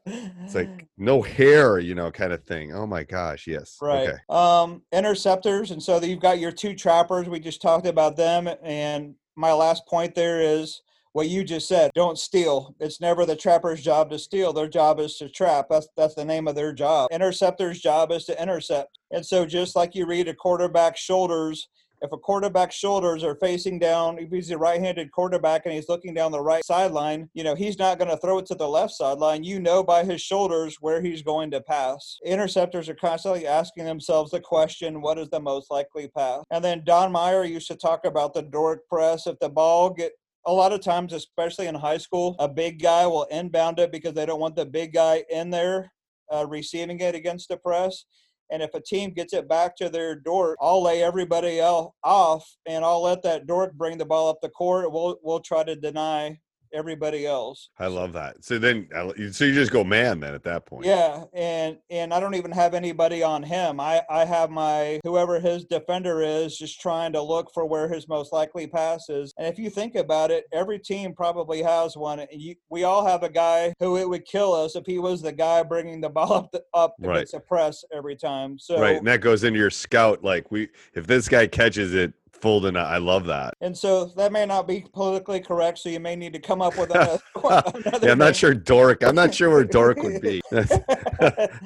it's 0.06 0.54
like 0.54 0.88
no 0.97 1.23
hair, 1.23 1.80
you 1.80 1.95
know, 1.95 2.12
kind 2.12 2.32
of 2.32 2.43
thing. 2.43 2.73
Oh 2.73 2.86
my 2.86 3.04
gosh, 3.04 3.47
yes. 3.47 3.78
right. 3.82 4.08
Okay. 4.08 4.17
Um, 4.30 4.84
interceptors, 4.91 5.71
and 5.71 5.82
so 5.82 5.99
you've 5.99 6.21
got 6.21 6.39
your 6.39 6.52
two 6.52 6.76
trappers. 6.76 7.28
We 7.28 7.39
just 7.39 7.62
talked 7.62 7.88
about 7.88 8.17
them, 8.17 8.47
and 8.63 9.15
my 9.36 9.52
last 9.52 9.88
point 9.88 10.13
there 10.13 10.39
is 10.41 10.84
what 11.13 11.30
you 11.30 11.43
just 11.43 11.67
said. 11.67 11.91
Don't 11.95 12.19
steal. 12.19 12.76
It's 12.80 12.99
never 12.99 13.26
the 13.26 13.36
trapper's 13.36 13.82
job 13.82 14.10
to 14.12 14.19
steal. 14.19 14.52
Their 14.52 14.67
job 14.67 14.99
is 14.99 15.17
to 15.17 15.30
trap. 15.30 15.67
That's 15.69 15.88
that's 15.95 16.15
the 16.15 16.26
name 16.26 16.47
of 16.47 16.56
their 16.56 16.73
job. 16.73 17.10
Interceptor's 17.12 17.80
job 17.80 18.12
is 18.12 18.26
to 18.26 18.41
intercept. 18.41 18.99
And 19.12 19.26
so 19.26 19.45
just 19.45 19.76
like 19.76 19.95
you 19.95 20.06
read 20.06 20.28
a 20.28 20.34
quarterback's 20.34 20.99
shoulders. 20.99 21.69
If 22.02 22.12
a 22.12 22.17
quarterback's 22.17 22.76
shoulders 22.76 23.23
are 23.23 23.36
facing 23.36 23.80
down, 23.80 24.19
if 24.19 24.30
he's 24.30 24.52
a 24.52 24.58
right-handed 24.58 25.13
quarterback 25.13 25.62
and 25.63 25.73
he's 25.73 25.88
looking 25.88 26.13
down 26.13 26.34
the 26.34 26.41
right 26.41 26.65
sideline, 26.65 27.30
you 27.34 27.45
know, 27.45 27.56
he's 27.56 27.80
not 27.80 27.97
going 27.97 28.12
to 28.12 28.17
throw 28.17 28.39
it 28.39 28.45
to 28.47 28.56
the 28.56 28.67
left 28.67 28.91
sideline. 28.91 29.45
You 29.45 29.62
know 29.62 29.86
by 29.86 30.04
his 30.04 30.19
shoulders 30.19 30.76
where 30.82 31.02
he's 31.02 31.21
going 31.21 31.49
to 31.52 31.62
pass. 31.62 32.19
Interceptors 32.26 32.89
are 32.89 32.95
constantly 32.95 33.47
asking 33.47 33.86
themselves 33.86 34.32
the 34.32 34.41
question, 34.41 35.02
what 35.02 35.17
is 35.17 35.30
the 35.30 35.39
most 35.39 35.71
likely 35.71 36.10
pass? 36.10 36.43
And 36.52 36.62
then 36.62 36.84
Don 36.84 37.10
Meyer 37.10 37.45
used 37.45 37.69
to 37.69 37.76
talk 37.78 38.04
about 38.04 38.34
the 38.34 38.43
Doric 38.43 38.86
press. 38.89 39.26
If 39.26 39.39
the 39.39 39.47
ball 39.47 39.89
get 39.89 40.12
a 40.45 40.53
lot 40.53 40.73
of 40.73 40.82
times, 40.82 41.13
especially 41.13 41.67
in 41.67 41.75
high 41.75 41.97
school, 41.97 42.36
a 42.39 42.47
big 42.47 42.82
guy 42.82 43.08
will 43.08 43.23
inbound 43.25 43.79
it 43.79 43.91
because 43.91 44.13
they 44.13 44.25
don't 44.25 44.39
want 44.39 44.56
the 44.56 44.65
big 44.65 44.93
guy 44.93 45.23
in 45.29 45.49
there 45.49 45.91
uh, 46.34 46.45
receiving 46.47 46.99
it 46.99 47.15
against 47.15 47.49
the 47.49 47.58
press. 47.58 48.06
And 48.51 48.62
if 48.62 48.73
a 48.73 48.82
team 48.82 49.13
gets 49.13 49.34
it 49.34 49.47
back 49.47 49.75
to 49.77 49.89
their 49.89 50.15
Dort, 50.15 50.58
I'll 50.62 50.84
lay 50.84 51.01
everybody 51.01 51.60
else 51.60 51.93
off 52.03 52.45
and 52.67 52.84
I'll 52.84 53.01
let 53.01 53.23
that 53.23 53.47
Dort 53.47 53.77
bring 53.77 53.97
the 53.97 54.06
ball 54.06 54.29
up 54.29 54.41
the 54.41 54.49
court. 54.49 54.91
We'll 54.91 55.17
we'll 55.23 55.39
try 55.39 55.63
to 55.63 55.75
deny 55.75 56.39
everybody 56.73 57.25
else. 57.25 57.69
I 57.79 57.88
love 57.88 58.13
that. 58.13 58.43
So 58.43 58.57
then, 58.59 58.88
uh, 58.95 59.12
so 59.31 59.45
you 59.45 59.53
just 59.53 59.71
go 59.71 59.83
man 59.83 60.19
then 60.19 60.33
at 60.33 60.43
that 60.43 60.65
point. 60.65 60.86
Yeah, 60.86 61.23
and 61.33 61.77
and 61.89 62.13
I 62.13 62.19
don't 62.19 62.36
even 62.36 62.51
have 62.51 62.73
anybody 62.73 63.23
on 63.23 63.43
him. 63.43 63.79
I 63.79 64.01
I 64.09 64.25
have 64.25 64.49
my 64.49 64.99
whoever 65.03 65.39
his 65.39 65.65
defender 65.65 66.21
is 66.21 66.57
just 66.57 66.81
trying 66.81 67.13
to 67.13 67.21
look 67.21 67.51
for 67.53 67.65
where 67.65 67.88
his 67.88 68.07
most 68.07 68.33
likely 68.33 68.67
pass 68.67 69.09
is. 69.09 69.33
And 69.38 69.47
if 69.47 69.57
you 69.59 69.69
think 69.69 69.95
about 69.95 70.31
it, 70.31 70.45
every 70.51 70.79
team 70.79 71.13
probably 71.13 71.62
has 71.62 71.95
one. 71.95 72.19
And 72.19 72.29
you, 72.31 72.55
we 72.69 72.83
all 72.83 73.05
have 73.05 73.23
a 73.23 73.29
guy 73.29 73.73
who 73.79 73.97
it 73.97 74.07
would 74.09 74.25
kill 74.25 74.53
us 74.53 74.75
if 74.75 74.86
he 74.86 74.99
was 74.99 75.21
the 75.21 75.31
guy 75.31 75.63
bringing 75.63 76.01
the 76.01 76.09
ball 76.13 76.33
up 76.33 76.51
the, 76.51 76.63
up 76.73 76.95
Right. 76.99 77.17
against 77.17 77.33
the 77.33 77.39
press 77.39 77.83
every 77.93 78.15
time. 78.15 78.57
So 78.59 78.79
Right, 78.79 78.97
and 78.97 79.07
that 79.07 79.21
goes 79.21 79.43
into 79.43 79.59
your 79.59 79.69
scout. 79.69 80.23
Like 80.23 80.51
we, 80.51 80.69
if 80.93 81.07
this 81.07 81.27
guy 81.29 81.47
catches 81.47 81.93
it, 81.93 82.13
full 82.43 82.60
deny. 82.60 82.82
I 82.84 82.97
love 82.97 83.25
that. 83.27 83.53
and 83.62 83.75
so 83.75 84.03
that 84.17 84.34
may 84.34 84.45
not 84.45 84.67
be 84.67 84.86
politically 84.93 85.39
correct. 85.39 85.79
So 85.79 85.88
you 85.88 86.01
may 86.01 86.17
need 86.17 86.34
to 86.34 86.39
come 86.39 86.62
up 86.62 86.77
with 86.77 86.89
another. 86.93 87.17
another 87.36 88.06
Yeah, 88.06 88.12
I'm 88.12 88.17
not 88.17 88.36
sure 88.36 88.53
Doric. 88.53 89.01
I'm 89.01 89.15
not 89.15 89.34
sure 89.34 89.49
where 89.49 89.63
Doric 89.63 90.03
would 90.03 90.21
be. 90.21 90.41
That's, 90.51 90.77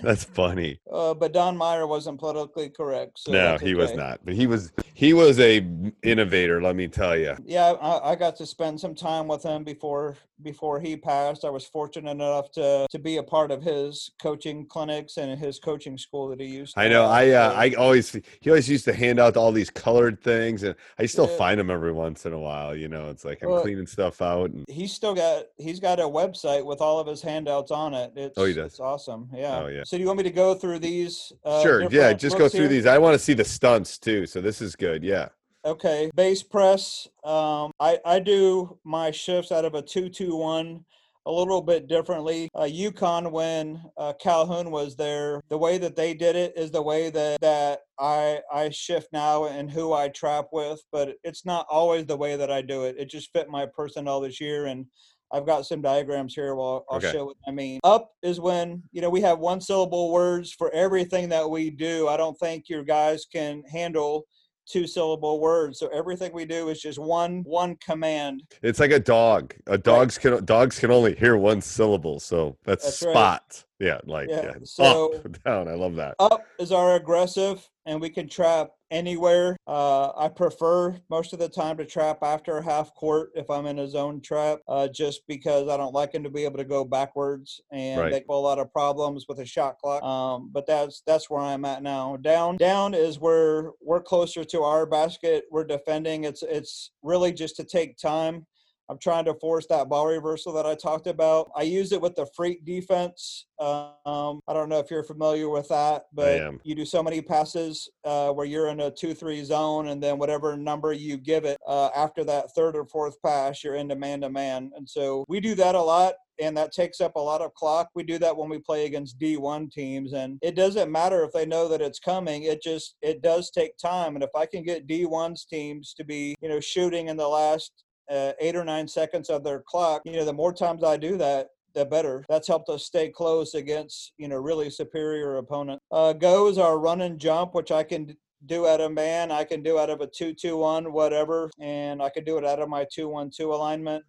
that's 0.04 0.24
funny. 0.24 0.80
Uh, 0.92 1.14
but 1.16 1.34
Don 1.34 1.58
Meyer 1.58 1.88
wasn't 1.88 2.20
politically 2.20 2.70
correct. 2.70 3.18
So 3.18 3.32
no, 3.32 3.58
he 3.58 3.74
was 3.74 3.94
not. 3.96 4.20
But 4.24 4.36
he 4.36 4.46
was 4.46 4.72
he 4.94 5.14
was 5.14 5.40
a 5.40 5.68
innovator. 6.04 6.62
Let 6.62 6.76
me 6.76 6.88
tell 6.88 7.18
you. 7.18 7.36
yeah 7.44 7.72
I, 7.72 8.12
I 8.12 8.16
got 8.16 8.36
to 8.38 8.46
spend 8.46 8.80
some 8.80 8.94
time 8.94 9.28
with 9.28 9.42
him 9.42 9.64
before 9.64 10.16
before 10.42 10.80
he 10.80 10.96
passed 10.96 11.44
i 11.44 11.50
was 11.50 11.66
fortunate 11.66 12.12
enough 12.12 12.52
to 12.52 12.86
to 12.90 13.00
be 13.00 13.18
a 13.18 13.24
part 13.24 13.52
of 13.52 13.62
his 13.64 14.12
coaching 14.22 14.66
clinics 14.66 15.18
and 15.18 15.40
his 15.40 15.60
coaching 15.60 15.98
school 15.98 16.28
that 16.30 16.40
he 16.40 16.46
used 16.48 16.74
to 16.76 16.80
I 16.80 16.88
know. 16.88 17.06
I 17.06 17.30
uh, 17.32 17.54
I 17.54 17.74
always 17.74 18.12
he 18.42 18.50
always 18.50 18.70
used 18.70 18.86
to 18.86 18.94
hand 18.94 19.20
out 19.20 19.36
all 19.38 19.52
these 19.52 19.70
colored 19.70 20.22
things, 20.22 20.64
and 20.64 20.76
I 21.00 21.06
still 21.06 21.28
Yeah. 21.28 21.38
find 21.38 21.60
them 21.60 21.70
every 21.70 21.92
once 21.92 22.26
in 22.26 22.34
a 22.34 22.40
while. 22.40 22.76
You 22.76 22.88
know, 22.88 23.10
it's 23.10 23.26
like 23.26 23.42
I'm 23.44 23.50
Well, 23.50 23.62
cleaning 23.62 23.88
stuff 23.88 24.22
out. 24.22 24.52
And, 24.52 24.66
He's 24.70 24.94
still 24.94 25.14
got 25.16 25.46
he's 25.58 25.80
got 25.80 26.00
a 26.00 26.04
website 26.04 26.66
with 26.66 26.82
all 26.82 27.00
of 27.00 27.08
his 27.08 27.22
handouts 27.22 27.72
on 27.72 27.94
it. 27.94 28.12
It's, 28.16 28.38
Oh, 28.38 28.46
he 28.46 28.54
does? 28.54 28.74
It's 28.74 28.80
awesome. 28.80 29.30
Yeah. 29.34 29.64
Oh, 29.64 29.68
yeah. 29.68 29.84
So 29.86 29.98
do 29.98 30.02
you 30.02 30.08
want 30.08 30.18
me 30.18 30.24
to 30.24 30.30
go 30.32 30.54
through 30.54 30.80
these? 30.80 31.32
Uh, 31.44 31.62
sure, 31.62 31.90
yeah, 31.92 32.14
just 32.14 32.38
go 32.38 32.48
through 32.48 32.62
here? 32.62 32.70
these. 32.70 32.86
I 32.86 32.98
want 32.98 33.14
to 33.16 33.20
see 33.20 33.34
the 33.34 33.46
stunts 33.46 33.98
too. 33.98 34.26
So 34.26 34.42
this 34.42 34.62
is 34.62 34.76
good. 34.76 35.04
Yeah. 35.04 35.30
Okay, 35.68 36.10
base 36.16 36.44
press. 36.44 37.10
Um, 37.26 37.72
I 37.78 38.00
I 38.06 38.20
do 38.20 38.80
my 38.86 39.12
shifts 39.12 39.52
out 39.52 39.66
of 39.66 39.76
a 39.76 39.82
two 39.82 40.08
two 40.08 40.34
one 40.38 40.86
a 41.26 41.32
little 41.32 41.62
bit 41.62 41.90
differently. 41.90 42.48
Uh, 42.56 42.62
UConn 42.62 43.30
when 43.34 43.82
uh, 43.98 44.14
Calhoun 44.14 44.72
was 44.72 44.96
there, 44.96 45.42
the 45.50 45.58
way 45.58 45.78
that 45.78 45.98
they 45.98 46.14
did 46.14 46.38
it 46.38 46.54
is 46.56 46.72
the 46.72 46.82
way 46.82 47.10
that 47.10 47.42
that 47.42 47.82
I 48.00 48.40
I 48.50 48.70
shift 48.70 49.10
now 49.12 49.48
and 49.48 49.70
who 49.70 49.92
I 49.92 50.08
trap 50.08 50.46
with, 50.54 50.80
but 50.90 51.16
it's 51.26 51.46
not 51.46 51.68
always 51.70 52.06
the 52.06 52.16
way 52.16 52.38
that 52.38 52.50
I 52.50 52.62
do 52.62 52.86
it. 52.86 52.96
It 52.98 53.10
just 53.10 53.34
fit 53.34 53.50
my 53.50 53.66
personnel 53.66 54.22
this 54.22 54.40
year 54.40 54.66
and. 54.68 54.86
I've 55.30 55.46
got 55.46 55.66
some 55.66 55.82
diagrams 55.82 56.34
here. 56.34 56.56
Well, 56.56 56.86
I'll 56.90 57.00
Okay. 57.00 57.12
show 57.12 57.26
what 57.26 57.36
I 57.46 57.52
mean. 57.52 57.82
Up 57.84 58.12
is 58.24 58.40
when 58.40 58.82
you 58.94 59.02
know 59.02 59.10
we 59.10 59.20
have 59.20 59.40
one 59.40 59.60
syllable 59.60 60.10
words 60.10 60.54
for 60.54 60.72
everything 60.72 61.28
that 61.28 61.50
we 61.50 61.70
do. 61.70 62.08
I 62.08 62.16
don't 62.16 62.40
think 62.40 62.70
your 62.70 62.82
guys 62.86 63.26
can 63.30 63.62
handle 63.70 64.24
two 64.68 64.88
syllable 64.88 65.40
words. 65.40 65.80
So 65.80 65.88
everything 65.88 66.34
we 66.34 66.46
do 66.46 66.70
is 66.70 66.82
just 66.82 67.00
one 67.00 67.44
one 67.44 67.76
command. 67.78 68.44
It's 68.62 68.80
like 68.80 68.92
a 68.92 69.00
dog. 69.00 69.54
A 69.68 69.78
dogs 69.78 70.18
can 70.18 70.44
dogs 70.46 70.80
can 70.80 70.92
only 70.92 71.16
hear 71.16 71.38
one 71.38 71.62
syllable. 71.62 72.20
So 72.20 72.58
that's, 72.64 72.84
That's 72.84 73.04
right. 73.04 73.12
spot. 73.12 73.64
Yeah, 73.80 74.00
like 74.06 74.30
Yeah, 74.30 74.44
yeah. 74.44 74.54
so- 74.64 75.14
up, 75.14 75.44
down. 75.44 75.68
I 75.68 75.74
love 75.74 75.96
that. 75.96 76.16
Up 76.20 76.44
is 76.60 76.72
our 76.72 76.96
aggressive, 76.96 77.68
and 77.86 78.02
we 78.02 78.10
can 78.10 78.28
trap 78.28 78.72
anywhere. 78.90 79.58
Uh, 79.68 80.12
I 80.18 80.30
prefer 80.30 80.98
most 81.10 81.34
of 81.34 81.40
the 81.40 81.50
time 81.50 81.78
to 81.78 81.86
trap 81.86 82.20
after 82.24 82.62
half 82.62 82.96
court 82.96 83.32
if 83.36 83.50
I'm 83.50 83.66
in 83.66 83.80
a 83.80 83.88
zone 83.88 84.22
trap, 84.22 84.60
uh, 84.68 84.88
just 84.88 85.22
because 85.28 85.68
I 85.68 85.78
don't 85.78 85.94
like 85.94 86.14
him 86.14 86.24
to 86.24 86.30
be 86.30 86.46
able 86.46 86.58
to 86.58 86.64
go 86.64 86.86
backwards 86.86 87.62
and 87.72 88.00
Right. 88.00 88.12
make 88.12 88.26
a 88.30 88.34
lot 88.34 88.60
of 88.60 88.72
problems 88.72 89.26
with 89.28 89.40
a 89.40 89.46
shot 89.46 89.78
clock. 89.80 90.02
Um, 90.04 90.50
but 90.54 90.66
that's 90.66 91.02
that's 91.06 91.30
where 91.30 91.42
I'm 91.42 91.66
at 91.66 91.84
now. 91.84 92.16
Down 92.18 92.58
down 92.58 92.94
is 92.94 93.20
where 93.20 93.72
we're 93.82 94.02
closer 94.02 94.44
to 94.46 94.64
our 94.64 94.86
basket. 94.86 95.46
We're 95.52 95.66
defending. 95.66 96.24
It's 96.24 96.44
it's 96.44 96.92
really 97.04 97.34
just 97.34 97.58
to 97.58 97.64
take 97.64 97.98
time. 97.98 98.46
I'm 98.90 98.98
trying 99.00 99.26
to 99.26 99.34
force 99.36 99.66
that 99.68 99.90
ball 99.90 100.08
reversal 100.08 100.54
that 100.54 100.66
I 100.66 100.76
talked 100.76 101.08
about. 101.08 101.52
I 101.56 101.64
use 101.64 101.92
it 101.92 102.02
with 102.02 102.16
the 102.16 102.26
freak 102.36 102.64
defense. 102.64 103.46
Um, 103.60 104.40
I 104.48 104.54
don't 104.54 104.70
know 104.70 104.80
if 104.80 104.90
you're 104.90 105.04
familiar 105.04 105.50
with 105.50 105.68
that, 105.70 106.04
but 106.14 106.40
you 106.64 106.76
do 106.76 106.86
so 106.86 107.04
many 107.04 107.22
passes 107.22 107.90
uh, 108.06 108.32
where 108.32 108.46
you're 108.46 108.70
in 108.70 108.80
a 108.80 108.92
two-three 108.92 109.44
zone, 109.44 109.90
and 109.90 110.02
then 110.02 110.18
whatever 110.18 110.56
number 110.56 110.94
you 110.94 111.18
give 111.18 111.44
it 111.44 111.58
uh, 111.68 111.90
after 111.96 112.24
that 112.26 112.54
third 112.56 112.76
or 112.76 112.86
fourth 112.86 113.22
pass, 113.22 113.64
you're 113.64 113.76
into 113.76 113.96
man-to-man. 113.96 114.72
And 114.76 114.88
so 114.88 115.26
we 115.28 115.40
do 115.40 115.56
that 115.56 115.76
a 115.76 115.82
lot. 115.82 116.14
And 116.40 116.56
that 116.56 116.72
takes 116.72 117.02
up 117.02 117.16
a 117.16 117.20
lot 117.20 117.42
of 117.42 117.56
clock. 117.56 117.90
We 117.96 118.04
do 118.04 118.20
that 118.20 118.38
when 118.38 118.48
we 118.48 118.60
play 118.60 118.86
against 118.86 119.18
D1 119.18 119.72
teams, 119.72 120.14
and 120.14 120.38
it 120.44 120.56
doesn't 120.56 120.92
matter 120.92 121.24
if 121.24 121.32
they 121.32 121.48
know 121.48 121.68
that 121.68 121.82
it's 121.82 121.98
coming. 121.98 122.44
It 122.44 122.62
just 122.62 122.96
it 123.02 123.24
does 123.24 123.50
take 123.50 123.76
time. 123.78 124.14
And 124.14 124.24
if 124.24 124.30
I 124.36 124.46
can 124.46 124.62
get 124.64 124.88
D1's 124.88 125.46
teams 125.46 125.96
to 125.96 126.06
be, 126.06 126.36
you 126.40 126.48
know, 126.48 126.60
shooting 126.60 127.08
in 127.08 127.18
the 127.18 127.28
last 127.28 127.72
uh, 128.10 128.34
eight 128.40 128.56
or 128.56 128.64
nine 128.64 128.88
seconds 128.88 129.30
of 129.30 129.44
their 129.44 129.60
clock, 129.60 130.02
you 130.06 130.14
know, 130.14 130.26
the 130.26 130.34
more 130.34 130.54
times 130.54 130.84
I 130.84 130.98
do 130.98 131.18
that, 131.18 131.50
the 131.74 131.86
better. 131.86 132.26
That's 132.28 132.48
helped 132.48 132.70
us 132.70 132.86
stay 132.86 133.10
close 133.10 133.54
against, 133.54 134.14
you 134.18 134.28
know, 134.28 134.38
really 134.38 134.70
superior 134.70 135.38
opponent. 135.38 135.82
Uh, 135.92 136.14
goes 136.14 136.58
our 136.58 136.80
run 136.80 137.02
and 137.02 137.20
jump, 137.20 137.54
which 137.54 137.72
I 137.72 137.84
can 137.84 138.16
do 138.46 138.68
out 138.68 138.82
of 138.82 138.92
man. 138.92 139.32
I 139.32 139.44
can 139.44 139.62
do 139.62 139.80
out 139.80 139.90
of 139.90 140.02
a 140.02 140.08
2 140.08 140.34
2 140.34 140.58
1, 140.58 140.92
whatever. 140.92 141.50
And 141.60 142.02
I 142.02 142.10
can 142.10 142.24
do 142.24 142.38
it 142.38 142.46
out 142.46 142.60
of 142.60 142.70
my 142.70 142.86
2 142.92 143.10
1 143.10 143.32
2 143.36 143.54
alignment. 143.54 144.04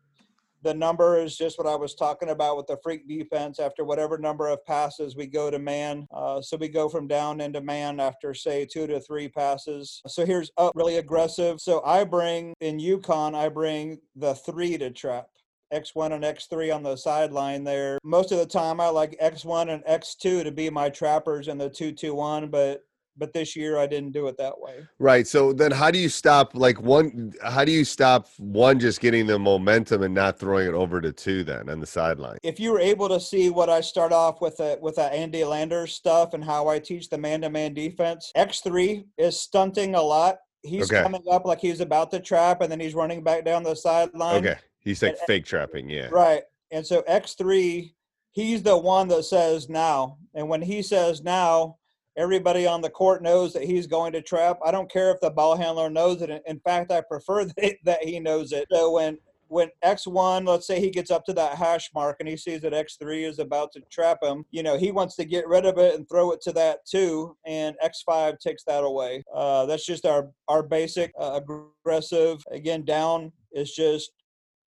The 0.62 0.74
number 0.74 1.18
is 1.18 1.36
just 1.36 1.58
what 1.58 1.66
I 1.66 1.76
was 1.76 1.94
talking 1.94 2.30
about 2.30 2.56
with 2.56 2.66
the 2.66 2.78
freak 2.82 3.08
defense. 3.08 3.60
After 3.60 3.84
whatever 3.84 4.18
number 4.18 4.48
of 4.48 4.64
passes, 4.64 5.14
we 5.14 5.26
go 5.26 5.50
to 5.50 5.58
man. 5.58 6.06
Uh, 6.12 6.40
so 6.40 6.56
we 6.56 6.68
go 6.68 6.88
from 6.88 7.06
down 7.06 7.40
into 7.40 7.60
man 7.60 8.00
after, 8.00 8.34
say, 8.34 8.66
two 8.66 8.86
to 8.86 9.00
three 9.00 9.28
passes. 9.28 10.02
So 10.06 10.26
here's 10.26 10.50
up 10.56 10.72
really 10.74 10.96
aggressive. 10.96 11.60
So 11.60 11.82
I 11.84 12.04
bring 12.04 12.54
in 12.60 12.78
UConn, 12.78 13.34
I 13.34 13.48
bring 13.48 13.98
the 14.16 14.34
three 14.34 14.76
to 14.78 14.90
trap. 14.90 15.28
X1 15.72 16.12
and 16.12 16.24
X3 16.24 16.74
on 16.74 16.82
the 16.82 16.96
sideline 16.96 17.62
there. 17.62 17.98
Most 18.02 18.32
of 18.32 18.38
the 18.38 18.46
time, 18.46 18.80
I 18.80 18.88
like 18.88 19.18
X1 19.20 19.68
and 19.68 19.84
X2 19.84 20.44
to 20.44 20.50
be 20.50 20.70
my 20.70 20.88
trappers 20.88 21.48
in 21.48 21.58
the 21.58 21.68
2 21.68 21.92
2 21.92 22.14
1, 22.14 22.48
but 22.48 22.84
but 23.18 23.33
this 23.33 23.57
year 23.57 23.76
I 23.78 23.87
didn't 23.87 24.12
do 24.12 24.28
it 24.28 24.37
that 24.38 24.59
way. 24.59 24.87
Right. 24.98 25.26
So 25.26 25.52
then 25.52 25.70
how 25.72 25.90
do 25.90 25.98
you 25.98 26.09
stop 26.09 26.54
like 26.54 26.81
one 26.81 27.33
how 27.42 27.64
do 27.64 27.72
you 27.72 27.85
stop 27.85 28.28
one 28.38 28.78
just 28.78 29.00
getting 29.00 29.26
the 29.26 29.38
momentum 29.38 30.02
and 30.02 30.14
not 30.14 30.38
throwing 30.38 30.68
it 30.68 30.74
over 30.74 31.00
to 31.00 31.12
two 31.12 31.44
then 31.44 31.68
on 31.68 31.81
the 31.81 31.87
sideline? 31.87 32.38
if 32.42 32.61
you 32.61 32.70
were 32.72 32.81
able 32.81 33.09
to 33.09 33.18
see 33.20 33.50
what 33.50 33.68
I 33.68 33.81
start 33.81 34.12
off 34.12 34.40
with 34.40 34.61
a, 34.61 34.78
with 34.81 34.96
that 34.96 35.12
Andy 35.12 35.44
Landers 35.44 35.92
stuff 35.92 36.35
and 36.35 36.44
how 36.44 36.68
I 36.68 36.78
teach 36.78 37.09
the 37.09 37.18
man-to-man 37.18 37.74
defense, 37.74 38.31
X 38.35 38.61
three 38.61 39.04
is 39.18 39.38
stunting 39.40 39.94
a 39.94 40.02
lot. 40.02 40.37
He's 40.62 40.90
Okay. 40.92 41.02
coming 41.02 41.22
up 41.31 41.44
like 41.46 41.61
he's 41.61 41.81
about 41.81 42.11
to 42.12 42.20
trap, 42.20 42.61
and 42.62 42.70
then 42.70 42.81
he's 42.81 42.94
running 42.94 43.22
back 43.22 43.44
down 43.44 43.62
the 43.62 43.74
sideline. 43.74 44.46
Okay. 44.46 44.59
He's 44.81 45.02
like 45.02 45.12
and- 45.12 45.20
fake 45.26 45.44
trapping, 45.44 45.88
yeah. 45.88 46.09
Right. 46.11 46.42
And 46.70 46.85
so 46.87 47.02
X 47.07 47.35
three, 47.35 47.94
he's 48.33 48.62
the 48.62 48.76
one 48.76 49.09
that 49.09 49.24
says 49.24 49.68
now, 49.68 50.18
and 50.35 50.48
when 50.48 50.61
he 50.62 50.83
says 50.83 51.22
now, 51.22 51.77
everybody 52.18 52.66
on 52.66 52.83
the 52.83 52.90
court 52.90 53.22
knows 53.22 53.52
that 53.52 53.62
he's 53.62 53.87
going 53.87 54.12
to 54.12 54.20
trap. 54.20 54.59
I 54.64 54.72
don't 54.72 54.90
care 54.90 55.11
if 55.12 55.20
the 55.20 55.31
ball 55.31 55.57
handler 55.57 55.88
knows 55.88 56.20
it. 56.20 56.42
In 56.46 56.61
fact, 56.61 56.90
I 56.90 57.00
prefer 57.00 57.44
that, 57.85 58.02
he 58.02 58.20
knows 58.20 58.52
it. 58.52 58.66
So 58.70 58.92
when 58.92 59.18
when 59.50 59.70
X1, 59.83 60.46
let's 60.46 60.66
say 60.66 60.78
he 60.78 60.90
gets 60.90 61.11
up 61.11 61.24
to 61.24 61.33
that 61.33 61.57
hash 61.57 61.88
mark 61.94 62.18
and 62.20 62.28
he 62.28 62.37
sees 62.37 62.61
that 62.61 62.74
X3 62.74 63.26
is 63.26 63.38
about 63.38 63.72
to 63.72 63.81
trap 63.90 64.18
him, 64.22 64.44
you 64.50 64.62
know, 64.62 64.76
he 64.76 64.90
wants 64.90 65.16
to 65.16 65.24
get 65.24 65.48
rid 65.48 65.64
of 65.64 65.78
it 65.78 65.94
and 65.94 66.07
throw 66.07 66.33
it 66.33 66.42
to 66.42 66.52
that 66.52 66.85
two, 66.85 67.35
and 67.46 67.74
X5 67.83 68.38
takes 68.40 68.62
that 68.64 68.85
away. 68.85 69.24
Uh, 69.35 69.64
that's 69.64 69.87
just 69.87 70.04
our, 70.04 70.28
our 70.48 70.62
basic 70.62 71.12
uh, 71.18 71.40
aggressive. 71.40 72.44
Again, 72.50 72.85
down 72.85 73.33
is 73.52 73.74
just, 73.74 74.11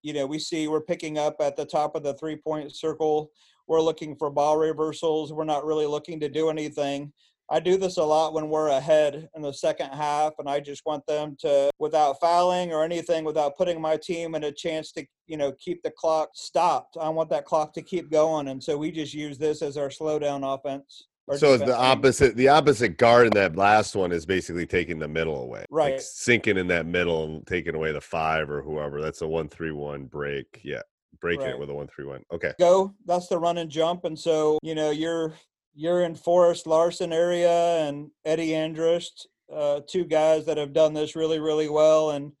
you 0.02 0.12
know, 0.12 0.26
we 0.26 0.40
see 0.40 0.66
we're 0.66 0.80
picking 0.80 1.16
up 1.16 1.36
at 1.38 1.56
the 1.56 1.64
top 1.64 1.94
of 1.94 2.02
the 2.02 2.14
three 2.14 2.36
point 2.36 2.74
circle. 2.74 3.30
We're 3.68 3.80
looking 3.80 4.16
for 4.16 4.30
ball 4.30 4.56
reversals. 4.56 5.32
We're 5.32 5.44
not 5.44 5.64
really 5.64 5.86
looking 5.86 6.18
to 6.20 6.28
do 6.28 6.50
anything. 6.50 7.12
I 7.52 7.60
do 7.60 7.76
this 7.76 7.98
a 7.98 8.02
lot 8.02 8.32
when 8.32 8.48
we're 8.48 8.68
ahead 8.68 9.28
in 9.36 9.42
the 9.42 9.52
second 9.52 9.90
half, 9.90 10.32
and 10.38 10.48
I 10.48 10.58
just 10.58 10.86
want 10.86 11.04
them 11.06 11.36
to, 11.40 11.70
without 11.78 12.18
fouling 12.18 12.72
or 12.72 12.82
anything, 12.82 13.24
without 13.24 13.58
putting 13.58 13.78
my 13.78 13.98
team 13.98 14.34
in 14.34 14.44
a 14.44 14.50
chance 14.50 14.90
to, 14.92 15.04
you 15.26 15.36
know, 15.36 15.52
keep 15.52 15.82
the 15.82 15.90
clock 15.90 16.30
stopped. 16.32 16.96
I 16.98 17.10
want 17.10 17.28
that 17.28 17.44
clock 17.44 17.74
to 17.74 17.82
keep 17.82 18.10
going, 18.10 18.48
and 18.48 18.64
so 18.64 18.78
we 18.78 18.90
just 18.90 19.12
use 19.12 19.36
this 19.36 19.60
as 19.60 19.76
our 19.76 19.90
slowdown 19.90 20.42
offense. 20.42 21.08
So 21.36 21.52
it's 21.52 21.64
the 21.64 21.76
opposite 21.76 22.36
the 22.36 22.48
opposite 22.48 22.96
guard 22.96 23.26
in 23.26 23.32
that 23.34 23.54
last 23.54 23.94
one 23.94 24.12
is 24.12 24.24
basically 24.24 24.66
taking 24.66 24.98
the 24.98 25.06
middle 25.06 25.42
away. 25.42 25.66
Like 25.70 25.92
Right. 25.92 26.00
sinking 26.00 26.56
in 26.56 26.66
that 26.68 26.86
middle 26.86 27.24
and 27.24 27.46
taking 27.46 27.74
away 27.74 27.92
the 27.92 28.00
five 28.00 28.50
or 28.50 28.60
whoever. 28.62 29.00
That's 29.00 29.22
a 29.22 29.28
one 29.28 29.48
three 29.48 29.70
one 29.72 30.06
break. 30.06 30.60
Yeah. 30.64 30.82
Break 31.20 31.40
it 31.40 31.56
with 31.56 31.70
a 31.70 31.74
one 31.74 31.86
three 31.86 32.06
one. 32.06 32.24
Okay. 32.32 32.52
go. 32.58 32.92
That's 33.06 33.28
the 33.28 33.38
run 33.38 33.58
and 33.58 33.70
jump. 33.70 34.04
And 34.04 34.18
so, 34.18 34.58
you 34.62 34.74
know, 34.74 34.90
you're 34.90 35.34
you're 35.74 36.02
in 36.02 36.14
Forrest 36.14 36.66
Larson 36.66 37.12
area 37.12 37.86
and 37.86 38.10
Eddie 38.24 38.50
Andrist, 38.50 39.26
uh, 39.52 39.80
two 39.88 40.04
guys 40.04 40.46
that 40.46 40.58
have 40.58 40.72
done 40.72 40.94
this 40.94 41.16
really, 41.16 41.38
really 41.38 41.68
well. 41.68 42.10
And 42.10 42.32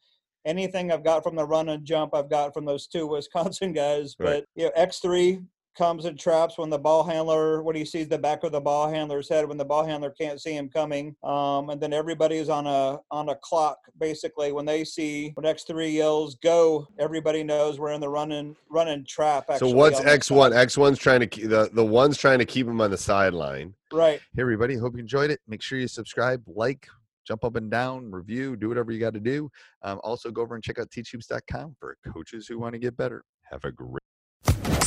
anything 0.44 0.90
I've 0.90 1.04
got 1.04 1.22
from 1.22 1.36
the 1.36 1.44
run 1.44 1.68
and 1.68 1.84
jump, 1.84 2.14
I've 2.14 2.30
got 2.30 2.54
from 2.54 2.64
those 2.64 2.86
two 2.86 3.06
Wisconsin 3.08 3.72
guys. 3.72 4.14
Right. 4.18 4.26
But 4.26 4.44
you 4.54 4.64
know, 4.64 4.72
X 4.74 4.98
three 4.98 5.40
comes 5.76 6.04
and 6.04 6.18
traps 6.18 6.58
when 6.58 6.68
the 6.68 6.78
ball 6.78 7.02
handler 7.02 7.62
when 7.62 7.76
he 7.76 7.84
sees 7.84 8.08
the 8.08 8.18
back 8.18 8.44
of 8.44 8.52
the 8.52 8.60
ball 8.60 8.88
handler's 8.90 9.28
head 9.28 9.48
when 9.48 9.56
the 9.56 9.64
ball 9.64 9.84
handler 9.84 10.10
can't 10.10 10.40
see 10.40 10.52
him 10.54 10.68
coming 10.68 11.14
um, 11.22 11.70
and 11.70 11.80
then 11.80 11.92
everybody 11.92 12.36
is 12.36 12.48
on 12.48 12.66
a 12.66 12.98
on 13.10 13.28
a 13.30 13.34
clock 13.36 13.78
basically 13.98 14.52
when 14.52 14.64
they 14.64 14.84
see 14.84 15.30
when 15.34 15.44
x3 15.46 15.92
yells 15.92 16.34
go 16.36 16.86
everybody 16.98 17.42
knows 17.42 17.78
we're 17.78 17.92
in 17.92 18.00
the 18.00 18.08
running 18.08 18.32
and 18.32 18.56
run 18.70 18.88
and 18.88 19.06
trap 19.06 19.46
So 19.58 19.68
what's 19.68 20.00
X 20.00 20.30
one? 20.30 20.52
side. 20.52 20.60
X 20.60 20.76
one's 20.76 20.98
trying 20.98 21.20
to 21.20 21.26
keep 21.26 21.48
the 21.48 21.70
the 21.72 21.84
one's 21.84 22.18
trying 22.18 22.38
to 22.38 22.44
keep 22.44 22.66
him 22.66 22.80
on 22.80 22.90
the 22.90 22.98
sideline. 22.98 23.74
right 23.92 24.20
Hey, 24.34 24.42
everybody. 24.42 24.76
Hope 24.76 24.94
you 24.94 25.00
enjoyed 25.00 25.30
it. 25.30 25.40
Make 25.46 25.62
sure 25.62 25.78
you 25.78 25.88
subscribe, 25.88 26.42
like, 26.46 26.86
jump 27.26 27.44
up 27.44 27.56
and 27.56 27.70
down, 27.70 28.10
review, 28.10 28.56
do 28.56 28.68
whatever 28.68 28.92
you 28.92 28.98
got 29.00 29.14
to 29.14 29.20
do. 29.20 29.50
Um, 29.82 30.00
also, 30.02 30.30
go 30.30 30.42
over 30.42 30.54
and 30.54 30.64
check 30.64 30.78
out 30.78 30.90
teachhoops.com 30.90 31.76
for 31.78 31.96
coaches 32.12 32.46
who 32.46 32.58
want 32.58 32.72
to 32.74 32.78
get 32.78 32.96
better. 32.96 33.24
Have 33.50 33.64
a 33.64 33.72
great 33.72 34.00